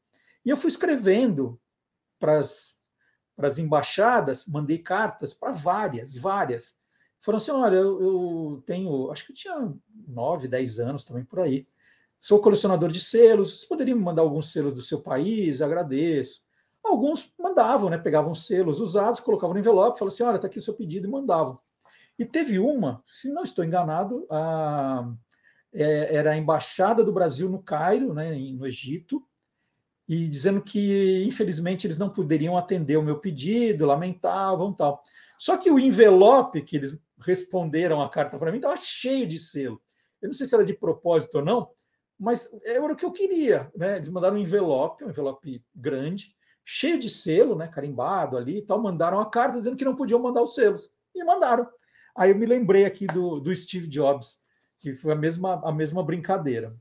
[0.43, 1.59] E eu fui escrevendo
[2.19, 2.80] para as
[3.57, 6.75] embaixadas, mandei cartas para várias, várias.
[7.19, 9.73] Foram assim: olha, eu, eu, tenho, acho que eu tinha
[10.07, 11.67] 9, 10 anos também por aí.
[12.17, 15.61] Sou colecionador de selos, vocês poderiam me mandar alguns selos do seu país?
[15.61, 16.43] Agradeço.
[16.83, 17.97] Alguns mandavam, né?
[17.97, 21.11] Pegavam selos usados, colocavam no envelope, falavam assim: olha, está aqui o seu pedido, e
[21.11, 21.59] mandavam.
[22.17, 25.11] E teve uma, se não estou enganado, a,
[25.73, 29.25] é, era a embaixada do Brasil no Cairo, né, no Egito,
[30.11, 35.01] e dizendo que, infelizmente, eles não poderiam atender o meu pedido, lamentavam tal.
[35.39, 39.81] Só que o envelope que eles responderam a carta para mim estava cheio de selo.
[40.21, 41.69] Eu não sei se era de propósito ou não,
[42.19, 43.71] mas era o que eu queria.
[43.73, 43.95] Né?
[43.95, 46.35] Eles mandaram um envelope, um envelope grande,
[46.65, 50.19] cheio de selo, né, carimbado ali e tal, mandaram a carta dizendo que não podiam
[50.19, 50.91] mandar os selos.
[51.15, 51.65] E mandaram.
[52.13, 54.41] Aí eu me lembrei aqui do, do Steve Jobs,
[54.77, 56.75] que foi a mesma, a mesma brincadeira.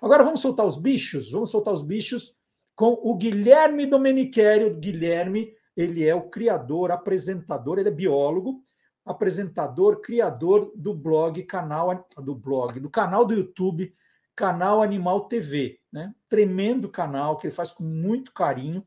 [0.00, 1.32] Agora vamos soltar os bichos?
[1.32, 2.38] Vamos soltar os bichos
[2.80, 4.74] com o Guilherme Domenichelli.
[4.80, 8.64] Guilherme, ele é o criador, apresentador, ele é biólogo,
[9.04, 13.94] apresentador, criador do blog, canal do blog, do canal do YouTube,
[14.34, 16.14] Canal Animal TV, né?
[16.26, 18.82] Tremendo canal que ele faz com muito carinho.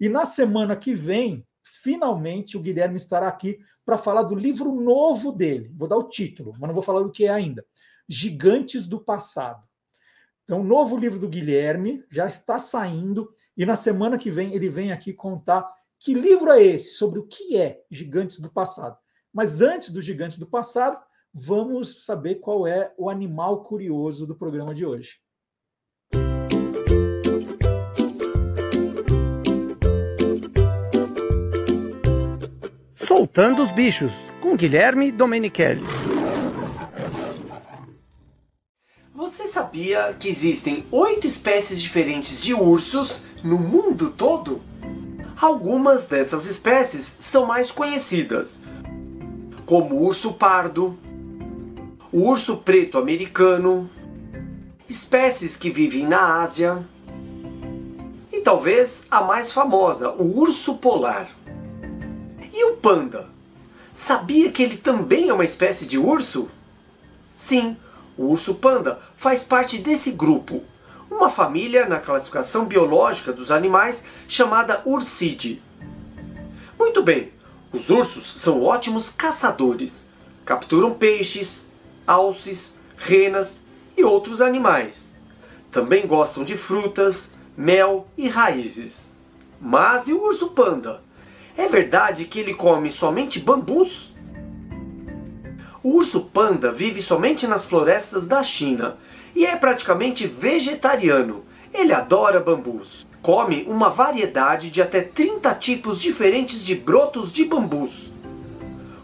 [0.00, 5.30] E na semana que vem, finalmente o Guilherme estará aqui para falar do livro novo
[5.30, 5.72] dele.
[5.76, 7.64] Vou dar o título, mas não vou falar do que é ainda.
[8.08, 9.65] Gigantes do Passado.
[10.46, 14.68] Então, o novo livro do Guilherme já está saindo e na semana que vem ele
[14.68, 15.68] vem aqui contar
[15.98, 18.96] que livro é esse, sobre o que é Gigantes do Passado.
[19.34, 20.96] Mas antes do Gigantes do Passado,
[21.34, 25.16] vamos saber qual é o animal curioso do programa de hoje.
[32.94, 35.82] Soltando os bichos, com Guilherme Domenichelli.
[39.16, 44.60] Você sabia que existem oito espécies diferentes de ursos no mundo todo?
[45.34, 48.60] Algumas dessas espécies são mais conhecidas,
[49.64, 50.98] como o urso pardo,
[52.12, 53.88] o urso preto americano,
[54.86, 56.84] espécies que vivem na Ásia
[58.30, 61.30] e talvez a mais famosa, o urso polar.
[62.52, 63.26] E o panda?
[63.90, 66.50] Sabia que ele também é uma espécie de urso?
[67.34, 67.74] Sim,
[68.16, 70.62] o urso panda faz parte desse grupo,
[71.10, 75.62] uma família na classificação biológica dos animais chamada Ursidae.
[76.78, 77.32] Muito bem,
[77.72, 80.08] os ursos são ótimos caçadores.
[80.44, 81.68] Capturam peixes,
[82.06, 83.66] alces, renas
[83.96, 85.16] e outros animais.
[85.70, 89.14] Também gostam de frutas, mel e raízes.
[89.60, 91.02] Mas e o urso panda?
[91.56, 94.14] É verdade que ele come somente bambus?
[95.86, 98.96] O urso panda vive somente nas florestas da China
[99.36, 101.44] e é praticamente vegetariano.
[101.72, 103.06] Ele adora bambus.
[103.22, 108.10] Come uma variedade de até 30 tipos diferentes de brotos de bambus.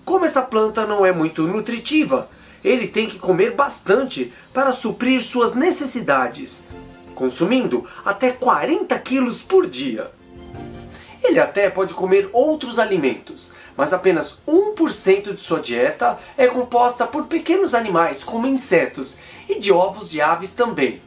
[0.04, 2.28] Como essa planta não é muito nutritiva,
[2.64, 6.64] ele tem que comer bastante para suprir suas necessidades,
[7.14, 10.10] consumindo até 40 quilos por dia.
[11.22, 17.26] Ele até pode comer outros alimentos, mas apenas 1% de sua dieta é composta por
[17.26, 19.18] pequenos animais como insetos
[19.48, 21.00] e de ovos de aves também.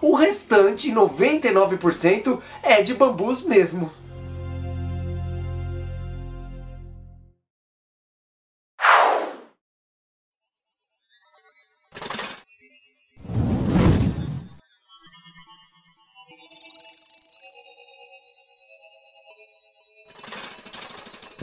[0.00, 3.90] O restante, 99%, é de bambus mesmo.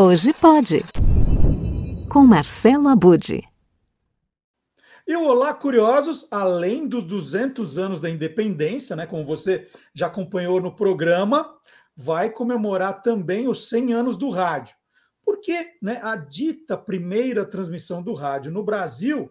[0.02, 0.82] Hoje pode.
[2.10, 3.44] Com Marcelo Abude.
[5.06, 10.74] E Olá Curiosos, além dos 200 anos da independência, né, como você já acompanhou no
[10.74, 11.54] programa,
[11.98, 14.74] vai comemorar também os 100 anos do rádio.
[15.22, 19.30] Porque né, a dita primeira transmissão do rádio no Brasil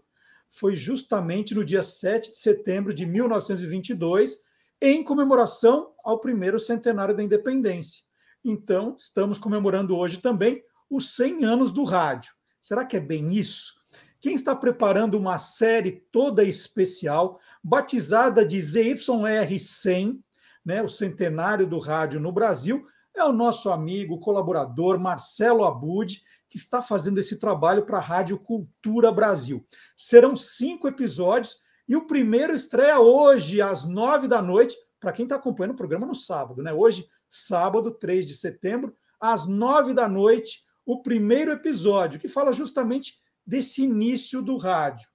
[0.50, 4.36] foi justamente no dia 7 de setembro de 1922,
[4.82, 8.06] em comemoração ao primeiro centenário da independência.
[8.44, 12.32] Então, estamos comemorando hoje também os 100 anos do rádio.
[12.60, 13.74] Será que é bem isso?
[14.20, 20.18] Quem está preparando uma série toda especial, batizada de ZYR100,
[20.64, 22.84] né, o centenário do rádio no Brasil,
[23.16, 28.38] é o nosso amigo, colaborador Marcelo Abud, que está fazendo esse trabalho para a Rádio
[28.38, 29.64] Cultura Brasil.
[29.96, 31.58] Serão cinco episódios
[31.88, 36.06] e o primeiro estreia hoje, às nove da noite, para quem está acompanhando o programa
[36.06, 36.72] no sábado, né?
[36.72, 43.18] Hoje, sábado, 3 de setembro, às 9 da noite, o primeiro episódio, que fala justamente
[43.46, 45.08] desse início do rádio.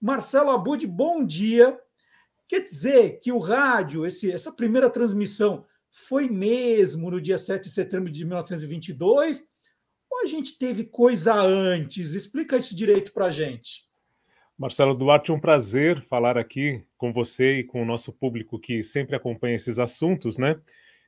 [0.00, 1.78] Marcelo Abud, bom dia.
[2.48, 7.70] Quer dizer que o rádio, esse, essa primeira transmissão, foi mesmo no dia 7 de
[7.70, 9.46] setembro de 1922?
[10.10, 12.14] Ou a gente teve coisa antes?
[12.14, 13.86] Explica isso direito para a gente.
[14.58, 19.16] Marcelo Duarte, um prazer falar aqui com você e com o nosso público que sempre
[19.16, 20.60] acompanha esses assuntos, né?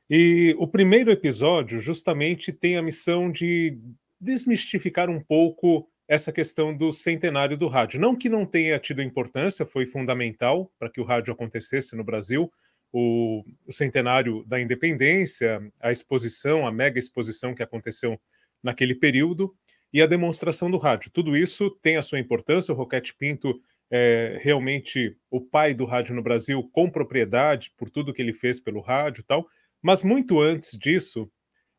[0.09, 3.77] E o primeiro episódio justamente tem a missão de
[4.19, 7.99] desmistificar um pouco essa questão do centenário do rádio.
[7.99, 12.51] Não que não tenha tido importância, foi fundamental para que o rádio acontecesse no Brasil.
[12.93, 18.19] O, o, centenário da independência, a exposição, a mega exposição que aconteceu
[18.63, 19.53] naquele período
[19.91, 21.11] e a demonstração do rádio.
[21.11, 22.73] Tudo isso tem a sua importância.
[22.73, 23.59] O Roquete Pinto
[23.91, 28.59] é realmente o pai do rádio no Brasil, com propriedade por tudo que ele fez
[28.59, 29.47] pelo rádio e tal.
[29.85, 31.29] Mas muito antes disso,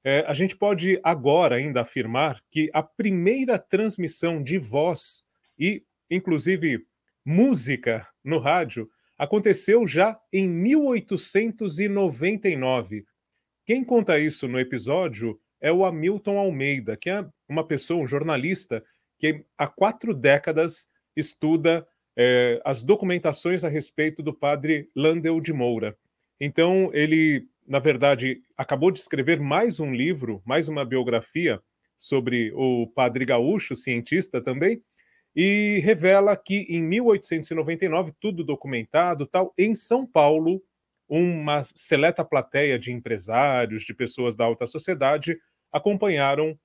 [0.04, 5.24] é, a gente pode agora ainda afirmar que a primeira transmissão de voz
[5.58, 6.86] e, inclusive,
[7.24, 8.88] música no rádio
[9.18, 13.04] aconteceu já em 1899.
[13.64, 18.84] Quem conta isso no episódio é o Hamilton Almeida, que é uma pessoa, um jornalista,
[19.18, 21.84] que há quatro décadas estuda
[22.16, 25.98] é, as documentações a respeito do padre Landel de Moura.
[26.40, 31.60] Então, ele na verdade, acabou de escrever mais um livro, mais uma biografia
[31.98, 34.82] sobre o padre gaúcho, cientista também,
[35.34, 40.62] e revela que em 1899, tudo documentado, tal, em São Paulo,
[41.08, 45.38] uma seleta plateia de empresários, de pessoas da alta sociedade,
[45.72, 46.58] acompanharam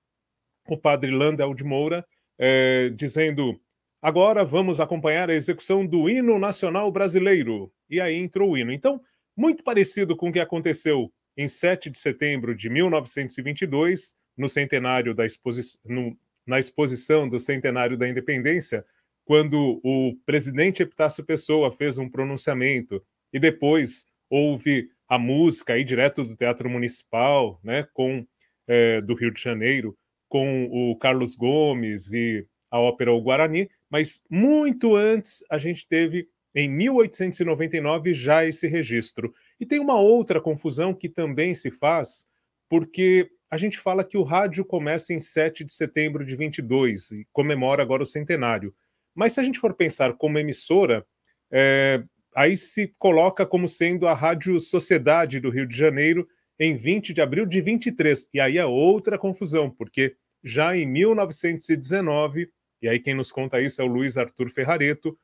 [0.67, 2.05] o padre Landel de Moura,
[2.39, 3.59] eh, dizendo:
[4.01, 7.71] agora vamos acompanhar a execução do hino nacional brasileiro.
[7.89, 8.71] E aí entrou o hino.
[8.71, 9.01] Então,
[9.35, 15.25] muito parecido com o que aconteceu em 7 de setembro de 1922, no centenário da
[15.25, 18.85] exposi no, na exposição do centenário da independência,
[19.23, 26.23] quando o presidente Epitácio Pessoa fez um pronunciamento e depois houve a música aí direto
[26.23, 28.25] do Teatro Municipal, né, com
[28.67, 29.97] é, do Rio de Janeiro,
[30.27, 36.29] com o Carlos Gomes e a ópera O Guarani, mas muito antes a gente teve
[36.53, 39.33] em 1899 já esse registro.
[39.59, 42.27] E tem uma outra confusão que também se faz,
[42.69, 47.27] porque a gente fala que o rádio começa em 7 de setembro de 22 e
[47.31, 48.73] comemora agora o centenário.
[49.13, 51.05] Mas se a gente for pensar como emissora,
[51.51, 52.03] é,
[52.35, 57.21] aí se coloca como sendo a Rádio Sociedade do Rio de Janeiro em 20 de
[57.21, 58.29] abril de 23.
[58.33, 62.49] E aí é outra confusão, porque já em 1919,
[62.81, 65.17] e aí quem nos conta isso é o Luiz Arthur Ferrareto,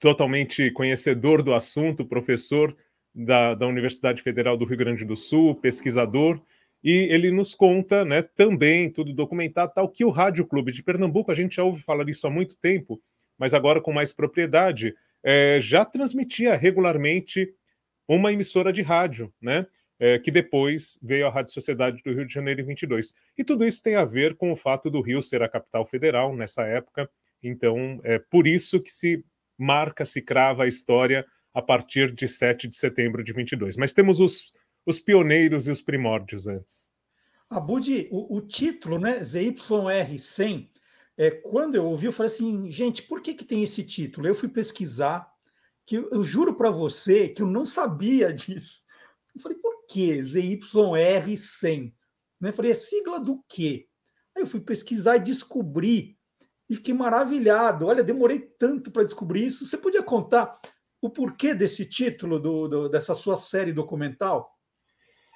[0.00, 2.74] totalmente conhecedor do assunto, professor
[3.14, 6.40] da, da Universidade Federal do Rio Grande do Sul, pesquisador,
[6.82, 11.30] e ele nos conta, né, também, tudo documentado, tal, que o Rádio Clube de Pernambuco,
[11.30, 13.00] a gente já ouve falar disso há muito tempo,
[13.38, 17.52] mas agora com mais propriedade, é, já transmitia regularmente
[18.08, 19.66] uma emissora de rádio, né,
[19.98, 23.14] é, que depois veio a Rádio Sociedade do Rio de Janeiro em 22.
[23.36, 26.34] E tudo isso tem a ver com o fato do Rio ser a capital federal
[26.34, 27.10] nessa época,
[27.42, 29.22] então é por isso que se
[29.60, 33.76] marca, se crava a história a partir de 7 de setembro de 22.
[33.76, 34.52] Mas temos os,
[34.86, 36.90] os pioneiros e os primórdios antes.
[37.48, 40.70] Abud, o, o título, né, ZYR100,
[41.16, 44.26] é, quando eu ouvi, eu falei assim, gente, por que, que tem esse título?
[44.26, 45.28] Eu fui pesquisar,
[45.84, 48.84] que eu, eu juro para você que eu não sabia disso.
[49.34, 51.92] Eu falei, por que ZYR100?
[52.40, 52.48] Né?
[52.50, 53.88] Eu falei, é sigla do quê?
[54.36, 56.16] Aí eu fui pesquisar e descobri
[56.70, 57.88] e fiquei maravilhado.
[57.88, 59.66] Olha, demorei tanto para descobrir isso.
[59.66, 60.56] Você podia contar
[61.02, 64.48] o porquê desse título do, do, dessa sua série documental?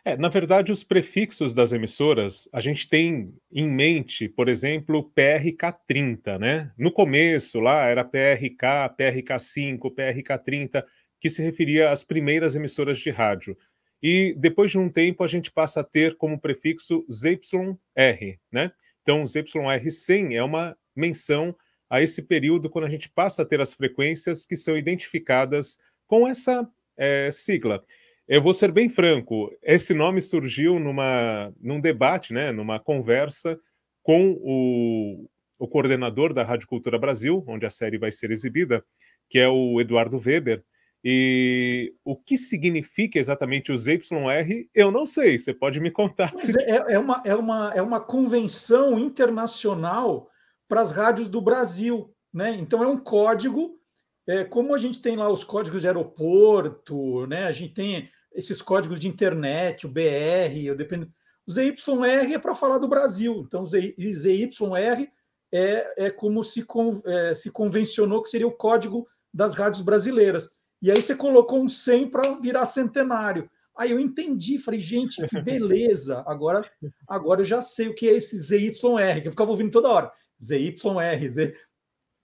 [0.04, 6.38] É, na verdade, os prefixos das emissoras, a gente tem em mente, por exemplo, PRK30,
[6.38, 6.70] né?
[6.78, 10.84] No começo lá era PRK, PRK5, PRK30,
[11.18, 13.56] que se referia às primeiras emissoras de rádio.
[14.02, 18.70] E depois de um tempo a gente passa a ter como prefixo ZYR, né?
[19.02, 21.54] Então, ZYR100 é uma menção
[21.88, 26.26] a esse período quando a gente passa a ter as frequências que são identificadas com
[26.26, 27.84] essa é, sigla.
[28.26, 33.58] Eu vou ser bem franco, esse nome surgiu numa, num debate, né, numa conversa
[34.02, 38.82] com o, o coordenador da Rádio Cultura Brasil, onde a série vai ser exibida,
[39.28, 40.64] que é o Eduardo Weber.
[41.06, 45.38] E o que significa exatamente o ZYR, eu não sei.
[45.38, 46.32] Você pode me contar.
[46.38, 46.58] Se...
[46.62, 50.30] É, é, uma, é, uma, é uma convenção internacional
[50.74, 52.12] para as rádios do Brasil.
[52.32, 52.56] Né?
[52.58, 53.78] Então é um código,
[54.26, 57.44] é, como a gente tem lá os códigos de aeroporto, né?
[57.44, 61.08] a gente tem esses códigos de internet, o BR, o depend...
[61.46, 63.44] O ZYR é para falar do Brasil.
[63.46, 65.08] Então, ZYR
[65.52, 70.50] é, é como se, con, é, se convencionou que seria o código das rádios brasileiras.
[70.82, 73.48] E aí você colocou um 100 para virar centenário.
[73.76, 76.24] Aí eu entendi, falei, gente, que beleza.
[76.26, 76.68] Agora,
[77.06, 80.10] agora eu já sei o que é esse ZYR, que eu ficava ouvindo toda hora.
[80.42, 81.56] ZYR, Z...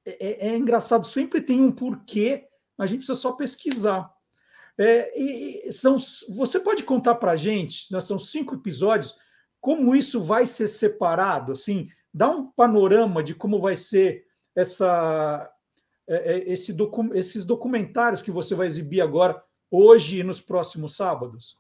[0.06, 2.46] É, é, é engraçado, sempre tem um porquê,
[2.76, 4.10] mas a gente precisa só pesquisar.
[4.78, 5.98] É, e, são,
[6.30, 9.14] você pode contar para a gente, né, são cinco episódios,
[9.60, 11.52] como isso vai ser separado?
[11.52, 14.24] Assim, dá um panorama de como vai ser
[14.56, 15.52] essa,
[16.08, 20.96] é, é, esse docu, esses documentários que você vai exibir agora, hoje e nos próximos
[20.96, 21.58] sábados?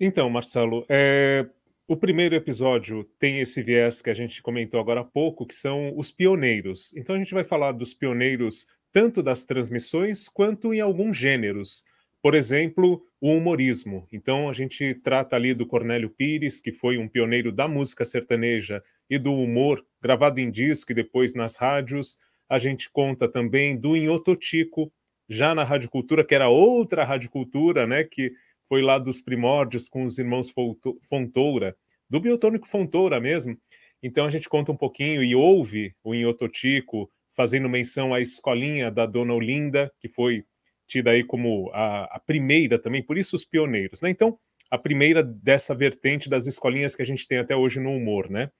[0.00, 1.48] Então, Marcelo, é,
[1.92, 5.92] o primeiro episódio tem esse viés que a gente comentou agora há pouco, que são
[5.94, 6.90] os pioneiros.
[6.96, 11.84] Então a gente vai falar dos pioneiros tanto das transmissões quanto em alguns gêneros.
[12.22, 14.08] Por exemplo, o humorismo.
[14.10, 18.82] Então, a gente trata ali do Cornélio Pires, que foi um pioneiro da música sertaneja
[19.10, 22.16] e do humor, gravado em disco e depois nas rádios.
[22.48, 24.90] A gente conta também do Inhototico,
[25.28, 28.32] já na Rádio Cultura, que era outra Rádio Cultura, né, que
[28.66, 30.50] foi lá dos primórdios com os irmãos
[31.02, 31.76] Fontoura,
[32.12, 33.56] do Biotônico Fontoura mesmo.
[34.02, 39.06] Então, a gente conta um pouquinho e ouve o Inhototico fazendo menção à escolinha da
[39.06, 40.44] Dona Olinda, que foi
[40.86, 44.10] tida aí como a, a primeira também, por isso os pioneiros, né?
[44.10, 44.38] Então,
[44.70, 48.50] a primeira dessa vertente das escolinhas que a gente tem até hoje no humor, né?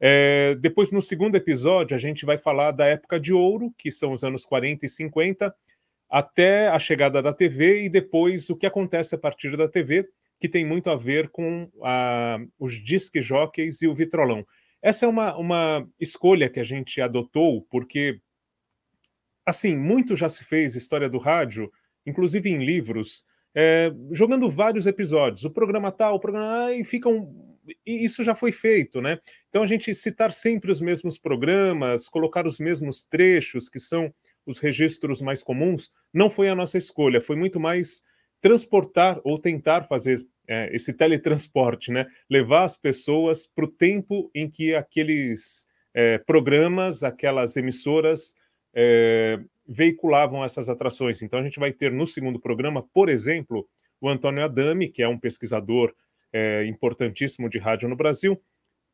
[0.00, 4.12] É, depois, no segundo episódio, a gente vai falar da época de ouro, que são
[4.12, 5.54] os anos 40 e 50,
[6.08, 10.08] até a chegada da TV e depois o que acontece a partir da TV,
[10.44, 14.46] que tem muito a ver com a, os disque jockeys e o vitrolão.
[14.82, 18.20] Essa é uma, uma escolha que a gente adotou porque
[19.46, 21.72] assim, muito já se fez história do rádio,
[22.04, 25.46] inclusive em livros, é, jogando vários episódios.
[25.46, 26.66] O programa tal, o programa.
[26.66, 27.34] Ah, e ficam.
[27.86, 29.18] E isso já foi feito, né?
[29.48, 34.12] Então a gente citar sempre os mesmos programas, colocar os mesmos trechos, que são
[34.44, 38.02] os registros mais comuns, não foi a nossa escolha, foi muito mais
[38.44, 42.06] transportar ou tentar fazer é, esse teletransporte, né?
[42.28, 48.34] Levar as pessoas para o tempo em que aqueles é, programas, aquelas emissoras
[48.74, 51.22] é, veiculavam essas atrações.
[51.22, 53.66] Então, a gente vai ter no segundo programa, por exemplo,
[54.00, 55.94] o Antônio Adami, que é um pesquisador
[56.32, 58.40] é, importantíssimo de rádio no Brasil,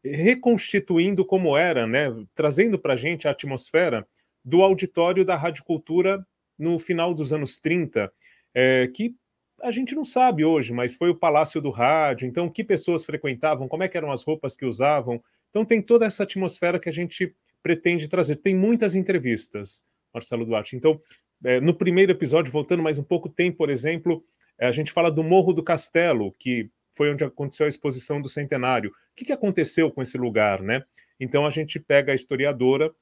[0.04, 4.06] reconstituindo como era, né, trazendo para a gente a atmosfera
[4.44, 6.24] do auditório da Rádio Cultura
[6.58, 8.12] no final dos anos 30,
[8.54, 9.14] é, que
[9.62, 13.68] a gente não sabe hoje, mas foi o Palácio do Rádio, então que pessoas frequentavam,
[13.68, 15.22] como é que eram as roupas que usavam.
[15.50, 18.36] Então tem toda essa atmosfera que a gente pretende trazer.
[18.36, 20.76] Tem muitas entrevistas, Marcelo Duarte.
[20.76, 21.00] Então,
[21.44, 24.24] é, no primeiro episódio, voltando mais um pouco, tem, por exemplo,
[24.58, 28.28] é, a gente fala do Morro do Castelo, que foi onde aconteceu a exposição do
[28.28, 28.90] centenário.
[28.90, 30.84] O que, que aconteceu com esse lugar, né?
[31.18, 32.92] Então a gente pega a historiadora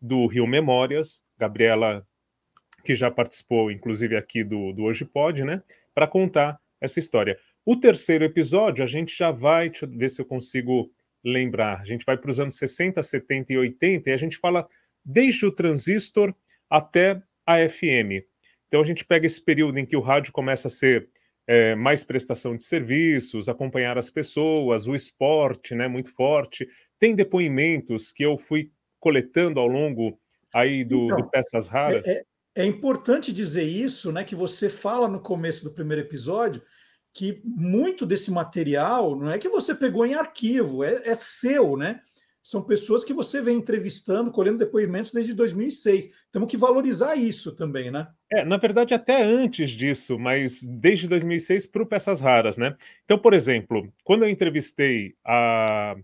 [0.00, 2.06] do Rio Memórias, Gabriela,
[2.84, 5.62] que já participou, inclusive, aqui do, do Hoje Pode, né?
[5.96, 7.38] Para contar essa história.
[7.64, 10.92] O terceiro episódio, a gente já vai, deixa eu ver se eu consigo
[11.24, 11.80] lembrar.
[11.80, 14.68] A gente vai para os anos 60, 70 e 80 e a gente fala
[15.02, 16.34] desde o transistor
[16.68, 18.22] até a FM.
[18.68, 21.08] Então a gente pega esse período em que o rádio começa a ser
[21.46, 26.68] é, mais prestação de serviços, acompanhar as pessoas, o esporte, né, muito forte.
[26.98, 28.70] Tem depoimentos que eu fui
[29.00, 30.20] coletando ao longo
[30.52, 32.06] aí do, então, do Peças Raras.
[32.06, 32.22] É,
[32.56, 36.62] é, importante dizer isso, né, que você fala no começo do primeiro episódio,
[37.12, 42.00] que muito desse material não é que você pegou em arquivo, é, é, seu, né?
[42.42, 46.10] São pessoas que você vem entrevistando, colhendo depoimentos desde 2006.
[46.30, 48.06] Temos que valorizar isso também, né?
[48.30, 52.76] É, na verdade, até antes disso, mas desde 2006 para o Peças Raras, né?
[53.04, 55.96] Então, por exemplo, quando eu entrevistei a,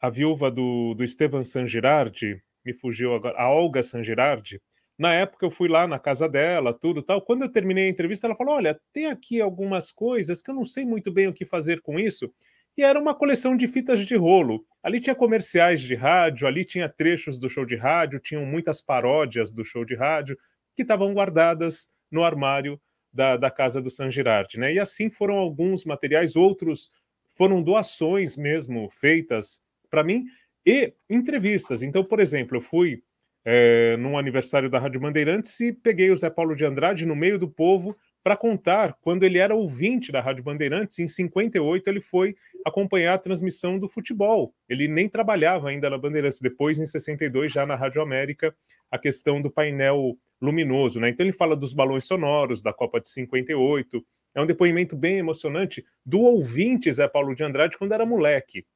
[0.00, 4.60] a viúva do, do Estevan San Girardi, me fugiu agora, a Olga San Girardi,
[4.98, 7.22] na época eu fui lá na casa dela, tudo tal.
[7.22, 10.64] Quando eu terminei a entrevista, ela falou: "Olha, tem aqui algumas coisas que eu não
[10.64, 12.32] sei muito bem o que fazer com isso".
[12.76, 14.64] E era uma coleção de fitas de rolo.
[14.82, 19.50] Ali tinha comerciais de rádio, ali tinha trechos do show de rádio, tinham muitas paródias
[19.52, 20.36] do show de rádio
[20.76, 22.80] que estavam guardadas no armário
[23.12, 24.72] da, da casa do San Girardi, né?
[24.72, 26.90] E assim foram alguns materiais, outros
[27.36, 29.60] foram doações mesmo feitas
[29.90, 30.24] para mim
[30.64, 31.82] e entrevistas.
[31.82, 33.02] Então, por exemplo, eu fui
[33.50, 37.38] é, num aniversário da Rádio Bandeirantes e peguei o Zé Paulo de Andrade no meio
[37.38, 40.98] do povo para contar quando ele era ouvinte da Rádio Bandeirantes.
[40.98, 44.52] Em 58, ele foi acompanhar a transmissão do futebol.
[44.68, 46.42] Ele nem trabalhava ainda na Bandeirantes.
[46.42, 48.54] Depois, em 62, já na Rádio América,
[48.90, 51.00] a questão do painel luminoso.
[51.00, 51.08] Né?
[51.08, 54.04] Então, ele fala dos balões sonoros da Copa de 58,
[54.34, 58.66] é um depoimento bem emocionante do ouvinte Zé Paulo de Andrade quando era moleque.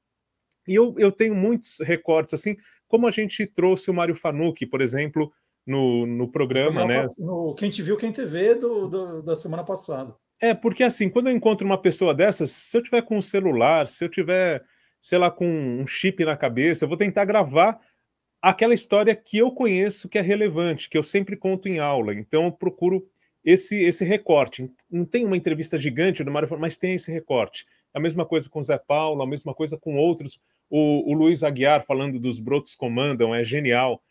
[0.66, 2.56] E eu, eu tenho muitos recortes, assim,
[2.92, 5.32] como a gente trouxe o Mário Fanucchi, por exemplo,
[5.66, 7.06] no, no programa, né?
[7.18, 10.14] No Quem Te Viu, Quem Te Vê do, do, da semana passada.
[10.38, 13.86] É, porque assim, quando eu encontro uma pessoa dessas, se eu tiver com um celular,
[13.86, 14.62] se eu tiver,
[15.00, 17.80] sei lá, com um chip na cabeça, eu vou tentar gravar
[18.42, 22.12] aquela história que eu conheço que é relevante, que eu sempre conto em aula.
[22.12, 23.08] Então eu procuro
[23.42, 24.70] esse esse recorte.
[24.90, 27.64] Não tem uma entrevista gigante do Mário, mas tem esse recorte.
[27.94, 30.38] A mesma coisa com o Zé Paulo, a mesma coisa com outros.
[30.74, 34.02] O, o Luiz Aguiar falando dos Brotos Comandam é genial,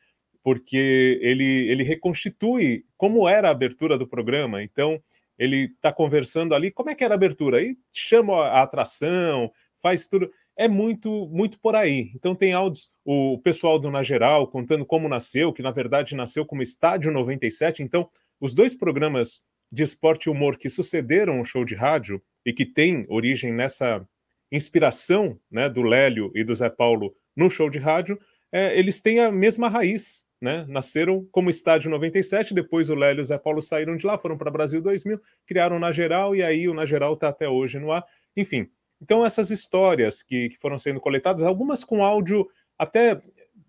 [0.43, 4.61] porque ele, ele reconstitui como era a abertura do programa.
[4.61, 5.01] Então,
[5.39, 7.57] ele está conversando ali, como é que era a abertura?
[7.57, 9.51] Aí chama a atração,
[9.81, 10.31] faz tudo.
[10.55, 12.11] É muito, muito por aí.
[12.13, 16.45] Então tem áudios, o pessoal do Na Geral contando como nasceu, que na verdade nasceu
[16.45, 17.81] como Estádio 97.
[17.81, 18.07] Então,
[18.39, 22.65] os dois programas de esporte e humor que sucederam o show de rádio e que
[22.65, 24.07] tem origem nessa
[24.51, 28.19] inspiração né, do Lélio e do Zé Paulo no show de rádio,
[28.51, 30.65] é, eles têm a mesma raiz, né?
[30.67, 34.37] Nasceram como Estádio 97, depois o Lélio e o Zé Paulo saíram de lá, foram
[34.37, 37.79] para Brasil 2000, criaram o Na Geral e aí o Na Geral está até hoje
[37.79, 38.03] no ar.
[38.35, 38.67] Enfim,
[39.01, 42.47] então essas histórias que, que foram sendo coletadas, algumas com áudio
[42.77, 43.21] até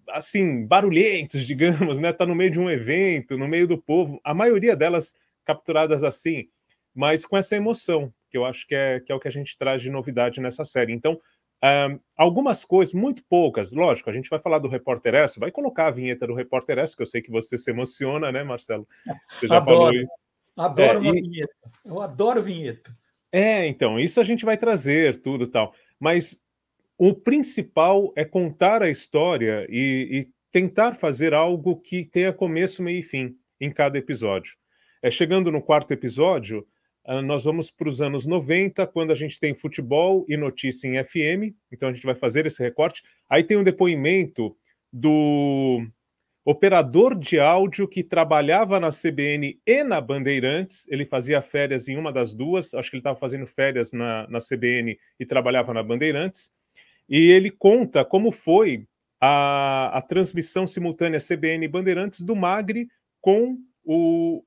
[0.08, 2.12] assim barulhentos, digamos, né?
[2.12, 5.14] Tá no meio de um evento, no meio do povo, a maioria delas
[5.44, 6.48] capturadas assim,
[6.94, 9.56] mas com essa emoção, que eu acho que é, que é o que a gente
[9.58, 10.94] traz de novidade nessa série.
[10.94, 11.20] Então,
[11.62, 15.88] um, algumas coisas, muito poucas, lógico, a gente vai falar do Repórter S, vai colocar
[15.88, 18.88] a vinheta do Repórter S, que eu sei que você se emociona, né, Marcelo?
[19.28, 20.14] Você já adoro, falou isso.
[20.56, 21.20] Adoro é, uma e...
[21.20, 22.96] vinheta, eu adoro vinheta.
[23.30, 26.40] É, então, isso a gente vai trazer, tudo tal, mas
[26.96, 32.98] o principal é contar a história e, e tentar fazer algo que tenha começo, meio
[32.98, 34.56] e fim em cada episódio.
[35.02, 36.71] É, chegando no quarto episódio, ah,
[37.24, 41.56] nós vamos para os anos 90, quando a gente tem futebol e notícia em FM,
[41.70, 43.02] então a gente vai fazer esse recorte.
[43.28, 44.56] Aí tem um depoimento
[44.92, 45.84] do
[46.44, 52.12] operador de áudio que trabalhava na CBN e na Bandeirantes, ele fazia férias em uma
[52.12, 56.50] das duas, acho que ele estava fazendo férias na, na CBN e trabalhava na Bandeirantes,
[57.08, 58.86] e ele conta como foi
[59.20, 62.88] a, a transmissão simultânea CBN e Bandeirantes do Magre
[63.20, 64.42] com o,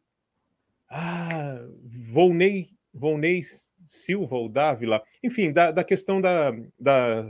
[0.95, 3.41] ah, Volney, Volney
[3.85, 7.30] Silva ou Dávila, enfim, da, da questão da, da,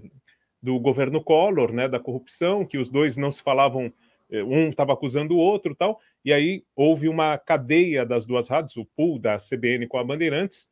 [0.62, 3.92] do governo Collor, né, da corrupção, que os dois não se falavam,
[4.30, 8.78] eh, um estava acusando o outro tal, e aí houve uma cadeia das duas rádios,
[8.78, 10.68] o pool da CBN com a Bandeirantes,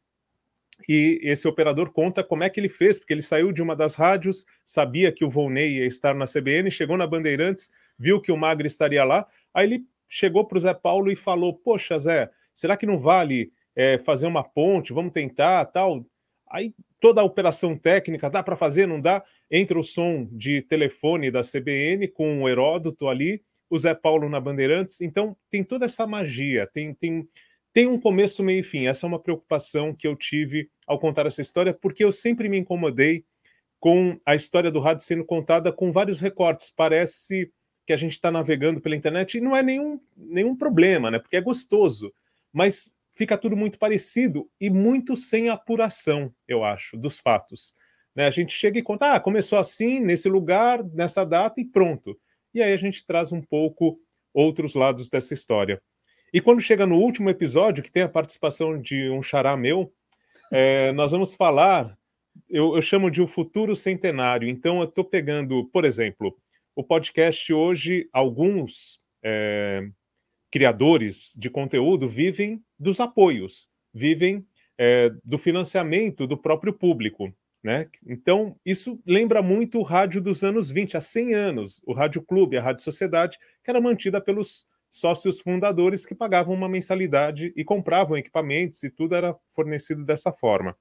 [0.87, 3.95] e esse operador conta como é que ele fez, porque ele saiu de uma das
[3.95, 8.37] rádios, sabia que o Volney ia estar na CBN, chegou na Bandeirantes, viu que o
[8.37, 12.77] Magre estaria lá, aí ele chegou para o Zé Paulo e falou, poxa Zé, será
[12.77, 14.93] que não vale é, fazer uma ponte?
[14.93, 16.05] Vamos tentar, tal.
[16.49, 19.23] Aí toda a operação técnica, dá para fazer, não dá?
[19.51, 24.39] Entra o som de telefone da CBN com o Heródoto ali, o Zé Paulo na
[24.39, 25.01] Bandeirantes.
[25.01, 27.27] Então tem toda essa magia, tem, tem,
[27.73, 28.85] tem um começo, meio e fim.
[28.87, 32.59] Essa é uma preocupação que eu tive ao contar essa história, porque eu sempre me
[32.59, 33.25] incomodei
[33.79, 36.71] com a história do rádio sendo contada com vários recortes.
[36.73, 37.51] Parece
[37.85, 41.19] que a gente está navegando pela internet e não é nenhum, nenhum problema, né?
[41.19, 42.13] Porque é gostoso
[42.53, 47.73] mas fica tudo muito parecido e muito sem apuração, eu acho, dos fatos.
[48.15, 48.25] Né?
[48.25, 52.17] A gente chega e conta, ah, começou assim, nesse lugar, nessa data e pronto.
[52.53, 53.99] E aí a gente traz um pouco
[54.33, 55.81] outros lados dessa história.
[56.33, 59.93] E quando chega no último episódio, que tem a participação de um xará meu,
[60.51, 61.97] é, nós vamos falar,
[62.49, 64.47] eu, eu, chamo de o futuro centenário.
[64.47, 66.35] Então, eu estou pegando, por exemplo,
[66.75, 69.87] o podcast hoje, alguns é,
[70.53, 74.45] criadores de conteúdo vivem dos apoios, vivem
[74.77, 77.33] é, do financiamento do próprio público.
[77.63, 77.89] Né?
[78.05, 82.55] Então, isso lembra muito o rádio dos anos 20, há 100 anos, o Rádio Clube,
[82.55, 88.15] a Rádio Sociedade, que era mantida pelos sócios fundadores que pagavam uma mensalidade e compravam
[88.15, 90.77] equipamentos e tudo era fornecido dessa forma.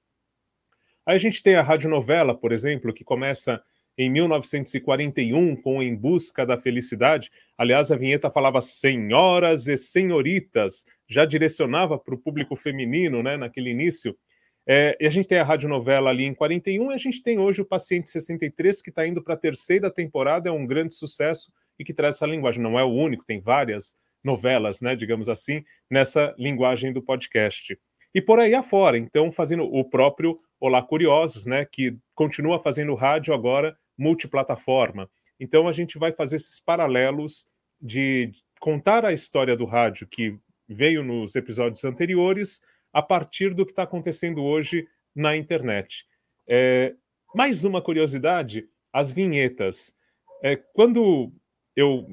[1.03, 3.59] Aí a gente tem a radionovela, por exemplo, que começa
[3.97, 7.29] em 1941 com Em Busca da Felicidade.
[7.57, 13.69] Aliás, a vinheta falava senhoras e senhoritas, já direcionava para o público feminino, né, naquele
[13.69, 14.17] início.
[14.65, 17.61] É, e a gente tem a radionovela ali em 41 e a gente tem hoje
[17.61, 21.83] o Paciente 63, que está indo para a terceira temporada, é um grande sucesso e
[21.83, 22.61] que traz essa linguagem.
[22.61, 27.77] Não é o único, tem várias novelas, né, digamos assim, nessa linguagem do podcast.
[28.15, 33.33] E por aí afora, então, fazendo o próprio Olá Curiosos, né, que continua fazendo rádio
[33.33, 35.09] agora multiplataforma.
[35.39, 37.47] Então a gente vai fazer esses paralelos
[37.81, 40.37] de contar a história do rádio que
[40.67, 42.61] veio nos episódios anteriores,
[42.91, 46.05] a partir do que está acontecendo hoje na internet.
[46.49, 46.93] É,
[47.35, 49.95] mais uma curiosidade: as vinhetas.
[50.41, 51.31] É, quando
[51.75, 52.07] eu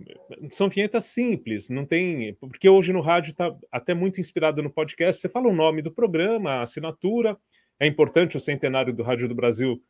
[0.50, 5.20] são vinhetas simples, não tem porque hoje no rádio está até muito inspirado no podcast.
[5.20, 7.36] Você fala o nome do programa, a assinatura.
[7.78, 9.82] É importante o centenário do Rádio do Brasil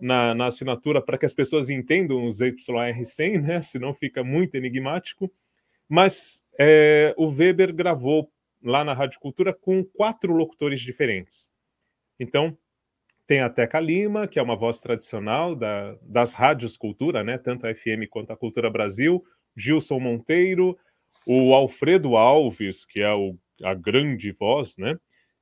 [0.00, 3.62] na, na assinatura para que as pessoas entendam os YR100, né?
[3.62, 5.32] Senão fica muito enigmático.
[5.88, 8.30] Mas é, o Weber gravou
[8.62, 11.50] lá na Rádio Cultura com quatro locutores diferentes.
[12.18, 12.56] Então,
[13.26, 17.38] tem a Teca Lima, que é uma voz tradicional da, das rádios Cultura, né?
[17.38, 19.22] Tanto a FM quanto a Cultura Brasil,
[19.56, 20.78] Gilson Monteiro,
[21.26, 24.98] o Alfredo Alves, que é o, a grande voz, né?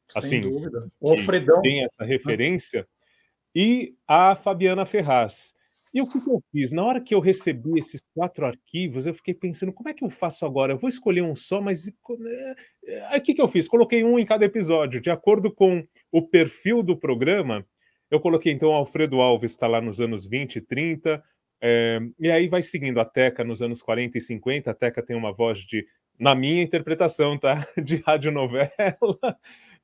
[0.08, 0.78] Sem assim, dúvida.
[1.00, 1.62] O Alfredão.
[1.62, 2.86] Tem essa referência.
[3.58, 5.54] E a Fabiana Ferraz.
[5.94, 6.72] E o que, eu fiz?
[6.72, 10.10] Na hora que eu recebi esses quatro arquivos, eu fiquei pensando, como é que eu
[10.10, 10.74] faço agora?
[10.74, 13.66] Eu vou escolher um só, mas eh, aí o que, que eu fiz?
[13.66, 17.64] Coloquei um em cada episódio, de acordo com o perfil do programa.
[18.10, 21.24] Eu coloquei então Alfredo Alves, está lá nos anos 20 e 30,
[21.62, 24.70] é, e aí vai seguindo a Teca nos anos 40 e 50.
[24.70, 25.86] A Teca tem uma voz de,
[26.20, 27.66] na minha interpretação, tá?
[27.82, 28.70] De radionovela.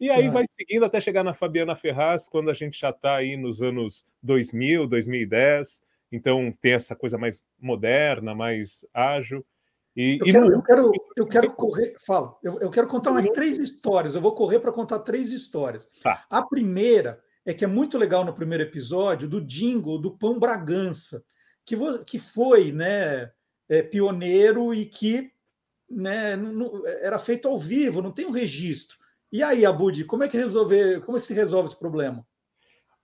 [0.03, 3.37] E aí vai seguindo até chegar na Fabiana Ferraz, quando a gente já está aí
[3.37, 5.81] nos anos 2000, 2010.
[6.11, 9.47] Então tem essa coisa mais moderna, mais ágil.
[9.95, 11.95] E, eu, e quero, eu, quero, eu quero correr.
[12.05, 14.17] Fala, eu, eu quero contar mais três histórias.
[14.17, 15.89] Eu vou correr para contar três histórias.
[16.03, 16.25] Tá.
[16.29, 21.23] A primeira é que é muito legal no primeiro episódio do jingle do Pão Bragança,
[21.65, 21.77] que,
[22.07, 23.31] que foi né,
[23.69, 25.31] é, pioneiro e que
[25.89, 29.01] né, não- era feito ao vivo, não tem um registro.
[29.33, 32.27] E aí, Abud, como é que resolver, como se resolve esse problema?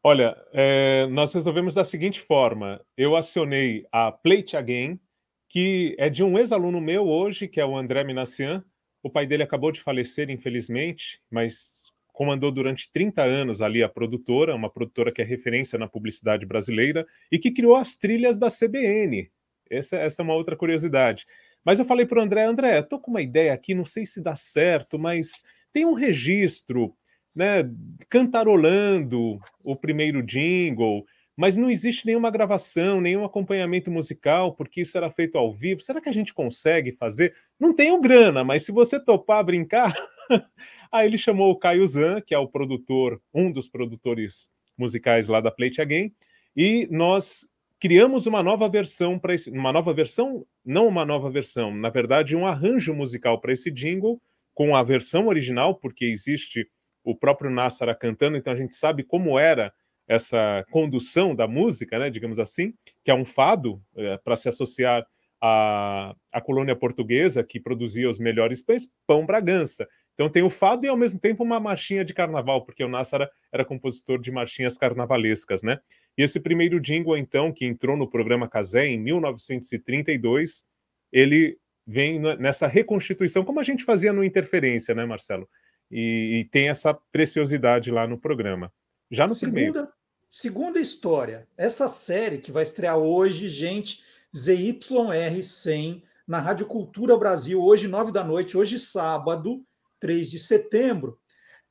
[0.04, 5.00] Olha, é, nós resolvemos da seguinte forma: eu acionei a Play It Again,
[5.48, 8.62] que é de um ex-aluno meu hoje, que é o André Minassian.
[9.02, 14.54] O pai dele acabou de falecer, infelizmente, mas comandou durante 30 anos ali a produtora,
[14.54, 19.30] uma produtora que é referência na publicidade brasileira e que criou as trilhas da CBN.
[19.70, 21.24] Essa, essa é uma outra curiosidade.
[21.64, 24.20] Mas eu falei para o André, André, estou com uma ideia aqui, não sei se
[24.20, 25.42] dá certo, mas
[25.72, 26.94] tem um registro,
[27.34, 27.70] né,
[28.08, 31.04] cantarolando o primeiro jingle,
[31.36, 35.80] mas não existe nenhuma gravação, nenhum acompanhamento musical, porque isso era feito ao vivo.
[35.80, 37.32] Será que a gente consegue fazer?
[37.60, 39.94] Não tenho grana, mas se você topar brincar.
[40.90, 45.40] Aí ele chamou o Caio Zan, que é o produtor, um dos produtores musicais lá
[45.40, 46.12] da Play It Again,
[46.56, 47.46] e nós
[47.78, 52.34] criamos uma nova versão para esse, uma nova versão, não uma nova versão, na verdade
[52.34, 54.20] um arranjo musical para esse jingle
[54.58, 56.68] com a versão original, porque existe
[57.04, 59.72] o próprio Nassara cantando, então a gente sabe como era
[60.08, 62.74] essa condução da música, né, digamos assim,
[63.04, 63.80] que é um fado
[64.24, 65.06] para se associar
[65.40, 69.86] à, à colônia portuguesa que produzia os melhores pães, pão Bragança.
[70.14, 73.30] Então tem o fado e ao mesmo tempo uma marchinha de carnaval, porque o Nassara
[73.52, 75.78] era compositor de marchinhas carnavalescas, né?
[76.16, 80.64] E esse primeiro jingle, então, que entrou no programa Casé em 1932,
[81.12, 81.56] ele
[81.88, 85.48] vem nessa reconstituição, como a gente fazia no Interferência, né, Marcelo?
[85.90, 88.70] E, e tem essa preciosidade lá no programa.
[89.10, 89.72] Já no primeiro.
[89.72, 89.92] Segunda,
[90.28, 91.48] segunda história.
[91.56, 94.04] Essa série que vai estrear hoje, gente,
[94.36, 99.64] ZYR100, na Rádio Cultura Brasil, hoje, nove da noite, hoje, sábado,
[99.98, 101.18] 3 de setembro.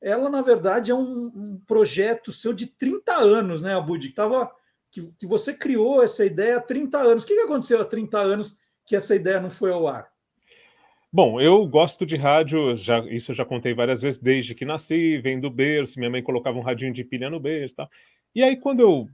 [0.01, 4.07] Ela, na verdade, é um, um projeto seu de 30 anos, né, Abud?
[4.07, 4.51] Que, tava,
[4.89, 7.23] que, que você criou essa ideia há 30 anos.
[7.23, 8.57] O que, que aconteceu há 30 anos
[8.87, 10.07] que essa ideia não foi ao ar?
[11.11, 15.19] Bom, eu gosto de rádio, já, isso eu já contei várias vezes, desde que nasci,
[15.19, 17.89] vem do berço, minha mãe colocava um radinho de pilha no berço e tal.
[18.33, 19.09] E aí, quando eu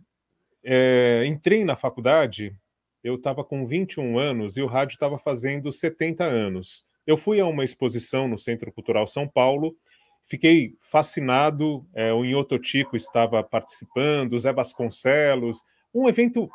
[0.63, 2.55] é, entrei na faculdade,
[3.03, 6.85] eu estava com 21 anos e o rádio estava fazendo 70 anos.
[7.05, 9.75] Eu fui a uma exposição no Centro Cultural São Paulo,
[10.23, 15.63] fiquei fascinado, é, o Inhoto Tico estava participando, o Zé Vasconcelos,
[15.93, 16.49] um evento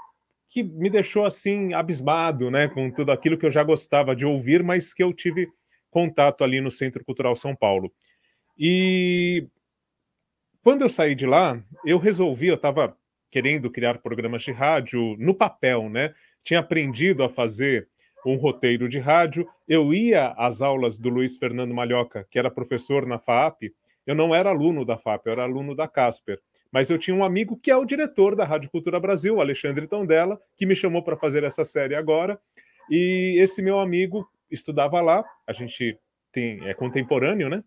[0.49, 4.63] que me deixou assim abismado, né, com tudo aquilo que eu já gostava de ouvir,
[4.63, 5.49] mas que eu tive
[5.91, 7.93] contato ali no Centro Cultural São Paulo.
[8.59, 9.47] E
[10.63, 12.97] quando eu saí de lá, eu resolvi, eu estava
[13.31, 16.15] querendo criar programas de rádio no papel, né?
[16.43, 17.89] Tinha aprendido a fazer
[18.27, 19.47] um roteiro de rádio.
[19.67, 23.73] Eu ia às aulas do Luiz Fernando Malhoca, que era professor na FAP.
[24.07, 26.41] Eu não era aluno da FAP, eu era aluno da Casper.
[26.73, 30.39] Mas eu tinha um amigo que é o diretor da Rádio Cultura Brasil, Alexandre Tondela,
[30.57, 32.39] que me chamou para fazer essa série agora.
[32.91, 35.99] E esse meu amigo estudava lá, a gente
[36.33, 37.63] tem, é contemporâneo, né?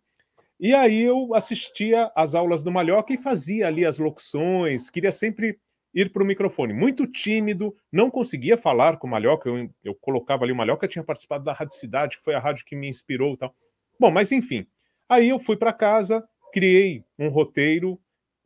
[0.59, 5.57] E aí eu assistia às aulas do Malhoca e fazia ali as locuções, queria sempre
[5.93, 6.71] ir para o microfone.
[6.71, 11.03] Muito tímido, não conseguia falar com o Malhoca, eu, eu colocava ali o Malhoca, tinha
[11.03, 13.55] participado da Rádio Cidade, que foi a rádio que me inspirou e tal.
[13.99, 14.65] Bom, mas enfim.
[15.09, 16.23] Aí eu fui para casa,
[16.53, 17.99] criei um roteiro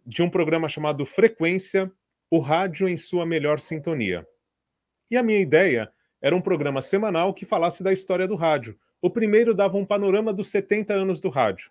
[0.05, 1.91] de um programa chamado Frequência,
[2.29, 4.27] o rádio em sua melhor sintonia.
[5.09, 5.91] E a minha ideia
[6.21, 8.77] era um programa semanal que falasse da história do rádio.
[9.01, 11.69] O primeiro dava um panorama dos 70 anos do rádio.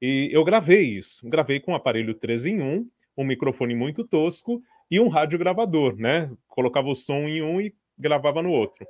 [0.00, 1.28] E eu gravei isso.
[1.28, 5.96] Gravei com um aparelho 3 em 1, um microfone muito tosco e um rádio gravador,
[5.96, 6.30] né?
[6.48, 8.86] Colocava o som em um e gravava no outro.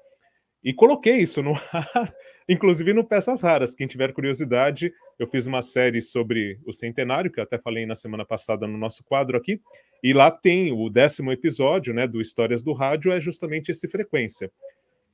[0.62, 2.14] E coloquei isso no ar,
[2.52, 3.74] inclusive no Peças Raras.
[3.74, 7.94] Quem tiver curiosidade, eu fiz uma série sobre o centenário, que eu até falei na
[7.94, 9.60] semana passada no nosso quadro aqui,
[10.02, 14.50] e lá tem o décimo episódio, né, do Histórias do Rádio, é justamente esse Frequência.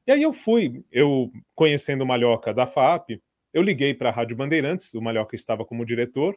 [0.06, 3.20] E aí eu fui, eu conhecendo o Malhoca da FAP,
[3.52, 6.36] eu liguei para a Rádio Bandeirantes, o Malhoca estava como diretor,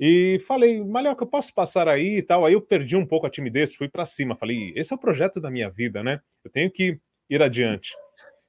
[0.00, 2.44] e falei, Malhoca, posso passar aí e tal?
[2.44, 5.40] Aí eu perdi um pouco a timidez, fui para cima, falei, esse é o projeto
[5.40, 6.20] da minha vida, né?
[6.44, 6.98] Eu tenho que
[7.30, 7.92] ir adiante.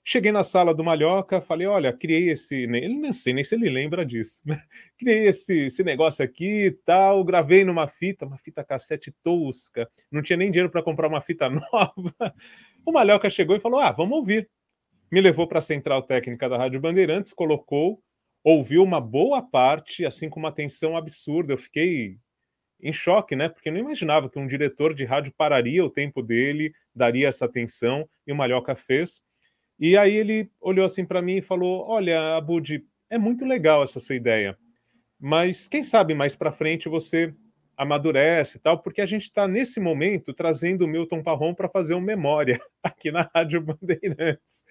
[0.06, 2.56] Cheguei na sala do Malhoca, falei, olha, criei esse.
[2.56, 4.62] Ele não sei nem se ele lembra disso, né?
[5.00, 10.22] Criei esse, esse negócio aqui e tal, gravei numa fita, uma fita cassete tosca, não
[10.22, 12.36] tinha nem dinheiro para comprar uma fita nova.
[12.86, 14.50] O Malhoca chegou e falou: Ah, vamos ouvir.
[15.10, 18.02] Me levou para a central técnica da Rádio Bandeirantes, colocou,
[18.44, 21.54] ouviu uma boa parte, assim com uma atenção absurda.
[21.54, 22.18] Eu fiquei
[22.82, 23.48] em choque, né?
[23.48, 27.46] Porque eu não imaginava que um diretor de rádio pararia o tempo dele, daria essa
[27.46, 29.22] atenção, e o Malhoca fez.
[29.80, 34.00] E aí ele olhou assim para mim e falou: Olha, Abud, é muito legal essa
[34.00, 34.58] sua ideia,
[35.20, 37.34] mas quem sabe mais para frente você
[37.76, 41.96] amadurece e tal, porque a gente está nesse momento trazendo o Milton Parron para fazer
[41.96, 44.64] um memória aqui na Rádio Bandeirantes.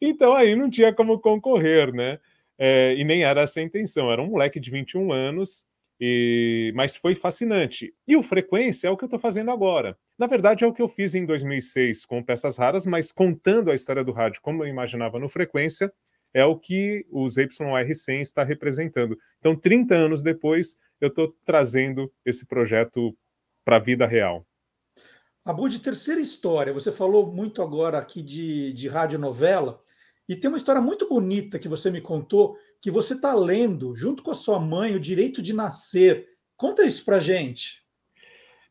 [0.00, 2.18] Então aí não tinha como concorrer, né?
[2.58, 5.66] É, e nem era essa a intenção, era um moleque de 21 anos
[6.00, 7.94] e, mas foi fascinante.
[8.06, 9.98] E o Frequência é o que eu estou fazendo agora.
[10.18, 13.74] Na verdade, é o que eu fiz em 2006 com Peças Raras, mas contando a
[13.74, 15.92] história do rádio como eu imaginava no Frequência,
[16.34, 19.16] é o que os YR100 está representando.
[19.38, 23.16] Então, 30 anos depois, eu estou trazendo esse projeto
[23.64, 24.46] para a vida real.
[25.44, 29.80] Abu, de terceira história, você falou muito agora aqui de, de radionovela,
[30.28, 34.22] e tem uma história muito bonita que você me contou, que você está lendo, junto
[34.22, 36.24] com a sua mãe, O Direito de Nascer.
[36.56, 37.82] Conta isso para gente.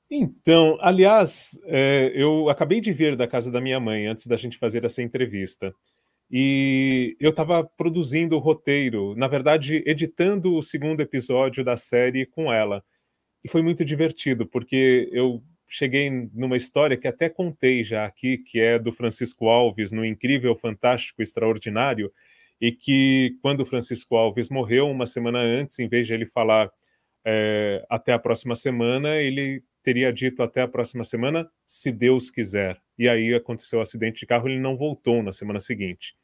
[0.09, 4.57] Então, aliás, é, eu acabei de vir da casa da minha mãe antes da gente
[4.57, 5.75] fazer essa entrevista.
[6.31, 12.53] E eu estava produzindo o roteiro, na verdade, editando o segundo episódio da série com
[12.53, 12.81] ela.
[13.43, 18.61] E foi muito divertido, porque eu cheguei numa história que até contei já aqui, que
[18.61, 22.09] é do Francisco Alves, no Incrível, Fantástico, Extraordinário,
[22.59, 26.71] e que quando Francisco Alves morreu, uma semana antes, em vez de ele falar
[27.25, 32.81] é, até a próxima semana, ele teria dito até a próxima semana, se Deus quiser.
[32.97, 36.15] E aí aconteceu o um acidente de carro, ele não voltou na semana seguinte.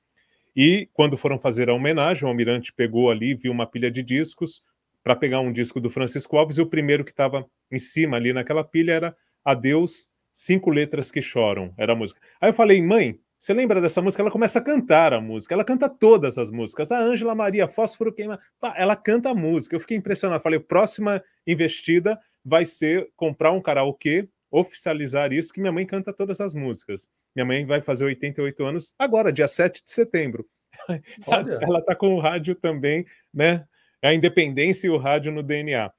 [0.56, 4.64] E quando foram fazer a homenagem, o almirante pegou ali, viu uma pilha de discos
[5.04, 8.34] para pegar um disco do Francisco Alves e o primeiro que estava em cima ali
[8.34, 12.20] naquela pilha era Adeus, Cinco Letras que Choram, era a música.
[12.40, 14.22] Aí eu falei, mãe, você lembra dessa música?
[14.22, 16.92] Ela começa a cantar a música, ela canta todas as músicas.
[16.92, 18.40] A Ângela Maria, Fósforo Queima,
[18.76, 19.76] ela canta a música.
[19.76, 20.44] Eu fiquei impressionado.
[20.44, 26.40] Falei, próxima investida vai ser comprar um karaokê, oficializar isso, que minha mãe canta todas
[26.40, 27.10] as músicas.
[27.36, 30.48] Minha mãe vai fazer 88 anos agora, dia 7 de setembro.
[31.26, 31.58] Olha.
[31.64, 33.66] Ela está com o rádio também, né?
[34.04, 35.92] A independência e o rádio no DNA.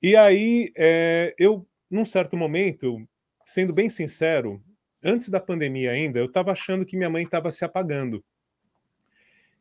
[0.00, 2.96] E aí, é, eu num certo momento,
[3.44, 4.62] sendo bem sincero,
[5.02, 8.24] antes da pandemia ainda, eu estava achando que minha mãe estava se apagando.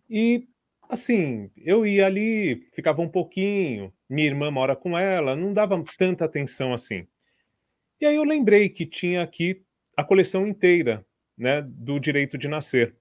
[0.09, 0.47] E,
[0.89, 6.25] assim, eu ia ali, ficava um pouquinho, minha irmã mora com ela, não dava tanta
[6.25, 7.07] atenção assim.
[7.99, 9.63] E aí eu lembrei que tinha aqui
[9.95, 11.05] a coleção inteira,
[11.37, 12.95] né, do Direito de Nascer.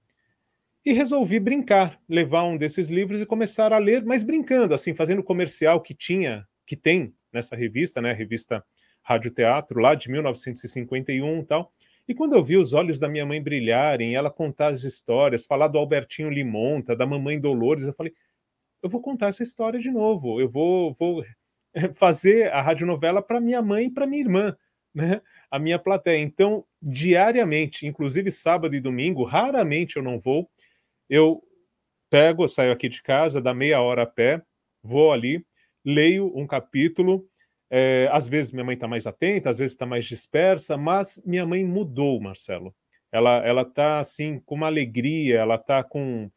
[0.85, 5.23] E resolvi brincar, levar um desses livros e começar a ler, mas brincando, assim, fazendo
[5.23, 8.63] comercial que tinha, que tem nessa revista, né, a revista
[9.01, 11.71] radioteatro lá de 1951 e tal.
[12.07, 15.67] E quando eu vi os olhos da minha mãe brilharem, ela contar as histórias, falar
[15.67, 18.13] do Albertinho Limonta, da mamãe Dolores, eu falei,
[18.83, 21.25] eu vou contar essa história de novo, eu vou, vou
[21.95, 24.55] fazer a radionovela para minha mãe e para minha irmã,
[24.93, 25.21] né?
[25.49, 26.21] A minha plateia.
[26.21, 30.49] Então, diariamente, inclusive sábado e domingo, raramente eu não vou,
[31.09, 31.41] eu
[32.09, 34.41] pego, saio aqui de casa, dá meia hora a pé,
[34.83, 35.43] vou ali,
[35.83, 37.27] leio um capítulo,
[37.69, 41.45] é, às vezes minha mãe está mais atenta, às vezes está mais dispersa, mas minha
[41.45, 42.73] mãe mudou, Marcelo.
[43.11, 46.29] Ela ela está assim com uma alegria, ela está com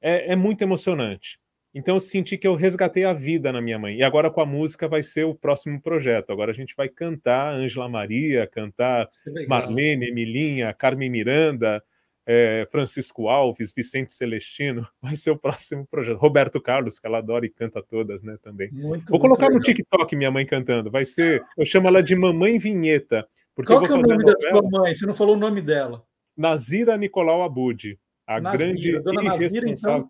[0.00, 1.38] é, é, muito emocionante.
[1.74, 3.96] Então eu senti que eu resgatei a vida na minha mãe.
[3.96, 6.30] E agora com a música vai ser o próximo projeto.
[6.30, 9.08] Agora a gente vai cantar Ângela Maria, cantar
[9.48, 11.82] Marlene, Emilinha, Carmen Miranda,
[12.26, 16.18] é, Francisco Alves, Vicente Celestino, vai ser o próximo projeto.
[16.18, 18.70] Roberto Carlos, que ela adora e canta todas, né, também.
[18.72, 20.90] Muito, vou colocar no TikTok minha mãe cantando.
[20.90, 23.26] Vai ser, eu chamo ela de Mamãe Vinheta.
[23.54, 24.94] Porque Qual que é o nome da sua mãe?
[24.94, 26.04] Você não falou o nome dela.
[26.36, 30.08] Nazira Nicolau Abud, a Nazira, grande Dona Nazira, então.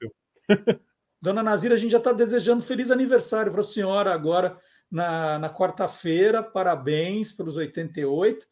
[1.21, 4.59] Dona Nazira, a gente já está desejando feliz aniversário para a senhora agora
[4.91, 6.43] na, na quarta-feira.
[6.43, 8.47] Parabéns pelos 88.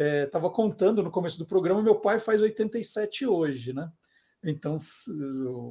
[0.00, 3.90] Estava contando no começo do programa, meu pai faz 87 hoje, né?
[4.42, 4.78] Então,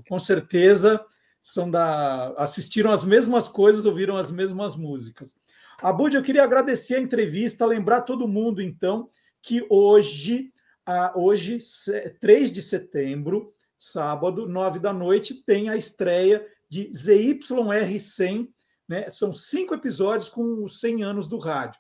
[0.08, 1.04] com certeza,
[1.42, 5.36] são da assistiram as mesmas coisas, ouviram as mesmas músicas.
[5.82, 9.08] Abud, eu queria agradecer a entrevista, lembrar todo mundo, então,
[9.42, 10.52] que hoje,
[10.86, 18.50] ah, hoje, se- 3 de setembro, sábado, 9 da noite, tem a estreia de ZYR100,
[18.88, 19.10] né?
[19.10, 21.80] São cinco episódios com os 100 anos do rádio.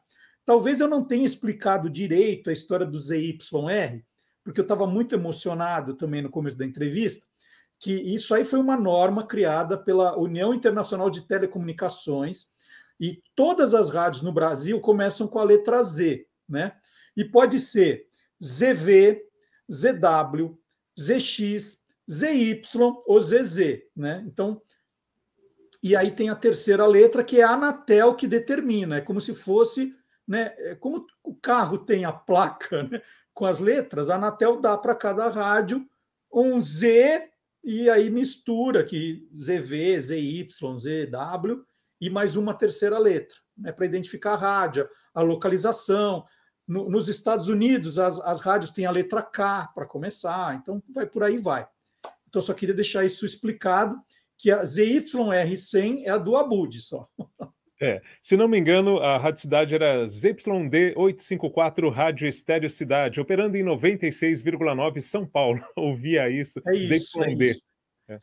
[0.50, 4.04] Talvez eu não tenha explicado direito a história do ZYR,
[4.44, 7.24] porque eu estava muito emocionado também no começo da entrevista,
[7.78, 12.48] que isso aí foi uma norma criada pela União Internacional de Telecomunicações
[13.00, 16.76] e todas as rádios no Brasil começam com a letra Z, né?
[17.16, 18.08] E pode ser
[18.44, 19.22] ZV,
[19.72, 20.58] ZW,
[21.00, 22.62] ZX, ZY
[23.06, 24.26] ou ZZ, né?
[24.26, 24.60] Então,
[25.84, 29.36] e aí tem a terceira letra que é a Anatel que determina, é como se
[29.36, 29.96] fosse,
[30.30, 30.54] né?
[30.60, 33.02] é Como o carro tem a placa, né?
[33.34, 35.90] Com as letras, a Anatel dá para cada rádio
[36.32, 37.30] um Z
[37.64, 40.48] e aí mistura aqui ZV, ZY,
[40.78, 41.64] ZW
[42.00, 43.72] e mais uma terceira letra, né?
[43.72, 46.24] Para identificar a rádio, a localização.
[46.68, 51.08] No- nos Estados Unidos, as, as rádios têm a letra K para começar, então vai
[51.08, 51.68] por aí vai.
[52.28, 54.00] Então, só queria deixar isso explicado,
[54.38, 57.10] que a ZYR100 é a do Abud só.
[57.82, 63.56] É, se não me engano, a Rádio Cidade era ZYD 854 Rádio Estéreo Cidade, operando
[63.56, 65.64] em 96,9 São Paulo.
[65.76, 66.62] Ouvia isso.
[66.68, 67.44] É isso, é ZYD.
[67.46, 67.62] isso.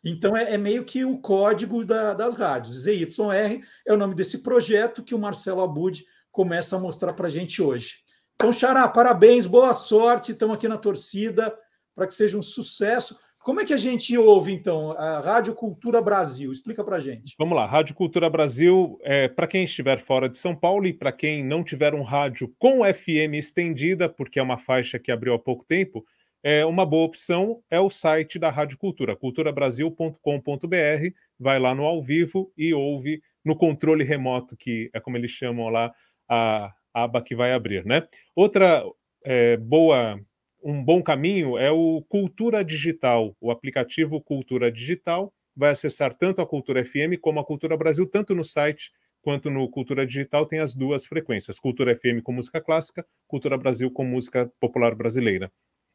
[0.05, 2.83] Então, é, é meio que o código da- das rádios.
[2.83, 7.31] ZYR é o nome desse projeto que o Marcelo Abud começa a mostrar para a
[7.31, 7.95] gente hoje.
[8.35, 11.57] Então, Xará, parabéns, boa sorte, estamos aqui na torcida
[11.95, 13.19] para que seja um sucesso.
[13.47, 16.51] Como é que a gente ouve, então, a Rádio Cultura Brasil?
[16.51, 17.37] Explica para gente.
[17.39, 21.13] Vamos lá, Rádio Cultura Brasil, é, para quem estiver fora de São Paulo e para
[21.13, 25.39] quem não tiver um rádio com FM estendida, porque é uma faixa que abriu há
[25.39, 26.05] pouco tempo,
[26.43, 32.03] é, uma boa opção é o site da Rádio Cultura, culturabrasil.com.br, vai lá no ao
[32.03, 35.95] vivo e ouve no controle remoto, que é como eles chamam lá
[36.29, 38.09] a aba que vai abrir, né?
[38.35, 38.83] Outra
[39.25, 40.21] é, boa
[40.63, 46.47] um bom caminho é o Cultura Digital, o aplicativo Cultura Digital vai acessar tanto a
[46.47, 48.91] Cultura FM como a Cultura Brasil, tanto no site
[49.23, 53.91] quanto no Cultura Digital tem as duas frequências, Cultura FM com música clássica, Cultura Brasil
[53.91, 55.51] com música popular brasileira.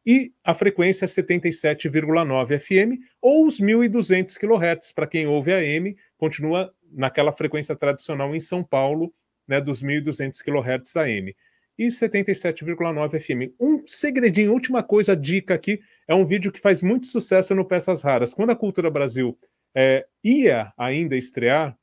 [0.06, 6.74] E a frequência é 77,9 FM ou os 1.200 kHz, para quem ouve AM, continua
[6.92, 9.14] naquela frequência tradicional em São Paulo,
[9.48, 11.36] né, dos 1.200 kHz AM
[11.82, 13.56] e 77,9 FM.
[13.60, 18.04] Um segredinho, última coisa, dica aqui, é um vídeo que faz muito sucesso no Peças
[18.04, 18.36] Raras.
[18.36, 19.36] Quando a Cultura Brasil
[19.76, 21.76] é, ia ainda estrear,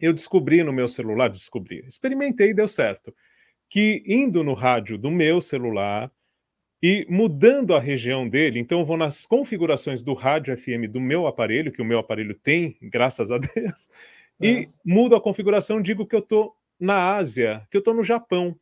[0.00, 3.12] eu descobri no meu celular, descobri, experimentei e deu certo,
[3.68, 6.08] que indo no rádio do meu celular
[6.80, 11.26] e mudando a região dele, então eu vou nas configurações do rádio FM do meu
[11.26, 13.88] aparelho, que o meu aparelho tem, graças a Deus,
[14.40, 18.56] e mudo a configuração, digo que eu estou na Ásia, que eu estou no Japão.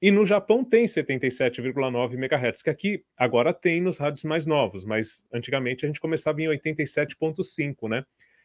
[0.00, 5.26] E no Japão tem 77,9 MHz, que aqui agora tem nos rádios mais novos, mas
[5.32, 8.04] antigamente a gente começava em 87,5, né?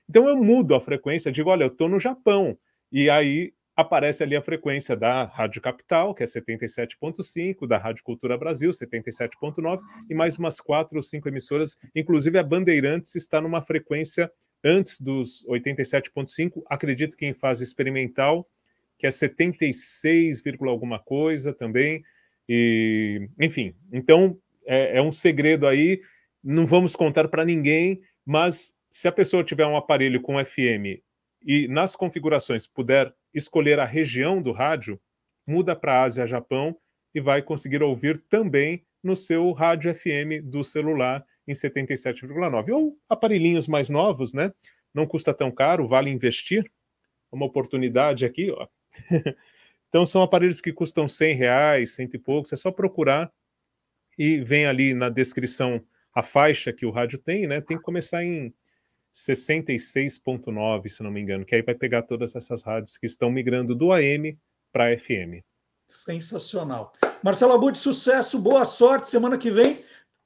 [0.10, 2.58] Então eu mudo a frequência, digo, olha, eu estou no Japão.
[2.92, 8.38] E aí aparece ali a frequência da Rádio Capital, que é 77,5, da Rádio Cultura
[8.38, 11.78] Brasil, 77,9, e mais umas quatro ou cinco emissoras.
[11.96, 14.32] Inclusive a Bandeirantes está numa frequência
[14.64, 18.48] antes dos 87,5, acredito que em fase experimental,
[19.04, 22.02] que é 76, alguma coisa também.
[22.48, 26.02] E, enfim, então é, é um segredo aí,
[26.42, 31.04] não vamos contar para ninguém, mas se a pessoa tiver um aparelho com FM
[31.46, 34.98] e nas configurações puder escolher a região do rádio,
[35.46, 36.74] muda para Ásia, Japão
[37.14, 42.72] e vai conseguir ouvir também no seu rádio FM do celular em 77,9.
[42.72, 44.54] Ou aparelhinhos mais novos, né?
[44.94, 46.72] Não custa tão caro, vale investir.
[47.30, 48.66] Uma oportunidade aqui, ó.
[49.90, 53.32] então são aparelhos que custam 100 reais, cento e poucos, é só procurar
[54.18, 55.84] e vem ali na descrição
[56.14, 57.60] a faixa que o rádio tem, né?
[57.60, 58.54] Tem que começar em
[59.14, 63.76] 66.9, se não me engano, que aí vai pegar todas essas rádios que estão migrando
[63.76, 64.38] do AM
[64.72, 65.44] para FM.
[65.88, 66.94] Sensacional.
[67.24, 69.08] Marcelo Abud, sucesso, boa sorte.
[69.08, 69.84] Semana que vem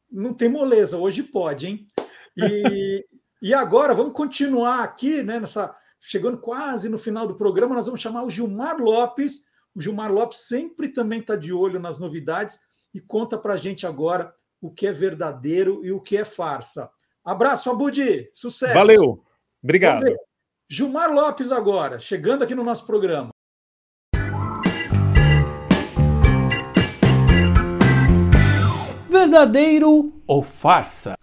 [0.10, 1.88] não tem moleza, hoje pode, hein?
[2.36, 3.06] E,
[3.42, 5.40] e agora vamos continuar aqui, né?
[5.40, 9.46] Nessa, chegando quase no final do programa, nós vamos chamar o Gilmar Lopes.
[9.76, 12.60] O Gilmar Lopes sempre também está de olho nas novidades
[12.94, 16.90] e conta para a gente agora o que é verdadeiro e o que é farsa.
[17.24, 18.30] Abraço, Abudi.
[18.34, 18.74] Sucesso.
[18.74, 19.24] Valeu.
[19.64, 20.06] Obrigado.
[20.70, 23.30] Gilmar Lopes agora, chegando aqui no nosso programa.
[29.10, 31.18] Verdadeiro ou farsa?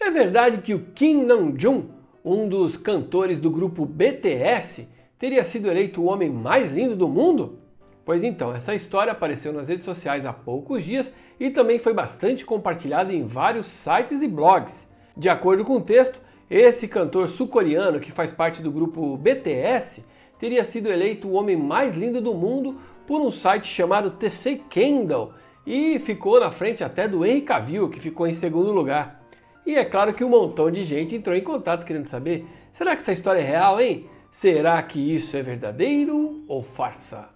[0.00, 1.88] É verdade que o Kim Namjoon,
[2.24, 4.88] um dos cantores do grupo BTS,
[5.18, 7.58] teria sido eleito o homem mais lindo do mundo?
[8.04, 12.44] Pois então, essa história apareceu nas redes sociais há poucos dias e também foi bastante
[12.44, 14.88] compartilhada em vários sites e blogs.
[15.16, 16.20] De acordo com o texto,
[16.50, 20.04] esse cantor sul-coreano que faz parte do grupo BTS
[20.38, 25.34] teria sido eleito o homem mais lindo do mundo por um site chamado TC Kendall
[25.64, 29.21] e ficou na frente até do Henry Cavill, que ficou em segundo lugar.
[29.64, 33.02] E é claro que um montão de gente entrou em contato querendo saber: será que
[33.02, 34.06] essa história é real, hein?
[34.30, 37.28] Será que isso é verdadeiro ou farsa?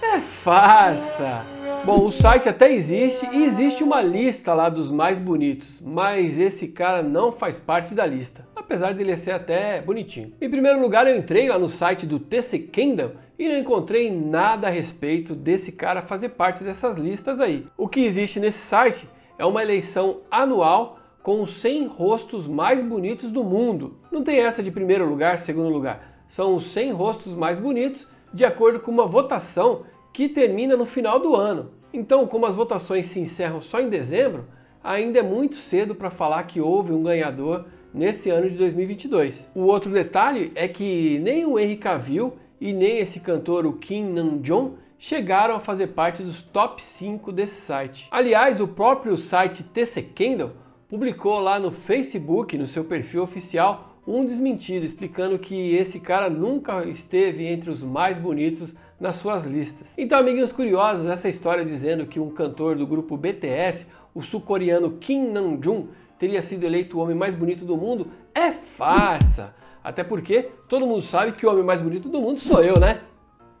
[0.00, 1.44] É farsa!
[1.84, 6.68] Bom, o site até existe e existe uma lista lá dos mais bonitos, mas esse
[6.68, 10.32] cara não faz parte da lista, apesar dele ser até bonitinho.
[10.40, 13.12] Em primeiro lugar, eu entrei lá no site do TC Kingdom
[13.42, 17.66] e não encontrei nada a respeito desse cara fazer parte dessas listas aí.
[17.76, 23.32] O que existe nesse site é uma eleição anual com os 100 rostos mais bonitos
[23.32, 23.98] do mundo.
[24.12, 26.24] Não tem essa de primeiro lugar, segundo lugar.
[26.28, 29.82] São os 100 rostos mais bonitos de acordo com uma votação
[30.12, 31.72] que termina no final do ano.
[31.92, 34.46] Então, como as votações se encerram só em dezembro,
[34.84, 39.50] ainda é muito cedo para falar que houve um ganhador nesse ano de 2022.
[39.52, 44.12] O outro detalhe é que nem o Henry Cavill e nem esse cantor, o Kim
[44.12, 48.06] Namjoon, chegaram a fazer parte dos top 5 desse site.
[48.08, 50.52] Aliás, o próprio site TC Kendall
[50.88, 56.84] publicou lá no Facebook, no seu perfil oficial, um desmentido explicando que esse cara nunca
[56.84, 59.94] esteve entre os mais bonitos nas suas listas.
[59.98, 65.32] Então, amiguinhos curiosos, essa história dizendo que um cantor do grupo BTS, o sul-coreano Kim
[65.32, 69.52] Namjoon, teria sido eleito o homem mais bonito do mundo é farsa.
[69.82, 73.02] Até porque todo mundo sabe que o homem mais bonito do mundo sou eu, né?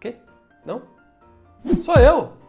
[0.00, 0.16] Quê?
[0.64, 0.82] Não?
[1.82, 2.42] Sou eu!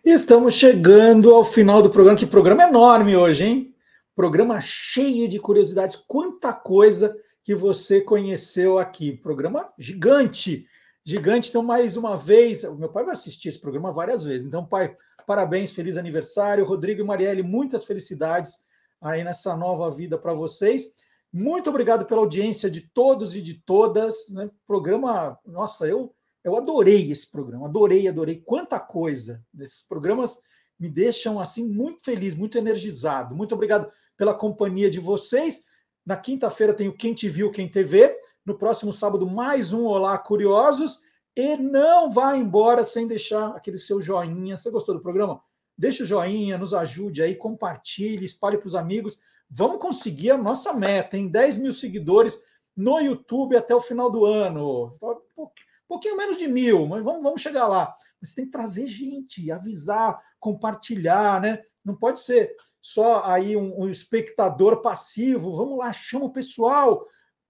[0.05, 2.16] Estamos chegando ao final do programa.
[2.16, 3.74] Que programa enorme hoje, hein?
[4.14, 5.96] Programa cheio de curiosidades.
[5.96, 7.16] Quanta coisa
[7.49, 9.11] que você conheceu aqui.
[9.11, 10.66] Programa gigante,
[11.03, 11.49] gigante.
[11.49, 14.47] Então, mais uma vez, meu pai vai assistir esse programa várias vezes.
[14.47, 14.95] Então, pai,
[15.27, 16.62] parabéns, feliz aniversário.
[16.66, 18.59] Rodrigo e Marielle, muitas felicidades
[19.01, 20.91] aí nessa nova vida para vocês.
[21.33, 24.29] Muito obrigado pela audiência de todos e de todas.
[24.29, 24.51] Né?
[24.66, 26.15] Programa, nossa, eu,
[26.45, 28.43] eu adorei esse programa, adorei, adorei.
[28.45, 29.43] Quanta coisa.
[29.59, 30.39] Esses programas
[30.79, 33.35] me deixam assim muito feliz, muito energizado.
[33.35, 35.66] Muito obrigado pela companhia de vocês.
[36.09, 38.18] Na quinta-feira tem o Quem Te Viu, Quem TV.
[38.43, 41.02] No próximo sábado, mais um Olá Curiosos.
[41.36, 44.56] E não vá embora sem deixar aquele seu joinha.
[44.56, 45.39] Você gostou do programa?
[45.76, 49.20] Deixa o joinha, nos ajude aí, compartilhe, espalhe para os amigos.
[49.51, 52.43] Vamos conseguir a nossa meta, em 10 mil seguidores
[52.74, 54.90] no YouTube até o final do ano.
[55.36, 55.47] Um
[55.86, 57.93] pouquinho menos de mil, mas vamos, vamos chegar lá.
[58.22, 61.62] Você tem que trazer gente, avisar, compartilhar, né?
[61.84, 65.56] Não pode ser só aí um, um espectador passivo.
[65.56, 67.06] Vamos lá, chama o pessoal,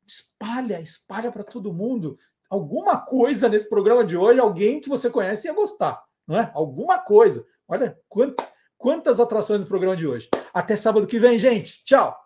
[0.06, 2.16] espalha, espalha para todo mundo.
[2.48, 6.50] Alguma coisa nesse programa de hoje, alguém que você conhece ia gostar, não é?
[6.54, 7.44] Alguma coisa.
[7.66, 7.98] Olha
[8.78, 10.28] quantas atrações no programa de hoje.
[10.54, 11.84] Até sábado que vem, gente.
[11.84, 12.16] Tchau.